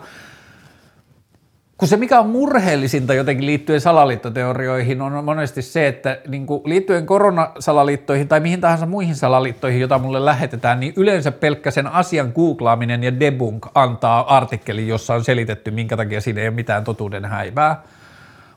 kun 1.79 1.89
se 1.89 1.97
mikä 1.97 2.21
on 2.21 2.31
murheellisinta 2.31 3.15
jotenkin 3.15 3.47
liittyen 3.47 3.81
salaliittoteorioihin 3.81 5.03
on 5.03 5.25
monesti 5.25 5.63
se, 5.63 5.87
että 5.87 6.19
niin 6.29 6.47
kuin 6.47 6.63
liittyen 6.65 7.07
koronasalaliittoihin 7.07 8.29
tai 8.29 8.41
mihin 8.41 8.61
tahansa 8.61 8.87
muihin 8.87 9.17
salaliittoihin, 9.17 9.81
joita 9.81 9.99
mulle 9.99 10.25
lähetetään, 10.25 10.81
niin 10.81 10.93
yleensä 10.97 11.33
pelkkä 11.33 11.71
sen 11.71 11.87
asian 11.87 12.33
googlaaminen 12.35 13.05
ja 13.05 13.21
debunk 13.21 13.67
antaa 13.75 14.37
artikkeli, 14.37 14.89
jossa 14.89 15.15
on 15.15 15.25
selitetty, 15.25 15.71
minkä 15.71 15.97
takia 15.97 16.21
siinä 16.21 16.41
ei 16.41 16.49
ole 16.49 16.55
mitään 16.55 16.85
totuuden 16.85 17.25
häivää. 17.25 17.83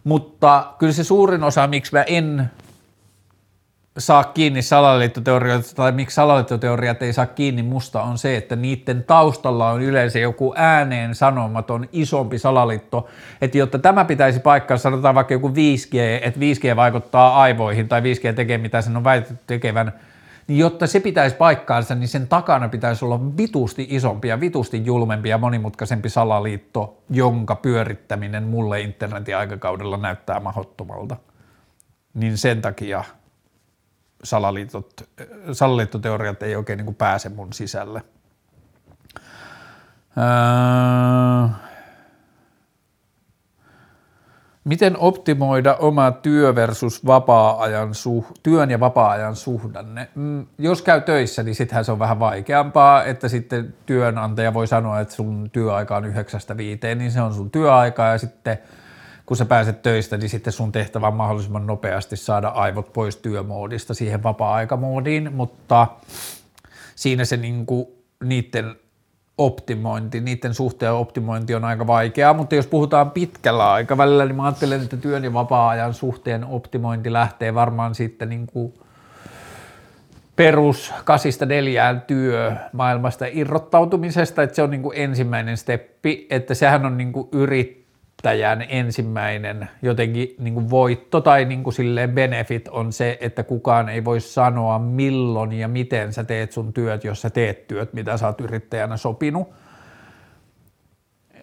Mutta 0.03 0.67
kyllä 0.79 0.93
se 0.93 1.03
suurin 1.03 1.43
osa, 1.43 1.67
miksi 1.67 1.93
mä 1.93 2.03
en 2.03 2.51
saa 3.97 4.23
kiinni 4.23 4.61
salaliittoteorioita 4.61 5.75
tai 5.75 5.91
miksi 5.91 6.15
salaliittoteoriat 6.15 7.01
ei 7.01 7.13
saa 7.13 7.25
kiinni 7.25 7.63
musta 7.63 8.01
on 8.01 8.17
se, 8.17 8.37
että 8.37 8.55
niiden 8.55 9.03
taustalla 9.03 9.69
on 9.69 9.81
yleensä 9.81 10.19
joku 10.19 10.53
ääneen 10.57 11.15
sanomaton 11.15 11.89
isompi 11.91 12.39
salaliitto, 12.39 13.07
että 13.41 13.57
jotta 13.57 13.79
tämä 13.79 14.05
pitäisi 14.05 14.39
paikkaa, 14.39 14.77
sanotaan 14.77 15.15
vaikka 15.15 15.33
joku 15.33 15.49
5G, 15.49 15.95
että 16.21 16.39
5G 16.39 16.75
vaikuttaa 16.75 17.41
aivoihin 17.41 17.87
tai 17.87 18.01
5G 18.01 18.33
tekee 18.35 18.57
mitä 18.57 18.81
sen 18.81 18.97
on 18.97 19.03
väitetty 19.03 19.43
tekevän, 19.47 19.93
niin 20.47 20.59
jotta 20.59 20.87
se 20.87 20.99
pitäisi 20.99 21.35
paikkaansa, 21.35 21.95
niin 21.95 22.07
sen 22.07 22.27
takana 22.27 22.69
pitäisi 22.69 23.05
olla 23.05 23.37
vitusti 23.37 23.87
isompi 23.89 24.27
ja 24.27 24.39
vitusti 24.39 24.85
julmempi 24.85 25.29
ja 25.29 25.37
monimutkaisempi 25.37 26.09
salaliitto, 26.09 27.01
jonka 27.09 27.55
pyörittäminen 27.55 28.43
mulle 28.43 28.81
internetin 28.81 29.37
aikakaudella 29.37 29.97
näyttää 29.97 30.39
mahdottomalta. 30.39 31.15
Niin 32.13 32.37
sen 32.37 32.61
takia 32.61 33.03
salaliitot, 34.25 35.09
salaliittoteoriat 35.51 36.43
ei 36.43 36.55
oikein 36.55 36.77
niin 36.77 36.85
kuin 36.85 36.95
pääse 36.95 37.29
mun 37.29 37.53
sisälle. 37.53 38.01
Öö, 40.17 41.47
miten 44.63 44.97
optimoida 44.97 45.75
oma 45.75 46.11
työ 46.11 46.55
versus 46.55 47.05
vapaa-ajan 47.05 47.93
suh, 47.93 48.25
työn 48.43 48.71
ja 48.71 48.79
vapaa-ajan 48.79 49.35
suhdanne? 49.35 50.07
Mm, 50.15 50.47
jos 50.57 50.81
käy 50.81 51.01
töissä, 51.01 51.43
niin 51.43 51.55
sittenhän 51.55 51.85
se 51.85 51.91
on 51.91 51.99
vähän 51.99 52.19
vaikeampaa, 52.19 53.03
että 53.03 53.27
sitten 53.27 53.73
työnantaja 53.85 54.53
voi 54.53 54.67
sanoa, 54.67 54.99
että 54.99 55.15
sun 55.15 55.49
työaika 55.51 55.95
on 55.95 56.05
yhdeksästä 56.05 56.57
viiteen, 56.57 56.97
niin 56.97 57.11
se 57.11 57.21
on 57.21 57.33
sun 57.33 57.51
työaika 57.51 58.03
ja 58.03 58.17
sitten– 58.17 58.57
kun 59.25 59.37
sä 59.37 59.45
pääset 59.45 59.81
töistä, 59.81 60.17
niin 60.17 60.29
sitten 60.29 60.53
sun 60.53 60.71
tehtävä 60.71 61.07
on 61.07 61.13
mahdollisimman 61.13 61.67
nopeasti 61.67 62.17
saada 62.17 62.47
aivot 62.47 62.93
pois 62.93 63.17
työmoodista 63.17 63.93
siihen 63.93 64.23
vapaa-aikamoodiin, 64.23 65.33
mutta 65.33 65.87
siinä 66.95 67.25
se 67.25 67.37
niinku, 67.37 67.95
niiden 68.23 68.75
optimointi, 69.37 70.21
niiden 70.21 70.53
suhteen 70.53 70.93
optimointi 70.93 71.55
on 71.55 71.65
aika 71.65 71.87
vaikeaa, 71.87 72.33
mutta 72.33 72.55
jos 72.55 72.67
puhutaan 72.67 73.11
pitkällä 73.11 73.71
aikavälillä, 73.71 74.25
niin 74.25 74.35
mä 74.35 74.43
ajattelen, 74.43 74.81
että 74.81 74.97
työn 74.97 75.23
ja 75.23 75.33
vapaa-ajan 75.33 75.93
suhteen 75.93 76.45
optimointi 76.45 77.13
lähtee 77.13 77.53
varmaan 77.53 77.95
sitten 77.95 78.29
niin 78.29 78.47
kuin 78.47 78.73
perus 80.35 80.93
kasista 81.05 81.45
neljään 81.45 82.01
työ 82.01 82.55
maailmasta 82.73 83.25
irrottautumisesta, 83.31 84.43
että 84.43 84.55
se 84.55 84.61
on 84.61 84.71
niin 84.71 84.81
kuin 84.81 84.97
ensimmäinen 84.97 85.57
steppi, 85.57 86.27
että 86.29 86.53
sehän 86.53 86.85
on 86.85 86.97
niin 86.97 87.13
kuin 87.13 87.27
yrittäjän 88.25 88.65
ensimmäinen 88.69 89.69
jotenkin 89.81 90.35
niin 90.39 90.53
kuin 90.53 90.69
voitto 90.69 91.21
tai 91.21 91.45
niin 91.45 91.63
kuin 91.63 91.73
silleen 91.73 92.11
benefit 92.11 92.67
on 92.67 92.93
se, 92.93 93.17
että 93.21 93.43
kukaan 93.43 93.89
ei 93.89 94.05
voi 94.05 94.19
sanoa 94.19 94.79
milloin 94.79 95.53
ja 95.53 95.67
miten 95.67 96.13
sä 96.13 96.23
teet 96.23 96.51
sun 96.51 96.73
työt, 96.73 97.03
jos 97.03 97.21
sä 97.21 97.29
teet 97.29 97.67
työt, 97.67 97.93
mitä 97.93 98.17
sä 98.17 98.27
oot 98.27 98.41
yrittäjänä 98.41 98.97
sopinut. 98.97 99.53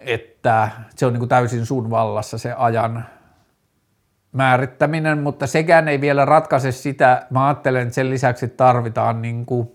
Että 0.01 0.69
se 0.95 1.05
on 1.05 1.13
niin 1.13 1.19
kuin 1.19 1.29
täysin 1.29 1.65
sun 1.65 1.89
vallassa 1.89 2.37
se 2.37 2.53
ajan 2.53 3.05
määrittäminen, 4.31 5.17
mutta 5.17 5.47
sekään 5.47 5.87
ei 5.87 6.01
vielä 6.01 6.25
ratkaise 6.25 6.71
sitä. 6.71 7.27
Mä 7.29 7.47
ajattelen, 7.47 7.81
että 7.81 7.95
sen 7.95 8.09
lisäksi 8.09 8.47
tarvitaan 8.47 9.21
niin 9.21 9.45
kuin 9.45 9.71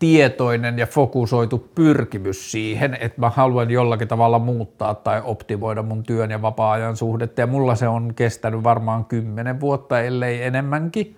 tietoinen 0.00 0.78
ja 0.78 0.86
fokusoitu 0.86 1.70
pyrkimys 1.74 2.52
siihen, 2.52 2.98
että 3.00 3.20
mä 3.20 3.30
haluan 3.30 3.70
jollakin 3.70 4.08
tavalla 4.08 4.38
muuttaa 4.38 4.94
tai 4.94 5.22
optimoida 5.24 5.82
mun 5.82 6.02
työn 6.02 6.30
ja 6.30 6.42
vapaa-ajan 6.42 6.96
suhdetta. 6.96 7.40
Ja 7.40 7.46
mulla 7.46 7.74
se 7.74 7.88
on 7.88 8.14
kestänyt 8.14 8.64
varmaan 8.64 9.04
kymmenen 9.04 9.60
vuotta, 9.60 10.00
ellei 10.00 10.42
enemmänkin. 10.42 11.16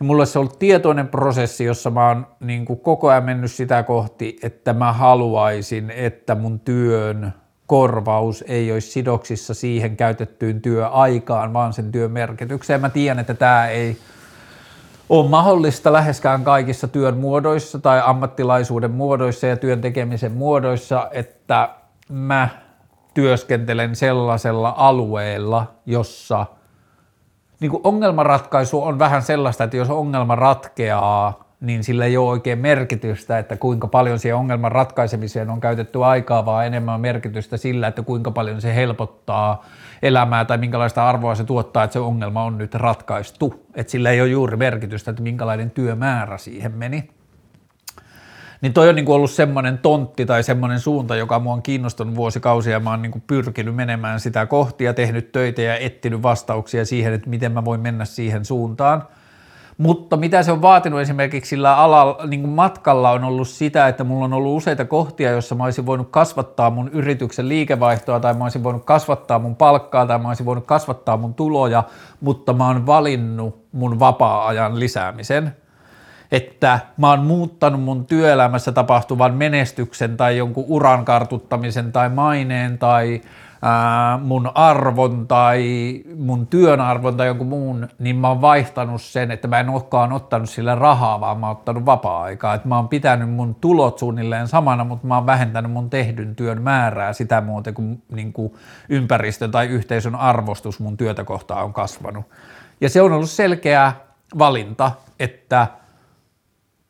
Ja 0.00 0.06
mulla 0.06 0.26
se 0.26 0.38
on 0.38 0.40
ollut 0.40 0.58
tietoinen 0.58 1.08
prosessi, 1.08 1.64
jossa 1.64 1.90
mä 1.90 2.08
oon 2.08 2.26
niin 2.40 2.64
kuin 2.64 2.80
koko 2.80 3.08
ajan 3.08 3.24
mennyt 3.24 3.52
sitä 3.52 3.82
kohti, 3.82 4.38
että 4.42 4.72
mä 4.72 4.92
haluaisin, 4.92 5.90
että 5.90 6.34
mun 6.34 6.60
työn 6.60 7.32
korvaus 7.66 8.44
ei 8.48 8.72
olisi 8.72 8.90
sidoksissa 8.90 9.54
siihen 9.54 9.96
käytettyyn 9.96 10.62
työaikaan, 10.62 11.52
vaan 11.52 11.72
sen 11.72 11.92
työn 11.92 12.10
merkitykseen. 12.10 12.80
Mä 12.80 12.88
tiedän, 12.90 13.18
että 13.18 13.34
tämä 13.34 13.68
ei– 13.68 13.96
on 15.08 15.30
mahdollista 15.30 15.92
läheskään 15.92 16.44
kaikissa 16.44 16.88
työn 16.88 17.16
muodoissa 17.16 17.78
tai 17.78 18.02
ammattilaisuuden 18.04 18.90
muodoissa 18.90 19.46
ja 19.46 19.56
työn 19.56 19.80
tekemisen 19.80 20.32
muodoissa, 20.32 21.08
että 21.12 21.68
mä 22.08 22.48
työskentelen 23.14 23.96
sellaisella 23.96 24.74
alueella, 24.76 25.66
jossa 25.86 26.46
niin 27.60 27.72
ongelmanratkaisu 27.84 28.82
on 28.82 28.98
vähän 28.98 29.22
sellaista, 29.22 29.64
että 29.64 29.76
jos 29.76 29.90
ongelma 29.90 30.34
ratkeaa, 30.34 31.45
niin 31.60 31.84
sillä 31.84 32.04
ei 32.04 32.16
ole 32.16 32.28
oikein 32.28 32.58
merkitystä, 32.58 33.38
että 33.38 33.56
kuinka 33.56 33.86
paljon 33.86 34.18
siihen 34.18 34.36
ongelman 34.36 34.72
ratkaisemiseen 34.72 35.50
on 35.50 35.60
käytetty 35.60 36.04
aikaa, 36.04 36.46
vaan 36.46 36.66
enemmän 36.66 37.00
merkitystä 37.00 37.56
sillä, 37.56 37.88
että 37.88 38.02
kuinka 38.02 38.30
paljon 38.30 38.60
se 38.60 38.74
helpottaa 38.74 39.64
elämää 40.02 40.44
tai 40.44 40.58
minkälaista 40.58 41.08
arvoa 41.08 41.34
se 41.34 41.44
tuottaa, 41.44 41.84
että 41.84 41.92
se 41.92 41.98
ongelma 41.98 42.44
on 42.44 42.58
nyt 42.58 42.74
ratkaistu. 42.74 43.66
Että 43.74 43.90
sillä 43.90 44.10
ei 44.10 44.20
ole 44.20 44.28
juuri 44.28 44.56
merkitystä, 44.56 45.10
että 45.10 45.22
minkälainen 45.22 45.70
työmäärä 45.70 46.38
siihen 46.38 46.72
meni. 46.72 47.10
Niin 48.60 48.72
toi 48.72 48.88
on 48.88 48.94
niin 48.94 49.08
ollut 49.08 49.30
semmoinen 49.30 49.78
tontti 49.78 50.26
tai 50.26 50.42
semmoinen 50.42 50.80
suunta, 50.80 51.16
joka 51.16 51.38
mua 51.38 51.52
on 51.52 51.62
kiinnostunut 51.62 52.14
vuosikausia 52.14 52.72
ja 52.72 52.80
mä 52.80 52.90
oon 52.90 53.02
niin 53.02 53.22
pyrkinyt 53.26 53.74
menemään 53.74 54.20
sitä 54.20 54.46
kohti 54.46 54.84
ja 54.84 54.94
tehnyt 54.94 55.32
töitä 55.32 55.62
ja 55.62 55.76
etsinyt 55.76 56.22
vastauksia 56.22 56.84
siihen, 56.84 57.12
että 57.12 57.30
miten 57.30 57.52
mä 57.52 57.64
voin 57.64 57.80
mennä 57.80 58.04
siihen 58.04 58.44
suuntaan. 58.44 59.02
Mutta 59.78 60.16
mitä 60.16 60.42
se 60.42 60.52
on 60.52 60.62
vaatinut 60.62 61.00
esimerkiksi 61.00 61.48
sillä 61.48 61.76
alalla, 61.76 62.26
niin 62.26 62.40
kuin 62.40 62.50
matkalla 62.50 63.10
on 63.10 63.24
ollut 63.24 63.48
sitä, 63.48 63.88
että 63.88 64.04
mulla 64.04 64.24
on 64.24 64.32
ollut 64.32 64.56
useita 64.56 64.84
kohtia, 64.84 65.30
joissa 65.30 65.54
mä 65.54 65.64
olisin 65.64 65.86
voinut 65.86 66.08
kasvattaa 66.10 66.70
mun 66.70 66.88
yrityksen 66.88 67.48
liikevaihtoa 67.48 68.20
tai 68.20 68.34
mä 68.34 68.44
olisin 68.44 68.64
voinut 68.64 68.84
kasvattaa 68.84 69.38
mun 69.38 69.56
palkkaa 69.56 70.06
tai 70.06 70.18
mä 70.18 70.28
olisin 70.28 70.46
voinut 70.46 70.66
kasvattaa 70.66 71.16
mun 71.16 71.34
tuloja, 71.34 71.84
mutta 72.20 72.52
mä 72.52 72.66
oon 72.66 72.86
valinnut 72.86 73.64
mun 73.72 74.00
vapaa-ajan 74.00 74.80
lisäämisen– 74.80 75.52
että 76.32 76.78
mä 76.96 77.10
oon 77.10 77.24
muuttanut 77.24 77.82
mun 77.82 78.06
työelämässä 78.06 78.72
tapahtuvan 78.72 79.34
menestyksen 79.34 80.16
tai 80.16 80.36
jonkun 80.36 80.64
uran 80.68 81.04
kartuttamisen 81.04 81.92
tai 81.92 82.08
maineen 82.08 82.78
tai 82.78 83.20
mun 84.22 84.50
arvon 84.54 85.26
tai 85.26 85.64
mun 86.16 86.46
työn 86.46 86.80
arvon 86.80 87.16
tai 87.16 87.26
jonkun 87.26 87.46
muun, 87.46 87.88
niin 87.98 88.16
mä 88.16 88.28
oon 88.28 88.40
vaihtanut 88.40 89.02
sen, 89.02 89.30
että 89.30 89.48
mä 89.48 89.60
en 89.60 89.68
olekaan 89.68 90.12
ottanut 90.12 90.50
sillä 90.50 90.74
rahaa, 90.74 91.20
vaan 91.20 91.38
mä 91.38 91.46
oon 91.46 91.56
ottanut 91.56 91.86
vapaa-aikaa. 91.86 92.54
Että 92.54 92.68
mä 92.68 92.76
oon 92.76 92.88
pitänyt 92.88 93.30
mun 93.30 93.54
tulot 93.54 93.98
suunnilleen 93.98 94.48
samana, 94.48 94.84
mutta 94.84 95.06
mä 95.06 95.14
oon 95.14 95.26
vähentänyt 95.26 95.72
mun 95.72 95.90
tehdyn 95.90 96.36
työn 96.36 96.62
määrää 96.62 97.12
sitä 97.12 97.40
muuten, 97.40 97.74
kun 97.74 98.02
niin 98.12 98.32
kuin 98.32 98.52
tai 99.50 99.66
yhteisön 99.66 100.14
arvostus 100.14 100.80
mun 100.80 100.96
työtä 100.96 101.24
kohtaan 101.24 101.64
on 101.64 101.72
kasvanut. 101.72 102.24
Ja 102.80 102.88
se 102.88 103.02
on 103.02 103.12
ollut 103.12 103.30
selkeä 103.30 103.92
valinta, 104.38 104.92
että– 105.18 105.66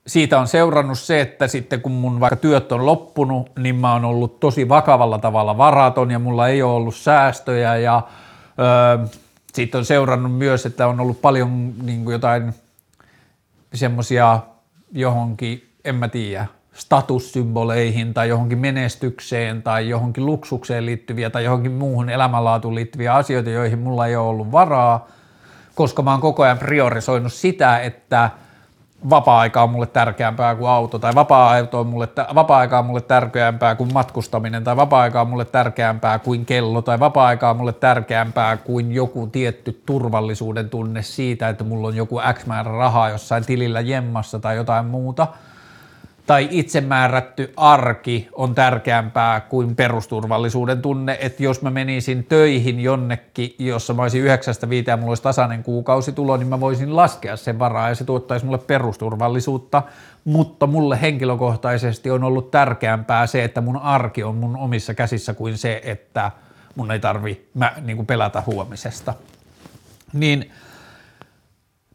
siitä 0.07 0.41
on 0.41 0.49
seurannut 0.49 0.99
se, 0.99 1.21
että 1.21 1.49
sitten 1.49 1.81
kun 1.81 1.93
mun 1.93 2.21
vaikka 2.21 2.37
työt 2.37 2.73
on 2.73 2.87
loppunut, 2.87 3.51
niin 3.59 3.77
mä 3.77 3.93
oon 3.93 4.05
ollut 4.05 4.41
tosi 4.41 4.69
vakavalla 4.69 5.19
tavalla 5.19 5.59
varaton 5.59 6.11
ja 6.11 6.19
mulla 6.19 6.49
ei 6.49 6.63
ole 6.63 6.73
ollut 6.73 6.97
säästöjä 6.97 7.77
ja 7.77 8.03
öö, 8.59 9.07
siitä 9.55 9.79
on 9.79 9.85
seurannut 9.85 10.35
myös, 10.35 10.67
että 10.67 10.87
on 10.87 11.01
ollut 11.01 11.21
paljon 11.21 11.75
niin 11.83 12.05
kuin 12.05 12.13
jotain 12.13 12.55
semmoisia 13.75 14.41
johonkin, 14.93 15.69
en 15.85 15.95
mä 15.95 16.09
tiedä, 16.09 16.47
statussymboleihin 16.73 18.15
tai 18.15 18.29
johonkin 18.29 18.59
menestykseen 18.59 19.63
tai 19.63 19.89
johonkin 19.89 20.27
luksukseen 20.27 20.87
liittyviä 20.87 21.31
tai 21.31 21.45
johonkin 21.45 21.73
muuhun 21.73 22.11
elämänlaatuun 22.11 22.75
liittyviä 22.75 23.15
asioita, 23.15 23.51
joihin 23.51 23.79
mulla 23.79 24.07
ei 24.07 24.17
ole 24.17 24.29
ollut 24.29 24.53
varaa, 24.53 25.09
koska 25.75 26.03
mä 26.03 26.11
oon 26.11 26.21
koko 26.21 26.43
ajan 26.43 26.59
priorisoinut 26.59 27.33
sitä, 27.33 27.79
että– 27.79 28.31
vapaa-aika 29.11 29.63
on 29.63 29.71
mulle 29.71 29.87
tärkeämpää 29.87 30.55
kuin 30.55 30.71
auto, 30.71 30.99
tai 30.99 31.15
vapaa-aika 31.15 31.79
on 31.79 31.87
mulle, 31.87 32.09
vapaa-aika 32.35 32.79
on 32.79 32.87
mulle 32.87 33.01
tärkeämpää 33.01 33.75
kuin 33.75 33.93
matkustaminen, 33.93 34.65
tai 34.65 34.77
vapaa-aika 34.77 35.21
on 35.21 35.29
mulle 35.29 35.45
tärkeämpää 35.45 36.19
kuin 36.19 36.47
kello, 36.47 36.83
tai 36.83 37.01
vapaa-aika 37.01 37.51
on 37.51 37.57
mulle 37.57 37.73
tärkeämpää 37.73 38.57
kuin 38.57 38.93
joku 38.93 39.27
tietty 39.27 39.83
turvallisuuden 39.87 40.71
tunne 40.71 41.03
siitä, 41.03 41.49
että 41.49 41.65
mulla 41.65 41.89
on 41.89 41.97
joku 41.97 42.21
X 42.33 42.47
määrä 42.47 42.73
rahaa 42.73 43.09
jossain 43.09 43.47
tilillä 43.47 43.81
jemmassa 43.81 44.39
tai 44.39 44.57
jotain 44.57 44.87
muuta– 44.87 45.27
tai 46.27 46.49
itsemäärätty 46.51 47.53
arki 47.57 48.29
on 48.33 48.55
tärkeämpää 48.55 49.41
kuin 49.41 49.77
perusturvallisuuden 49.77 50.83
tunne, 50.83 51.19
että 51.21 51.43
jos 51.43 51.63
mä 51.63 51.71
menisin 51.71 52.25
töihin 52.25 52.81
jonnekin, 52.81 53.55
jossa 53.59 53.95
mä 53.95 54.03
olisin 54.03 54.23
9 54.23 54.55
viiteen 54.69 54.93
ja 54.93 54.97
mulla 54.97 55.11
olisi 55.11 55.23
tasainen 55.23 55.63
kuukausitulo, 55.63 56.37
niin 56.37 56.49
mä 56.49 56.61
voisin 56.61 56.97
laskea 56.97 57.37
sen 57.37 57.59
varaa 57.59 57.89
ja 57.89 57.95
se 57.95 58.05
tuottaisi 58.05 58.47
mulle 58.47 58.59
perusturvallisuutta, 58.59 59.83
mutta 60.25 60.67
mulle 60.67 61.01
henkilökohtaisesti 61.01 62.11
on 62.11 62.25
ollut 62.25 62.51
tärkeämpää 62.51 63.27
se, 63.27 63.45
että 63.45 63.61
mun 63.61 63.77
arki 63.77 64.23
on 64.23 64.35
mun 64.35 64.57
omissa 64.57 64.95
käsissä 64.95 65.35
kuin 65.35 65.59
se, 65.59 65.81
että 65.85 66.31
mun 66.75 66.91
ei 66.91 67.01
tarvi 67.01 67.47
mä, 67.55 67.73
niin 67.81 67.97
kuin 67.97 68.07
pelätä 68.07 68.43
huomisesta. 68.47 69.15
Niin– 70.13 70.51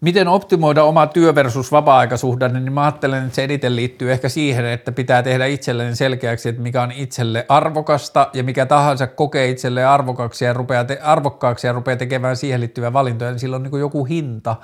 miten 0.01 0.27
optimoida 0.27 0.83
oma 0.83 1.07
työ 1.07 1.35
versus 1.35 1.71
vapaa-aikasuhdanne, 1.71 2.59
niin 2.59 2.73
mä 2.73 2.83
ajattelen, 2.83 3.23
että 3.23 3.35
se 3.35 3.43
eniten 3.43 3.75
liittyy 3.75 4.11
ehkä 4.11 4.29
siihen, 4.29 4.65
että 4.65 4.91
pitää 4.91 5.23
tehdä 5.23 5.45
itselleen 5.45 5.95
selkeäksi, 5.95 6.49
että 6.49 6.61
mikä 6.61 6.81
on 6.81 6.91
itselle 6.91 7.45
arvokasta 7.49 8.29
ja 8.33 8.43
mikä 8.43 8.65
tahansa 8.65 9.07
kokee 9.07 9.49
itselleen 9.49 9.87
arvokkaaksi 9.87 10.45
ja 10.45 10.53
rupeaa, 10.53 10.83
te- 10.83 10.99
arvokkaaksi 11.03 11.67
ja 11.67 11.73
rupeaa 11.73 11.97
tekemään 11.97 12.37
siihen 12.37 12.59
liittyviä 12.59 12.93
valintoja, 12.93 13.31
niin 13.31 13.39
silloin 13.39 13.65
on 13.65 13.71
niin 13.71 13.79
joku 13.79 14.05
hinta, 14.05 14.55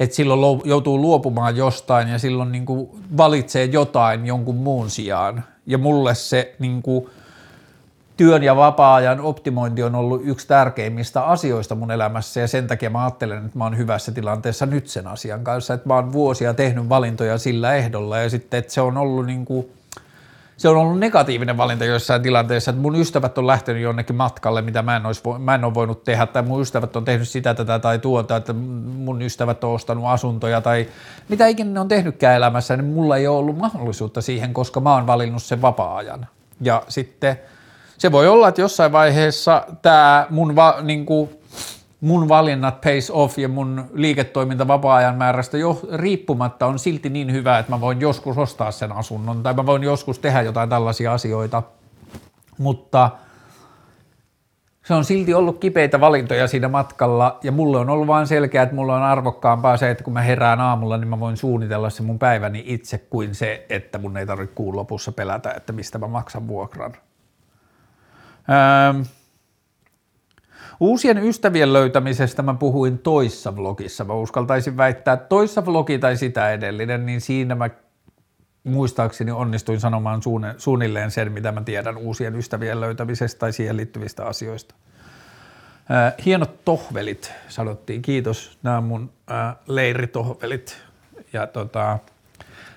että 0.00 0.16
silloin 0.16 0.60
joutuu 0.64 1.00
luopumaan 1.00 1.56
jostain 1.56 2.08
ja 2.08 2.18
silloin 2.18 2.52
niin 2.52 2.66
valitsee 3.16 3.64
jotain 3.64 4.26
jonkun 4.26 4.56
muun 4.56 4.90
sijaan. 4.90 5.44
Ja 5.66 5.78
mulle 5.78 6.14
se 6.14 6.54
niin 6.58 6.82
kuin, 6.82 7.10
työn 8.20 8.42
ja 8.42 8.56
vapaa-ajan 8.56 9.20
optimointi 9.20 9.82
on 9.82 9.94
ollut 9.94 10.20
yksi 10.24 10.48
tärkeimmistä 10.48 11.22
asioista 11.22 11.74
mun 11.74 11.90
elämässä 11.90 12.40
ja 12.40 12.48
sen 12.48 12.66
takia 12.66 12.90
mä 12.90 13.04
ajattelen, 13.04 13.46
että 13.46 13.58
mä 13.58 13.64
oon 13.64 13.78
hyvässä 13.78 14.12
tilanteessa 14.12 14.66
nyt 14.66 14.88
sen 14.88 15.06
asian 15.06 15.44
kanssa, 15.44 15.74
että 15.74 15.88
mä 15.88 15.94
oon 15.94 16.12
vuosia 16.12 16.54
tehnyt 16.54 16.88
valintoja 16.88 17.38
sillä 17.38 17.74
ehdolla 17.74 18.18
ja 18.18 18.30
sitten, 18.30 18.58
että 18.58 18.72
se 18.72 18.80
on 18.80 18.96
ollut 18.96 19.26
niin 19.26 19.44
kuin, 19.44 19.72
se 20.56 20.68
on 20.68 20.76
ollut 20.76 20.98
negatiivinen 20.98 21.56
valinta 21.56 21.84
joissain 21.84 22.22
tilanteissa, 22.22 22.70
että 22.70 22.82
mun 22.82 22.96
ystävät 22.96 23.38
on 23.38 23.46
lähtenyt 23.46 23.82
jonnekin 23.82 24.16
matkalle, 24.16 24.62
mitä 24.62 24.82
mä 24.82 24.96
en, 24.96 25.06
olisi, 25.06 25.22
mä 25.38 25.54
en 25.54 25.64
ole 25.64 25.74
voinut 25.74 26.04
tehdä, 26.04 26.26
tai 26.26 26.42
mun 26.42 26.62
ystävät 26.62 26.96
on 26.96 27.04
tehnyt 27.04 27.28
sitä, 27.28 27.54
tätä 27.54 27.78
tai 27.78 27.98
tuota, 27.98 28.36
että 28.36 28.52
mun 28.52 29.22
ystävät 29.22 29.64
on 29.64 29.74
ostanut 29.74 30.04
asuntoja 30.06 30.60
tai 30.60 30.86
mitä 31.28 31.46
ikinä 31.46 31.70
ne 31.70 31.80
on 31.80 31.88
tehnytkään 31.88 32.36
elämässä, 32.36 32.76
niin 32.76 32.92
mulla 32.92 33.16
ei 33.16 33.26
ole 33.26 33.38
ollut 33.38 33.58
mahdollisuutta 33.58 34.20
siihen, 34.20 34.54
koska 34.54 34.80
mä 34.80 34.94
oon 34.94 35.06
valinnut 35.06 35.42
sen 35.42 35.62
vapaa-ajan. 35.62 36.26
Ja 36.60 36.82
sitten– 36.88 37.36
se 38.00 38.12
voi 38.12 38.28
olla, 38.28 38.48
että 38.48 38.60
jossain 38.60 38.92
vaiheessa 38.92 39.66
tämä 39.82 40.26
mun, 40.30 40.56
va, 40.56 40.76
niin 40.82 41.06
kuin, 41.06 41.30
mun 42.00 42.28
valinnat 42.28 42.80
pays 42.80 43.10
off 43.10 43.38
ja 43.38 43.48
mun 43.48 43.84
liiketoiminta 43.92 44.68
vapaa-ajan 44.68 45.16
määrästä 45.16 45.58
jo 45.58 45.80
riippumatta 45.92 46.66
on 46.66 46.78
silti 46.78 47.10
niin 47.10 47.32
hyvä, 47.32 47.58
että 47.58 47.72
mä 47.72 47.80
voin 47.80 48.00
joskus 48.00 48.38
ostaa 48.38 48.70
sen 48.70 48.92
asunnon 48.92 49.42
tai 49.42 49.54
mä 49.54 49.66
voin 49.66 49.82
joskus 49.82 50.18
tehdä 50.18 50.42
jotain 50.42 50.68
tällaisia 50.68 51.12
asioita, 51.12 51.62
mutta 52.58 53.10
se 54.84 54.94
on 54.94 55.04
silti 55.04 55.34
ollut 55.34 55.58
kipeitä 55.58 56.00
valintoja 56.00 56.48
siinä 56.48 56.68
matkalla 56.68 57.38
ja 57.42 57.52
mulle 57.52 57.78
on 57.78 57.90
ollut 57.90 58.06
vain 58.06 58.26
selkeää, 58.26 58.62
että 58.62 58.74
mulle 58.74 58.92
on 58.92 59.02
arvokkaampaa 59.02 59.76
se, 59.76 59.90
että 59.90 60.04
kun 60.04 60.12
mä 60.12 60.22
herään 60.22 60.60
aamulla, 60.60 60.96
niin 60.96 61.08
mä 61.08 61.20
voin 61.20 61.36
suunnitella 61.36 61.90
se 61.90 62.02
mun 62.02 62.18
päiväni 62.18 62.62
itse 62.66 62.98
kuin 62.98 63.34
se, 63.34 63.66
että 63.68 63.98
mun 63.98 64.16
ei 64.16 64.26
tarvitse 64.26 64.54
kuun 64.54 64.76
lopussa 64.76 65.12
pelätä, 65.12 65.52
että 65.56 65.72
mistä 65.72 65.98
mä 65.98 66.06
maksan 66.06 66.48
vuokran. 66.48 66.96
Ähm, 68.50 69.02
uusien 70.80 71.18
ystävien 71.18 71.72
löytämisestä 71.72 72.42
mä 72.42 72.54
puhuin 72.54 72.98
toissa 72.98 73.56
vlogissa. 73.56 74.04
Mä 74.04 74.14
uskaltaisin 74.14 74.76
väittää, 74.76 75.14
että 75.14 75.28
toissa 75.28 75.66
vlogi 75.66 75.98
tai 75.98 76.16
sitä 76.16 76.50
edellinen, 76.50 77.06
niin 77.06 77.20
siinä 77.20 77.54
mä 77.54 77.70
muistaakseni 78.64 79.30
onnistuin 79.30 79.80
sanomaan 79.80 80.20
suunnilleen 80.58 81.10
sen, 81.10 81.32
mitä 81.32 81.52
mä 81.52 81.62
tiedän 81.62 81.96
uusien 81.96 82.36
ystävien 82.36 82.80
löytämisestä 82.80 83.38
tai 83.38 83.52
siihen 83.52 83.76
liittyvistä 83.76 84.24
asioista. 84.26 84.74
Äh, 85.90 86.14
hienot 86.24 86.64
tohvelit, 86.64 87.32
sanottiin. 87.48 88.02
Kiitos. 88.02 88.58
Nämä 88.62 88.76
on 88.76 88.84
mun 88.84 89.10
äh, 89.30 89.56
leiritohvelit. 89.66 90.76
Ja 91.32 91.46
tota, 91.46 91.98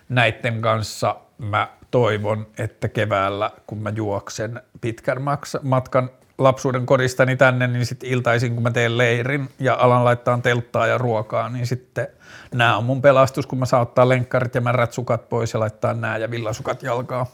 näiden 0.10 0.62
kanssa 0.62 1.16
mä 1.38 1.68
toivon, 1.94 2.48
että 2.58 2.90
keväällä, 2.90 3.52
kun 3.68 3.78
mä 3.78 3.90
juoksen 3.90 4.62
pitkän 4.82 5.18
matkan 5.62 6.10
lapsuuden 6.38 6.86
kodistani 6.86 7.36
tänne, 7.36 7.68
niin 7.68 7.86
sitten 7.86 8.10
iltaisin, 8.10 8.54
kun 8.54 8.64
mä 8.64 8.72
teen 8.72 8.98
leirin 8.98 9.50
ja 9.60 9.76
alan 9.76 10.06
laittaa 10.06 10.38
telttaa 10.38 10.88
ja 10.88 10.98
ruokaa, 10.98 11.50
niin 11.50 11.68
sitten 11.68 12.08
nämä 12.54 12.78
on 12.78 12.84
mun 12.84 13.02
pelastus, 13.02 13.48
kun 13.48 13.60
mä 13.60 13.66
saan 13.66 13.82
ottaa 13.82 14.10
lenkkarit 14.10 14.56
ja 14.56 14.62
märät 14.62 14.94
sukat 14.94 15.30
pois 15.30 15.54
ja 15.54 15.60
laittaa 15.60 15.94
nämä 15.94 16.18
ja 16.18 16.32
villasukat 16.32 16.84
jalkaa. 16.84 17.26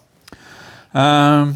Ää, 0.94 1.41
ähm, 1.41 1.49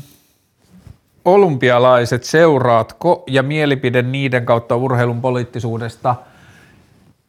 olympialaiset, 1.25 2.23
seuraatko 2.23 3.23
ja 3.27 3.43
mielipide 3.43 4.01
niiden 4.01 4.45
kautta 4.45 4.75
urheilun 4.75 5.21
poliittisuudesta? 5.21 6.15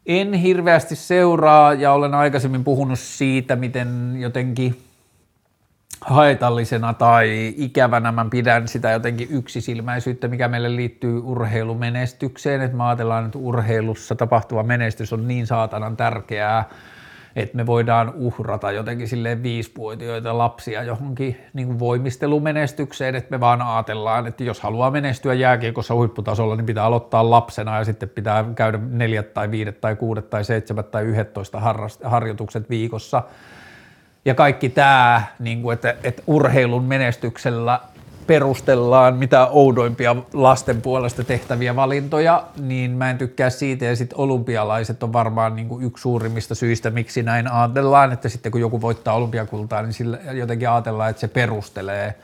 En 0.05 0.33
hirveästi 0.33 0.95
seuraa 0.95 1.73
ja 1.73 1.93
olen 1.93 2.13
aikaisemmin 2.13 2.63
puhunut 2.63 2.99
siitä, 2.99 3.55
miten 3.55 4.15
jotenkin 4.19 4.85
haitallisena 6.05 6.93
tai 6.93 7.53
ikävänä 7.57 8.11
mä 8.11 8.25
pidän 8.29 8.67
sitä 8.67 8.91
jotenkin 8.91 9.27
yksisilmäisyyttä, 9.31 10.27
mikä 10.27 10.47
meille 10.47 10.75
liittyy 10.75 11.19
urheilumenestykseen, 11.19 12.61
että 12.61 12.77
me 12.77 12.83
ajatellaan, 12.83 13.25
että 13.25 13.37
urheilussa 13.37 14.15
tapahtuva 14.15 14.63
menestys 14.63 15.13
on 15.13 15.27
niin 15.27 15.47
saatanan 15.47 15.97
tärkeää, 15.97 16.69
että 17.35 17.57
me 17.57 17.65
voidaan 17.65 18.13
uhrata 18.15 18.71
jotenkin 18.71 19.07
silleen 19.07 19.43
viisivuotiaita 19.43 20.37
lapsia 20.37 20.83
johonkin 20.83 21.37
niin 21.53 21.67
kuin 21.67 21.79
voimistelumenestykseen, 21.79 23.15
että 23.15 23.31
me 23.31 23.39
vaan 23.39 23.61
ajatellaan, 23.61 24.27
että 24.27 24.43
jos 24.43 24.61
haluaa 24.61 24.91
menestyä 24.91 25.33
jääkiekossa 25.33 25.93
huipputasolla, 25.93 26.55
niin 26.55 26.65
pitää 26.65 26.83
aloittaa 26.83 27.29
lapsena 27.29 27.77
ja 27.77 27.85
sitten 27.85 28.09
pitää 28.09 28.45
käydä 28.55 28.79
neljät 28.89 29.33
tai 29.33 29.51
viidet 29.51 29.81
tai 29.81 29.95
kuudet 29.95 30.29
tai 30.29 30.43
seitsemät 30.43 30.91
tai 30.91 31.03
yhdentoista 31.03 31.61
harjoitukset 32.03 32.69
viikossa– 32.69 33.23
ja 34.25 34.35
kaikki 34.35 34.69
tämä, 34.69 35.23
niin 35.39 35.61
kuin, 35.61 35.73
että, 35.73 35.95
että 36.03 36.23
urheilun 36.27 36.83
menestyksellä 36.83 37.79
perustellaan 38.27 39.15
mitä 39.15 39.47
oudoimpia 39.47 40.15
lasten 40.33 40.81
puolesta 40.81 41.23
tehtäviä 41.23 41.75
valintoja, 41.75 42.43
niin 42.59 42.91
mä 42.91 43.09
en 43.09 43.17
tykkää 43.17 43.49
siitä. 43.49 43.85
Ja 43.85 43.95
sitten 43.95 44.19
olympialaiset 44.19 45.03
on 45.03 45.13
varmaan 45.13 45.55
niin 45.55 45.67
kuin 45.67 45.85
yksi 45.85 46.01
suurimmista 46.01 46.55
syistä, 46.55 46.89
miksi 46.89 47.23
näin 47.23 47.51
ajatellaan, 47.51 48.11
että 48.13 48.29
sitten 48.29 48.51
kun 48.51 48.61
joku 48.61 48.81
voittaa 48.81 49.15
olympiakultaa, 49.15 49.81
niin 49.81 49.93
sillä 49.93 50.17
jotenkin 50.31 50.69
ajatellaan, 50.69 51.09
että 51.09 51.19
se 51.19 51.27
perustelee 51.27 52.15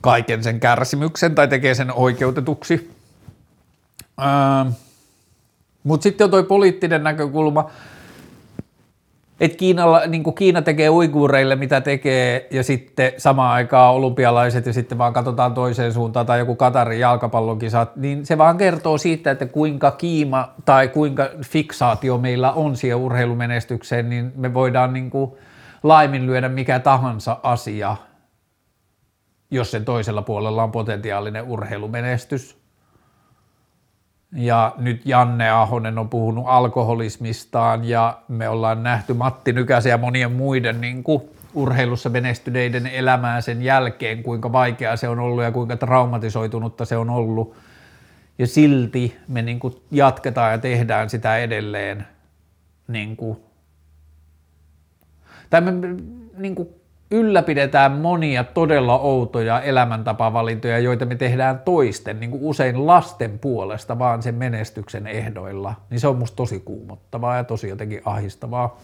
kaiken 0.00 0.42
sen 0.42 0.60
kärsimyksen 0.60 1.34
tai 1.34 1.48
tekee 1.48 1.74
sen 1.74 1.92
oikeutetuksi. 1.92 2.90
Öö, 4.20 4.72
Mutta 5.84 6.02
sitten 6.02 6.24
on 6.24 6.30
toi 6.30 6.42
poliittinen 6.42 7.04
näkökulma, 7.04 7.70
että 9.40 9.56
Kiinalla, 9.56 10.06
niin 10.06 10.34
Kiina 10.34 10.62
tekee 10.62 10.90
uiguureille 10.90 11.56
mitä 11.56 11.80
tekee 11.80 12.46
ja 12.50 12.62
sitten 12.62 13.12
samaan 13.16 13.52
aikaan 13.52 13.94
olympialaiset 13.94 14.66
ja 14.66 14.72
sitten 14.72 14.98
vaan 14.98 15.12
katsotaan 15.12 15.54
toiseen 15.54 15.92
suuntaan 15.92 16.26
tai 16.26 16.38
joku 16.38 16.56
Katarin 16.56 17.00
jalkapallokisat, 17.00 17.96
niin 17.96 18.26
se 18.26 18.38
vaan 18.38 18.58
kertoo 18.58 18.98
siitä, 18.98 19.30
että 19.30 19.46
kuinka 19.46 19.90
kiima 19.90 20.54
tai 20.64 20.88
kuinka 20.88 21.30
fiksaatio 21.44 22.18
meillä 22.18 22.52
on 22.52 22.76
siihen 22.76 22.98
urheilumenestykseen, 22.98 24.10
niin 24.10 24.32
me 24.36 24.54
voidaan 24.54 24.92
niin 24.92 25.10
kuin 25.10 25.30
laiminlyödä 25.82 26.48
mikä 26.48 26.78
tahansa 26.78 27.36
asia, 27.42 27.96
jos 29.50 29.70
sen 29.70 29.84
toisella 29.84 30.22
puolella 30.22 30.62
on 30.62 30.72
potentiaalinen 30.72 31.44
urheilumenestys. 31.44 32.59
Ja 34.32 34.74
nyt 34.78 35.06
Janne 35.06 35.50
Ahonen 35.50 35.98
on 35.98 36.08
puhunut 36.08 36.44
alkoholismistaan 36.48 37.84
ja 37.84 38.22
me 38.28 38.48
ollaan 38.48 38.82
nähty 38.82 39.14
Matti 39.14 39.52
Nykäsen 39.52 39.90
ja 39.90 39.98
monien 39.98 40.32
muiden 40.32 40.80
niin 40.80 41.02
kuin 41.02 41.22
urheilussa 41.54 42.08
menestyneiden 42.08 42.86
elämää 42.86 43.40
sen 43.40 43.62
jälkeen, 43.62 44.22
kuinka 44.22 44.52
vaikeaa 44.52 44.96
se 44.96 45.08
on 45.08 45.18
ollut 45.18 45.44
ja 45.44 45.52
kuinka 45.52 45.76
traumatisoitunutta 45.76 46.84
se 46.84 46.96
on 46.96 47.10
ollut. 47.10 47.56
Ja 48.38 48.46
silti 48.46 49.16
me 49.28 49.42
niin 49.42 49.58
kuin 49.58 49.74
jatketaan 49.90 50.52
ja 50.52 50.58
tehdään 50.58 51.10
sitä 51.10 51.38
edelleen. 51.38 52.06
Niin 52.88 53.16
kuin, 53.16 53.38
tai 55.50 55.60
me 55.60 55.72
niin 56.36 56.54
kuin 56.54 56.68
ylläpidetään 57.10 57.92
monia 57.92 58.44
todella 58.44 58.98
outoja 58.98 59.60
elämäntapavalintoja, 59.60 60.78
joita 60.78 61.06
me 61.06 61.14
tehdään 61.14 61.58
toisten, 61.58 62.20
niin 62.20 62.30
kuin 62.30 62.42
usein 62.42 62.86
lasten 62.86 63.38
puolesta, 63.38 63.98
vaan 63.98 64.22
sen 64.22 64.34
menestyksen 64.34 65.06
ehdoilla, 65.06 65.74
niin 65.90 66.00
se 66.00 66.08
on 66.08 66.18
musta 66.18 66.36
tosi 66.36 66.60
kuumottavaa 66.60 67.36
ja 67.36 67.44
tosi 67.44 67.68
jotenkin 67.68 68.02
ahistavaa. 68.04 68.76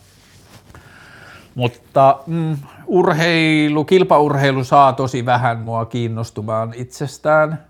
Mutta 1.54 2.18
mm, 2.26 2.56
urheilu, 2.86 3.84
kilpaurheilu 3.84 4.64
saa 4.64 4.92
tosi 4.92 5.26
vähän 5.26 5.58
mua 5.58 5.84
kiinnostumaan 5.84 6.74
itsestään. 6.74 7.64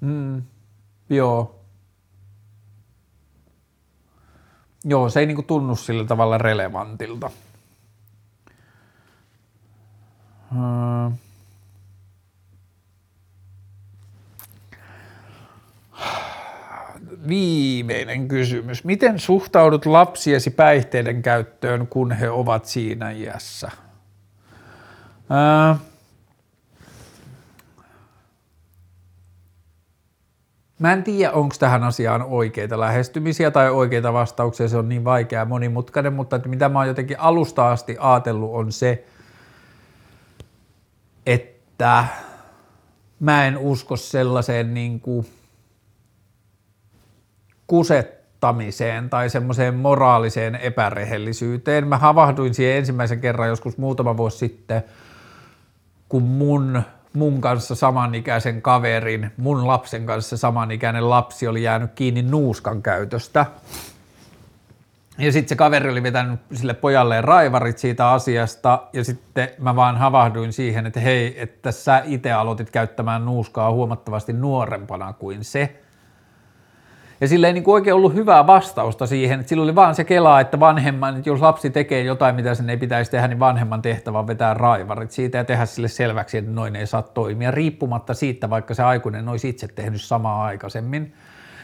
Mm, 0.00 0.42
joo. 1.10 1.57
Joo, 4.84 5.08
se 5.08 5.20
ei 5.20 5.26
niinku 5.26 5.42
tunnu 5.42 5.76
sillä 5.76 6.04
tavalla 6.04 6.38
relevantilta. 6.38 7.30
Hmm. 10.50 11.16
Viimeinen 17.28 18.28
kysymys. 18.28 18.84
Miten 18.84 19.18
suhtaudut 19.18 19.86
lapsiesi 19.86 20.50
päihteiden 20.50 21.22
käyttöön, 21.22 21.86
kun 21.86 22.12
he 22.12 22.30
ovat 22.30 22.64
siinä 22.64 23.10
iässä? 23.10 23.70
Ää, 25.30 25.76
Mä 30.78 30.92
en 30.92 31.02
tiedä, 31.04 31.32
onko 31.32 31.54
tähän 31.58 31.84
asiaan 31.84 32.22
oikeita 32.22 32.80
lähestymisiä 32.80 33.50
tai 33.50 33.70
oikeita 33.70 34.12
vastauksia, 34.12 34.68
se 34.68 34.76
on 34.76 34.88
niin 34.88 35.04
vaikea 35.04 35.38
ja 35.38 35.44
monimutkainen, 35.44 36.12
mutta 36.12 36.36
että 36.36 36.48
mitä 36.48 36.68
mä 36.68 36.78
oon 36.78 36.88
jotenkin 36.88 37.20
alusta 37.20 37.70
asti 37.70 37.96
ajatellut 38.00 38.54
on 38.54 38.72
se, 38.72 39.04
että 41.26 42.04
mä 43.20 43.46
en 43.46 43.58
usko 43.58 43.96
sellaiseen 43.96 44.74
niin 44.74 45.00
kuin 45.00 45.26
kusettamiseen 47.66 49.10
tai 49.10 49.30
semmoiseen 49.30 49.74
moraaliseen 49.74 50.54
epärehellisyyteen. 50.54 51.88
Mä 51.88 51.98
havahduin 51.98 52.54
siihen 52.54 52.76
ensimmäisen 52.76 53.20
kerran 53.20 53.48
joskus 53.48 53.78
muutama 53.78 54.16
vuosi 54.16 54.38
sitten, 54.38 54.82
kun 56.08 56.22
mun 56.22 56.82
mun 57.14 57.40
kanssa 57.40 57.74
samanikäisen 57.74 58.62
kaverin, 58.62 59.30
mun 59.36 59.66
lapsen 59.66 60.06
kanssa 60.06 60.36
samanikäinen 60.36 61.10
lapsi 61.10 61.48
oli 61.48 61.62
jäänyt 61.62 61.90
kiinni 61.94 62.22
nuuskan 62.22 62.82
käytöstä. 62.82 63.46
Ja 65.18 65.32
sitten 65.32 65.48
se 65.48 65.56
kaveri 65.56 65.90
oli 65.90 66.02
vetänyt 66.02 66.40
sille 66.54 66.74
pojalleen 66.74 67.24
raivarit 67.24 67.78
siitä 67.78 68.10
asiasta, 68.10 68.82
ja 68.92 69.04
sitten 69.04 69.48
mä 69.58 69.76
vaan 69.76 69.96
havahduin 69.96 70.52
siihen, 70.52 70.86
että 70.86 71.00
hei, 71.00 71.42
että 71.42 71.72
sä 71.72 72.02
itse 72.04 72.32
aloitit 72.32 72.70
käyttämään 72.70 73.24
nuuskaa 73.24 73.72
huomattavasti 73.72 74.32
nuorempana 74.32 75.12
kuin 75.12 75.44
se. 75.44 75.82
Ja 77.20 77.28
sillä 77.28 77.46
ei 77.46 77.52
niin 77.52 77.64
oikein 77.66 77.96
ollut 77.96 78.14
hyvää 78.14 78.46
vastausta 78.46 79.06
siihen, 79.06 79.40
että 79.40 79.48
sillä 79.48 79.62
oli 79.62 79.74
vaan 79.74 79.94
se 79.94 80.04
kelaa, 80.04 80.40
että 80.40 80.60
vanhemman, 80.60 81.16
että 81.16 81.30
jos 81.30 81.40
lapsi 81.40 81.70
tekee 81.70 82.02
jotain, 82.02 82.34
mitä 82.34 82.54
sen 82.54 82.70
ei 82.70 82.76
pitäisi 82.76 83.10
tehdä, 83.10 83.28
niin 83.28 83.38
vanhemman 83.38 83.82
tehtävä 83.82 84.18
on 84.18 84.26
vetää 84.26 84.54
raivarit 84.54 85.10
siitä 85.10 85.38
ja 85.38 85.44
tehdä 85.44 85.66
sille 85.66 85.88
selväksi, 85.88 86.38
että 86.38 86.50
noin 86.50 86.76
ei 86.76 86.86
saa 86.86 87.02
toimia, 87.02 87.50
riippumatta 87.50 88.14
siitä, 88.14 88.50
vaikka 88.50 88.74
se 88.74 88.82
aikuinen 88.82 89.28
olisi 89.28 89.48
itse 89.48 89.68
tehnyt 89.68 90.02
samaa 90.02 90.44
aikaisemmin. 90.44 91.14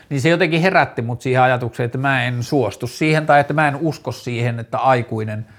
Niin 0.09 0.21
se 0.21 0.29
jotenkin 0.29 0.61
herätti 0.61 1.03
mut 1.03 1.23
siihen 1.23 1.43
ajatukseen, 1.43 1.85
että 1.85 1.99
mä 1.99 2.25
en 2.25 2.43
suostu 2.43 2.87
siihen 2.87 3.27
tai 3.27 3.41
että 3.41 3.55
mä 3.55 3.69
en 3.69 3.77
usko 3.77 4.13
siihen, 4.13 4.61
että 4.61 4.79
aikuinen– 4.79 5.47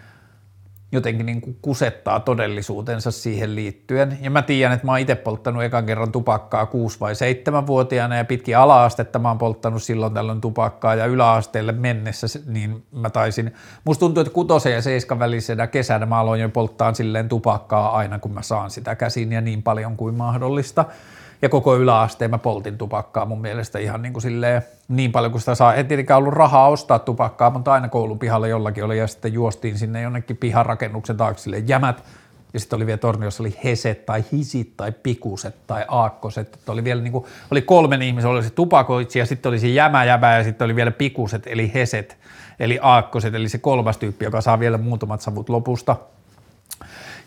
jotenkin 0.95 1.25
niin 1.25 1.41
kuin 1.41 1.57
kusettaa 1.61 2.19
todellisuutensa 2.19 3.11
siihen 3.11 3.55
liittyen. 3.55 4.17
Ja 4.21 4.31
mä 4.31 4.41
tiedän, 4.41 4.73
että 4.73 4.85
mä 4.85 4.91
oon 4.91 4.99
itse 4.99 5.15
polttanut 5.15 5.63
ekan 5.63 5.85
kerran 5.85 6.11
tupakkaa 6.11 6.65
6- 6.65 6.67
vai 6.99 7.13
7-vuotiaana 7.13 8.17
ja 8.17 8.25
pitkin 8.25 8.57
ala-astetta 8.57 9.19
mä 9.19 9.27
oon 9.27 9.37
polttanut 9.37 9.83
silloin 9.83 10.13
tällöin 10.13 10.41
tupakkaa 10.41 10.95
ja 10.95 11.05
yläasteelle 11.05 11.71
mennessä, 11.71 12.27
niin 12.45 12.83
mä 12.91 13.09
taisin, 13.09 13.53
musta 13.83 13.99
tuntuu, 13.99 14.21
että 14.21 14.33
kutosen 14.33 14.73
ja 14.73 14.81
seiskan 14.81 15.19
välisenä 15.19 15.67
kesänä 15.67 16.05
mä 16.05 16.19
aloin 16.19 16.41
jo 16.41 16.49
polttaa 16.49 16.93
silleen 16.93 17.29
tupakkaa 17.29 17.97
aina 17.97 18.19
kun 18.19 18.33
mä 18.33 18.41
saan 18.41 18.71
sitä 18.71 18.95
käsin 18.95 19.31
ja 19.31 19.41
niin 19.41 19.63
paljon 19.63 19.97
kuin 19.97 20.15
mahdollista 20.15 20.85
ja 21.41 21.49
koko 21.49 21.75
yläasteen 21.75 22.31
mä 22.31 22.37
poltin 22.37 22.77
tupakkaa 22.77 23.25
mun 23.25 23.41
mielestä 23.41 23.79
ihan 23.79 24.01
niin 24.01 24.13
kuin 24.13 24.21
silleen, 24.21 24.61
niin 24.87 25.11
paljon 25.11 25.31
kuin 25.31 25.41
sitä 25.41 25.55
saa. 25.55 25.73
Ei 25.73 25.83
tietenkään 25.83 26.17
ollut 26.17 26.33
rahaa 26.33 26.67
ostaa 26.67 26.99
tupakkaa, 26.99 27.49
mutta 27.49 27.73
aina 27.73 27.89
koulun 27.89 28.19
pihalla 28.19 28.47
jollakin 28.47 28.83
oli 28.83 28.97
ja 28.97 29.07
sitten 29.07 29.33
juostiin 29.33 29.77
sinne 29.77 30.01
jonnekin 30.01 30.37
piharakennuksen 30.37 31.17
taakse 31.17 31.43
silleen 31.43 31.67
jämät 31.67 32.03
ja 32.55 32.59
sitten 32.59 32.77
oli 32.77 32.85
vielä 32.85 32.97
torniossa 32.97 33.43
oli 33.43 33.57
heset 33.63 34.05
tai 34.05 34.23
hisit 34.31 34.77
tai 34.77 34.91
pikuset 34.91 35.55
tai 35.67 35.85
aakkoset. 35.87 36.53
Että 36.53 36.71
oli 36.71 36.83
vielä 36.83 37.01
niin 37.01 37.11
kuin, 37.11 37.25
oli 37.51 37.61
kolmen 37.61 38.01
ihmisen, 38.01 38.31
oli 38.31 38.43
se 38.43 38.49
tupakoitsija, 38.49 39.21
ja 39.21 39.25
sitten 39.25 39.49
oli 39.49 39.59
se 39.59 39.67
jämä 39.67 40.03
jämä 40.03 40.37
ja 40.37 40.43
sitten 40.43 40.65
oli 40.65 40.75
vielä 40.75 40.91
pikuset 40.91 41.47
eli 41.47 41.71
heset 41.73 42.17
eli 42.59 42.79
aakkoset 42.81 43.35
eli 43.35 43.49
se 43.49 43.57
kolmas 43.57 43.97
tyyppi, 43.97 44.25
joka 44.25 44.41
saa 44.41 44.59
vielä 44.59 44.77
muutamat 44.77 45.21
savut 45.21 45.49
lopusta. 45.49 45.95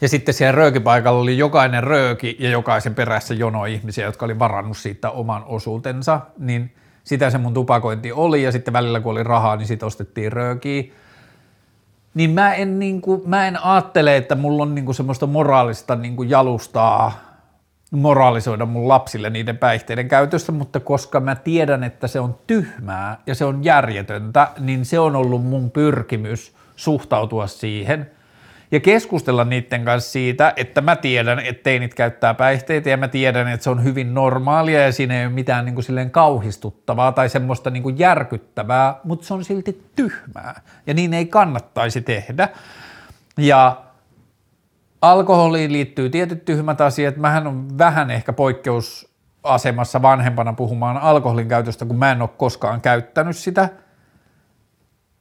Ja 0.01 0.09
sitten 0.09 0.35
siellä 0.35 0.53
röökipaikalla 0.53 1.21
oli 1.21 1.39
jokainen 1.39 1.85
rööki 1.85 2.37
ja 2.39 2.51
jokaisen 2.51 2.95
perässä 2.95 3.35
jono 3.35 3.65
ihmisiä, 3.65 4.05
jotka 4.05 4.25
oli 4.25 4.39
varannut 4.39 4.77
siitä 4.77 5.11
oman 5.11 5.45
osuutensa, 5.47 6.21
niin 6.39 6.75
sitä 7.05 7.31
se 7.31 7.39
mun 7.39 7.55
tupakointi 7.55 8.13
oli 8.13 8.43
ja 8.43 8.53
sitten 8.53 8.73
välillä 8.73 9.01
kun 9.01 9.13
oli 9.13 9.23
rahaa, 9.23 9.57
niin 9.57 9.67
sitten 9.67 9.87
ostettiin 9.87 10.33
röökiä. 10.33 10.83
Niin 12.15 12.31
mä 12.31 12.55
en, 12.55 12.79
niin 12.79 13.01
kuin, 13.01 13.23
mä 13.25 13.49
en 13.49 13.65
ajattele, 13.65 14.17
että 14.17 14.35
mulla 14.35 14.63
on 14.63 14.75
niin 14.75 14.85
kuin 14.85 14.95
semmoista 14.95 15.27
moraalista 15.27 15.97
niin 15.97 16.17
kuin 16.17 16.31
jalustaa 16.31 17.13
moraalisoida 17.91 18.67
mun 18.67 18.89
lapsille 18.89 19.31
niiden 19.31 19.59
päihteiden 19.59 20.09
käytöstä, 20.09 20.53
mutta 20.53 20.81
koska 20.81 21.21
mä 21.21 21.35
tiedän, 21.35 21.85
että 21.85 22.09
se 22.09 22.21
on 22.21 22.39
tyhmää 22.47 23.19
ja 23.27 23.35
se 23.35 23.45
on 23.45 23.65
järjetöntä, 23.65 24.49
niin 24.59 24.85
se 24.85 24.99
on 24.99 25.17
ollut 25.17 25.45
mun 25.45 25.71
pyrkimys 25.71 26.55
suhtautua 26.77 27.47
siihen– 27.47 28.11
ja 28.71 28.81
keskustella 28.81 29.45
niiden 29.45 29.85
kanssa 29.85 30.11
siitä, 30.11 30.53
että 30.57 30.81
mä 30.81 30.97
tiedän, 30.97 31.39
että 31.39 31.63
teinit 31.63 31.95
käyttää 31.95 32.35
päihteitä 32.35 32.91
ja 32.91 32.97
mä 32.97 33.09
tiedän, 33.09 33.49
että 33.49 33.65
se 33.65 33.71
on 33.71 33.85
hyvin 33.85 34.15
normaalia 34.15 34.81
ja 34.81 34.93
siinä 34.93 35.21
ei 35.21 35.27
ole 35.27 35.35
mitään 35.35 35.65
niin 35.65 35.75
kuin 35.75 35.85
silleen 35.85 36.11
kauhistuttavaa 36.11 37.13
tai 37.13 37.29
semmoista 37.29 37.71
niin 37.71 37.83
kuin 37.83 37.99
järkyttävää, 37.99 39.01
mutta 39.05 39.27
se 39.27 39.35
on 39.35 39.45
silti 39.45 39.85
tyhmää 39.97 40.61
ja 40.87 40.95
niin 40.95 41.15
ei 41.15 41.27
kannattaisi 41.27 42.01
tehdä. 42.01 42.49
Ja 43.39 43.83
alkoholiin 45.03 45.73
liittyy 45.73 46.11
tietyt 46.11 46.45
tyhmät 46.45 46.81
asiat. 46.81 47.17
Mähän 47.17 47.47
on 47.47 47.79
vähän 47.79 48.11
ehkä 48.11 48.33
poikkeusasemassa 48.33 50.03
vanhempana 50.03 50.53
puhumaan 50.53 50.97
alkoholin 50.97 51.49
käytöstä, 51.49 51.85
kun 51.85 51.99
mä 51.99 52.13
en 52.13 52.23
ole 52.23 52.31
koskaan 52.37 52.81
käyttänyt 52.81 53.37
sitä– 53.37 53.69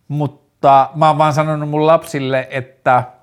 mutta 0.08 0.90
mä 0.96 1.08
oon 1.08 1.18
vaan 1.18 1.34
sanonut 1.34 1.70
mun 1.70 1.88
lapsille, 1.88 2.48
että– 2.52 3.04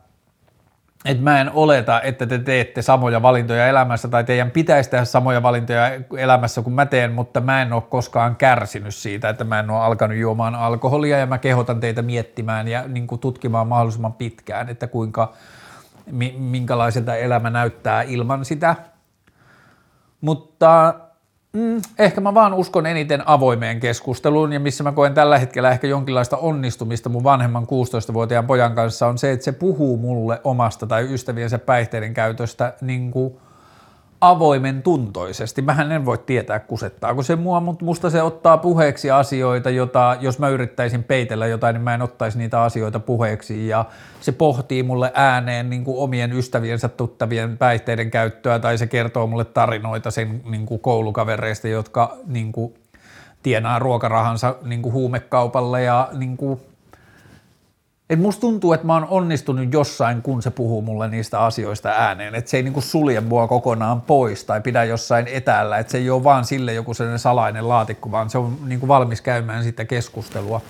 että 1.05 1.23
mä 1.23 1.41
en 1.41 1.51
oleta, 1.55 2.03
että 2.03 2.27
te 2.27 2.39
teette 2.39 2.83
samoja 2.83 3.23
valintoja 3.23 3.67
elämässä 3.67 4.09
tai 4.09 4.25
teidän 4.25 4.51
pitäisi 4.51 4.91
tehdä 4.91 5.05
samoja 5.05 5.43
valintoja 5.43 5.91
elämässä 6.17 6.63
kuin 6.63 6.75
mä 6.75 6.87
teen, 6.87 7.13
mutta 7.13 7.41
mä 7.41 7.63
en 7.63 7.73
ole 7.73 7.83
koskaan 7.83 8.37
kärsinyt 8.37 8.95
siitä, 8.95 9.29
että 9.29 9.45
mä 9.45 9.61
en 9.61 9.71
ole 9.71 9.81
alkanut 9.81 10.17
juomaan 10.17 10.55
alkoholia 10.55 11.19
ja 11.19 11.27
mä 11.27 11.39
kehotan 11.39 11.81
teitä 11.81 12.03
miettimään 12.03 12.69
ja 12.69 12.89
niin 12.89 13.07
kuin 13.07 13.21
tutkimaan 13.21 13.67
mahdollisimman 13.67 14.13
pitkään, 14.13 14.69
että 14.69 14.87
kuinka, 14.87 15.33
minkälaiselta 16.37 17.17
elämä 17.17 17.51
näyttää 17.51 18.03
ilman 18.03 18.45
sitä. 18.45 18.77
Mutta 20.21 20.95
Mm, 21.55 21.83
ehkä 21.99 22.21
mä 22.21 22.35
vaan 22.35 22.55
uskon 22.55 22.87
eniten 22.87 23.29
avoimeen 23.29 23.81
keskusteluun 23.81 24.53
ja 24.53 24.61
missä 24.61 24.85
mä 24.85 24.93
koen 24.93 25.15
tällä 25.15 25.39
hetkellä 25.39 25.71
ehkä 25.71 25.87
jonkinlaista 25.87 26.37
onnistumista 26.37 27.09
mun 27.09 27.25
vanhemman 27.25 27.65
16-vuotiaan 27.65 28.47
pojan 28.47 28.75
kanssa 28.75 29.07
on 29.07 29.19
se, 29.19 29.33
että 29.33 29.45
se 29.45 29.53
puhuu 29.53 29.97
mulle 29.97 30.41
omasta 30.45 30.87
tai 30.87 31.15
ystäviensä 31.15 31.59
päihteiden 31.59 32.15
käytöstä 32.15 32.75
niin 32.81 33.11
kuin 33.11 33.35
avoimen 34.29 34.83
tuntoisesti. 34.83 35.63
Mähän 35.63 35.93
en 35.93 36.05
voi 36.05 36.19
tietää, 36.19 36.59
kusettaako 36.59 37.23
se 37.23 37.37
mua, 37.37 37.61
mutta 37.61 37.85
musta 37.85 38.11
se 38.11 38.23
ottaa 38.23 38.59
puheeksi 38.59 39.11
asioita, 39.11 39.71
jota 39.71 40.17
jos 40.21 40.39
mä 40.39 40.49
yrittäisin 40.49 41.05
peitellä 41.05 41.47
jotain, 41.47 41.75
niin 41.75 41.83
mä 41.83 41.95
en 41.95 42.03
ottaisi 42.03 42.39
niitä 42.39 42.63
asioita 42.63 43.01
puheeksi 43.01 43.69
ja 43.69 43.85
se 44.21 44.33
pohtii 44.33 44.83
mulle 44.83 45.13
ääneen 45.15 45.71
niin 45.71 45.85
kuin 45.85 45.99
omien 45.99 46.33
ystäviensä 46.33 46.89
tuttavien 46.89 47.59
päihteiden 47.59 48.11
käyttöä 48.11 48.59
tai 48.59 48.79
se 48.79 48.87
kertoo 48.87 49.27
mulle 49.27 49.45
tarinoita 49.45 50.11
sen 50.11 50.41
niin 50.45 50.67
kuin 50.67 50.81
koulukavereista, 50.81 51.69
jotka 51.69 52.17
niin 52.27 52.53
kuin 52.53 52.75
tienaa 53.43 53.79
ruokarahansa 53.79 54.55
niin 54.63 54.83
kuin 54.83 54.93
huumekaupalle 54.93 55.83
ja 55.83 56.09
niin 56.13 56.37
kuin 56.37 56.61
et 58.11 58.21
musta 58.21 58.41
tuntuu, 58.41 58.73
että 58.73 58.87
mä 58.87 58.95
oon 58.95 59.07
onnistunut 59.11 59.73
jossain, 59.73 60.23
kun 60.23 60.43
se 60.43 60.51
puhuu 60.51 60.83
mulle 60.83 61.09
niistä 61.09 61.41
asioista 61.41 61.89
ääneen, 61.89 62.35
että 62.35 62.51
se 62.51 62.57
ei 62.57 62.63
niinku 62.63 62.81
sulje 62.81 63.21
mua 63.21 63.49
kokonaan 63.49 64.01
pois 64.01 64.45
tai 64.45 64.61
pidä 64.61 64.85
jossain 64.85 65.29
etäällä, 65.29 65.79
että 65.79 65.91
se 65.91 65.99
ei 65.99 66.11
ole 66.11 66.25
vaan 66.25 66.45
sille 66.45 66.75
joku 66.75 66.95
sellainen 66.95 67.19
salainen 67.19 67.69
laatikko, 67.69 68.11
vaan 68.11 68.31
se 68.31 68.39
on 68.39 68.59
niinku 68.65 68.89
valmis 68.89 69.21
käymään 69.21 69.65
sitä 69.65 69.85
keskustelua. 69.85 70.61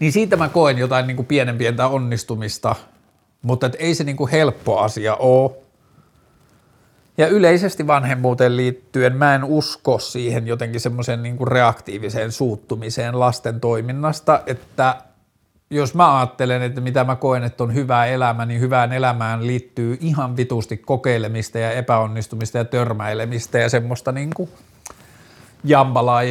Niin 0.00 0.12
siitä 0.12 0.36
mä 0.36 0.48
koen 0.48 0.78
jotain 0.78 1.06
niinku 1.06 1.22
pienen 1.22 1.58
pientä 1.58 1.86
onnistumista, 1.86 2.74
mutta 3.42 3.66
et 3.66 3.76
ei 3.78 3.94
se 3.94 4.04
niinku 4.04 4.28
helppo 4.32 4.78
asia 4.78 5.14
ole. 5.14 5.50
Ja 7.18 7.28
yleisesti 7.28 7.86
vanhemmuuteen 7.86 8.56
liittyen 8.56 9.16
mä 9.16 9.34
en 9.34 9.44
usko 9.44 9.98
siihen 9.98 10.46
jotenkin 10.46 10.80
semmoiseen 10.80 11.22
niinku 11.22 11.44
reaktiiviseen 11.44 12.32
suuttumiseen 12.32 13.20
lasten 13.20 13.60
toiminnasta, 13.60 14.40
että 14.46 14.96
jos 15.70 15.94
mä 15.94 16.18
ajattelen, 16.18 16.62
että 16.62 16.80
mitä 16.80 17.04
mä 17.04 17.16
koen, 17.16 17.44
että 17.44 17.64
on 17.64 17.74
hyvä 17.74 18.06
elämä, 18.06 18.46
niin 18.46 18.60
hyvään 18.60 18.92
elämään 18.92 19.46
liittyy 19.46 19.98
ihan 20.00 20.36
vitusti 20.36 20.76
kokeilemista 20.76 21.58
ja 21.58 21.72
epäonnistumista 21.72 22.58
ja 22.58 22.64
törmäilemistä 22.64 23.58
ja 23.58 23.68
semmoista 23.68 24.12
niin 24.12 24.30
kuin 24.36 24.50
jambalaa, 25.64 26.22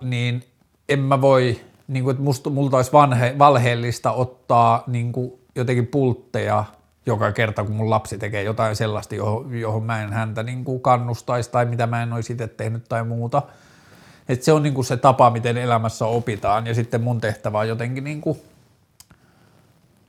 niin 0.00 0.44
en 0.88 1.00
mä 1.00 1.20
voi, 1.20 1.60
niin 1.88 2.04
kuin, 2.04 2.12
että 2.12 2.22
musta, 2.22 2.50
multa 2.50 2.76
olisi 2.76 2.92
vanhe, 2.92 3.34
valheellista 3.38 4.12
ottaa 4.12 4.84
niin 4.86 5.12
kuin 5.12 5.32
jotenkin 5.56 5.86
pultteja 5.86 6.64
joka 7.06 7.32
kerta, 7.32 7.64
kun 7.64 7.74
mun 7.74 7.90
lapsi 7.90 8.18
tekee 8.18 8.42
jotain 8.42 8.76
sellaista, 8.76 9.14
johon, 9.14 9.58
johon 9.58 9.82
mä 9.82 10.02
en 10.02 10.12
häntä 10.12 10.42
niin 10.42 10.64
kuin 10.64 10.80
kannustaisi 10.80 11.50
tai 11.50 11.64
mitä 11.64 11.86
mä 11.86 12.02
en 12.02 12.12
olisi 12.12 12.32
itse 12.32 12.46
tehnyt 12.46 12.84
tai 12.88 13.04
muuta. 13.04 13.42
Et 14.28 14.42
se 14.42 14.52
on 14.52 14.62
niin 14.62 14.74
kuin 14.74 14.84
se 14.84 14.96
tapa, 14.96 15.30
miten 15.30 15.56
elämässä 15.56 16.06
opitaan 16.06 16.66
ja 16.66 16.74
sitten 16.74 17.00
mun 17.00 17.20
tehtävä 17.20 17.58
on 17.58 17.68
jotenkin 17.68 18.04
niin 18.04 18.20
kuin 18.20 18.38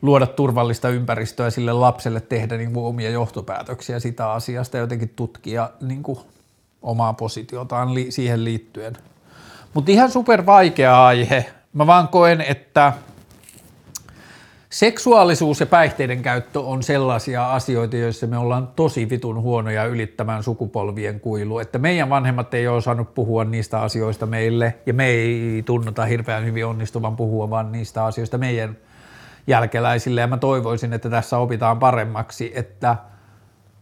luoda 0.02 0.28
turvallista 0.28 0.90
ympäristöä 0.90 1.50
sille 1.50 1.74
lapselle 1.74 2.22
tehdä 2.22 2.58
niin 2.58 2.74
kuin 2.74 2.86
omia 2.86 3.10
johtopäätöksiä 3.10 4.00
sitä 4.00 4.32
asiasta 4.32 4.78
ja 4.78 4.82
jotenkin 4.82 5.14
tutkia 5.16 5.70
niin 5.82 6.04
kuin 6.04 6.20
omaa 6.82 7.14
positiotaan 7.14 7.94
li- 7.94 8.12
siihen 8.12 8.44
liittyen. 8.44 8.98
Mutta 9.74 9.92
ihan 9.92 10.12
super 10.12 10.46
vaikea 10.46 11.06
aihe. 11.06 11.46
Mä 11.74 11.88
vaan 11.88 12.08
koen, 12.08 12.42
että 12.42 12.94
seksuaalisuus 14.70 15.60
ja 15.60 15.66
päihteiden 15.66 16.22
käyttö 16.22 16.60
on 16.60 16.84
sellaisia 16.84 17.54
asioita, 17.54 17.98
joissa 17.98 18.28
me 18.28 18.38
ollaan 18.38 18.68
tosi 18.68 19.10
vitun 19.10 19.42
huonoja 19.42 19.86
ylittämään 19.86 20.44
sukupolvien 20.44 21.20
kuilu, 21.20 21.60
että 21.60 21.80
meidän 21.80 22.10
vanhemmat 22.10 22.54
ei 22.54 22.68
ole 22.68 22.78
osannut 22.78 23.14
puhua 23.14 23.44
niistä 23.44 23.82
asioista 23.82 24.26
meille 24.26 24.74
ja 24.86 24.94
me 24.94 25.06
ei 25.06 25.64
tunnuta 25.66 26.06
hirveän 26.06 26.46
hyvin 26.46 26.66
onnistuvan 26.66 27.16
puhua 27.16 27.50
vaan 27.50 27.72
niistä 27.72 28.06
asioista 28.06 28.38
meidän– 28.38 28.78
jälkeläisille. 29.48 30.22
Ja 30.22 30.28
mä 30.28 30.38
toivoisin, 30.38 30.94
että 30.94 31.10
tässä 31.10 31.38
opitaan 31.38 31.80
paremmaksi, 31.80 32.52
että 32.56 32.96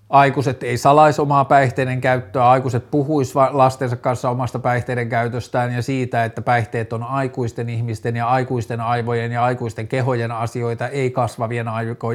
aikuiset 0.10 0.64
ei 0.64 0.78
salaisi 0.78 1.22
omaa 1.22 1.46
päihteiden 1.46 2.02
käyttöä, 2.02 2.50
aikuiset 2.50 2.92
puhuis 2.92 3.36
lastensa 3.52 3.96
kanssa 3.96 4.30
omasta 4.30 4.60
päihteiden 4.60 5.10
käytöstään 5.10 5.74
ja 5.74 5.82
siitä, 5.82 6.24
että 6.24 6.42
päihteet 6.42 6.94
on 6.94 7.04
aikuisten 7.04 7.70
ihmisten 7.70 8.16
ja 8.16 8.28
aikuisten 8.28 8.82
aivojen 8.82 9.32
ja 9.32 9.44
aikuisten 9.44 9.88
kehojen 9.88 10.32
asioita, 10.32 10.88
ei 10.88 11.12
kasvavien 11.12 11.68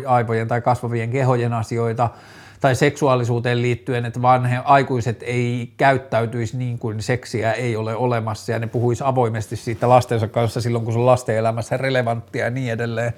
aivojen 0.06 0.48
tai 0.48 0.60
kasvavien 0.60 1.10
kehojen 1.10 1.52
asioita, 1.52 2.10
tai 2.64 2.74
seksuaalisuuteen 2.74 3.62
liittyen, 3.62 4.04
että 4.04 4.22
vanhe 4.22 4.60
aikuiset 4.64 5.22
ei 5.22 5.72
käyttäytyisi 5.76 6.56
niin 6.56 6.78
kuin 6.78 7.02
seksiä 7.02 7.52
ei 7.52 7.76
ole 7.76 7.96
olemassa 7.96 8.52
ja 8.52 8.58
ne 8.58 8.66
puhuisi 8.66 9.04
avoimesti 9.06 9.56
siitä 9.56 9.88
lastensa 9.88 10.28
kanssa 10.28 10.60
silloin, 10.60 10.84
kun 10.84 10.92
se 10.92 10.98
on 10.98 11.06
lasten 11.06 11.36
elämässä 11.36 11.76
relevanttia 11.76 12.44
ja 12.44 12.50
niin 12.50 12.72
edelleen. 12.72 13.12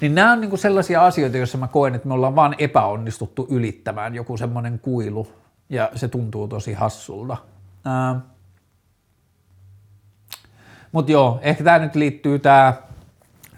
Niin 0.00 0.14
nämä 0.14 0.32
on 0.32 0.40
niin 0.40 0.48
kuin 0.48 0.60
sellaisia 0.60 1.06
asioita, 1.06 1.36
joissa 1.36 1.58
mä 1.58 1.68
koen, 1.68 1.94
että 1.94 2.08
me 2.08 2.14
ollaan 2.14 2.36
vaan 2.36 2.54
epäonnistuttu 2.58 3.46
ylittämään 3.50 4.14
joku 4.14 4.36
semmoinen 4.36 4.78
kuilu 4.78 5.32
ja 5.68 5.90
se 5.94 6.08
tuntuu 6.08 6.48
tosi 6.48 6.72
hassulta. 6.72 7.36
Mutta 10.92 11.12
joo, 11.12 11.38
ehkä 11.42 11.64
tämä 11.64 11.78
nyt 11.78 11.94
liittyy 11.94 12.38
tämä 12.38 12.74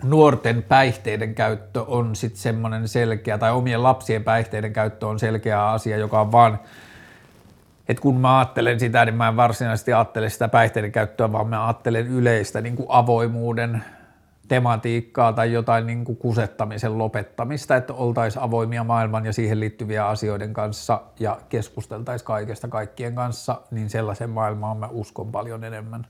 nuorten 0.03 0.63
päihteiden 0.63 1.35
käyttö 1.35 1.83
on 1.83 2.17
sitten 2.17 2.41
semmoinen 2.41 2.89
selkeä, 2.89 3.39
tai 3.39 3.53
omien 3.53 3.83
lapsien 3.83 4.25
päihteiden 4.25 4.73
käyttö 4.73 5.07
on 5.07 5.19
selkeä 5.19 5.69
asia, 5.69 5.97
joka 5.97 6.21
on 6.21 6.33
vaan, 6.33 6.59
että 7.89 8.01
kun 8.03 8.21
mä 8.21 8.39
ajattelen 8.39 8.81
sitä, 8.81 9.05
niin 9.05 9.15
mä 9.15 9.29
en 9.29 9.37
varsinaisesti 9.37 9.93
ajattele 9.93 10.31
sitä 10.31 10.49
päihteiden 10.49 10.93
käyttöä, 10.93 11.33
vaan 11.33 11.47
mä 11.47 11.67
ajattelen 11.67 12.07
yleistä 12.07 12.61
niin 12.61 12.77
kuin 12.77 12.87
avoimuuden 12.89 13.85
tematiikkaa 14.49 15.33
tai 15.33 15.53
jotain 15.53 15.87
niin 15.87 16.05
kuin 16.05 16.17
kusettamisen 16.17 16.99
lopettamista, 16.99 17.77
että 17.77 17.95
oltaisiin 17.95 18.43
avoimia 18.43 18.85
maailman 18.85 19.27
ja 19.27 19.33
siihen 19.33 19.61
liittyviä 19.61 20.09
asioiden 20.09 20.53
kanssa 20.53 21.01
ja 21.21 21.39
keskusteltaisiin 21.49 22.27
kaikesta 22.27 22.69
kaikkien 22.69 23.15
kanssa, 23.15 23.61
niin 23.71 23.91
sellaisen 23.91 24.31
maailmaan 24.31 24.77
mä 24.77 24.87
uskon 24.87 25.33
paljon 25.33 25.65
enemmän 25.65 26.07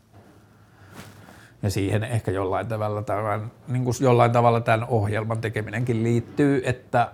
ja 1.63 1.71
siihen 1.71 2.05
ehkä 2.05 2.31
jollain 2.31 2.67
tavalla 2.67 3.03
tämän, 3.03 3.51
niin 3.69 3.85
kuin 3.85 3.95
jollain 4.01 4.33
tavalla 4.33 4.61
tämän 4.61 4.89
ohjelman 4.89 5.41
tekeminenkin 5.41 6.03
liittyy, 6.03 6.63
että 6.65 7.13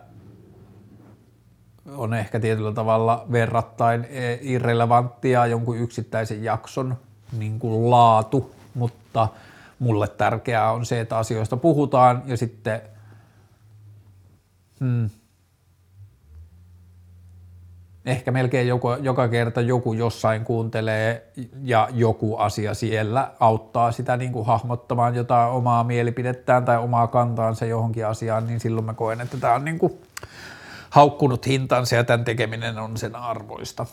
on 1.97 2.15
ehkä 2.15 2.41
tietyllä 2.41 2.73
tavalla 2.73 3.27
verrattain 3.33 4.05
e, 4.05 4.39
irrelevanttia 4.41 5.47
jonkun 5.47 5.79
yksittäisen 5.79 6.45
jakson 6.45 6.97
niin 7.39 7.59
kuin 7.59 7.91
laatu, 7.91 8.55
mutta 8.75 9.29
mulle 9.79 10.09
tärkeää 10.09 10.73
on 10.73 10.87
se, 10.87 11.01
että 11.01 11.19
asioista 11.19 11.57
puhutaan 11.57 12.23
ja 12.27 12.37
sitten 12.37 12.81
hmm, 14.81 15.11
ehkä 18.09 18.31
melkein 18.31 18.69
joku, 18.69 18.89
joka 19.01 19.29
kerta 19.29 19.61
joku 19.61 19.93
jossain 19.93 20.45
kuuntelee 20.45 21.27
ja 21.63 21.89
joku 21.93 22.37
asia 22.37 22.75
siellä 22.75 23.31
auttaa 23.41 23.93
sitä 23.93 24.17
niin 24.17 24.33
kuin 24.33 24.47
hahmottamaan 24.47 25.15
jotain 25.15 25.51
omaa 25.51 25.85
mielipidettään 25.85 26.65
tai 26.65 26.79
omaa 26.79 27.07
kantaansa 27.07 27.65
johonkin 27.65 28.07
asiaan, 28.07 28.47
niin 28.47 28.61
silloin 28.61 28.87
mä 28.87 28.95
koen, 28.95 29.21
että 29.21 29.37
tämä 29.37 29.55
on 29.55 29.65
niin 29.65 29.79
kuin 29.79 30.01
haukkunut 30.91 31.47
hintansa 31.47 31.97
ja 31.97 32.05
tämän 32.05 32.25
tekeminen 32.25 32.79
on 32.79 32.97
sen 32.97 33.17
arvoista. 33.17 33.87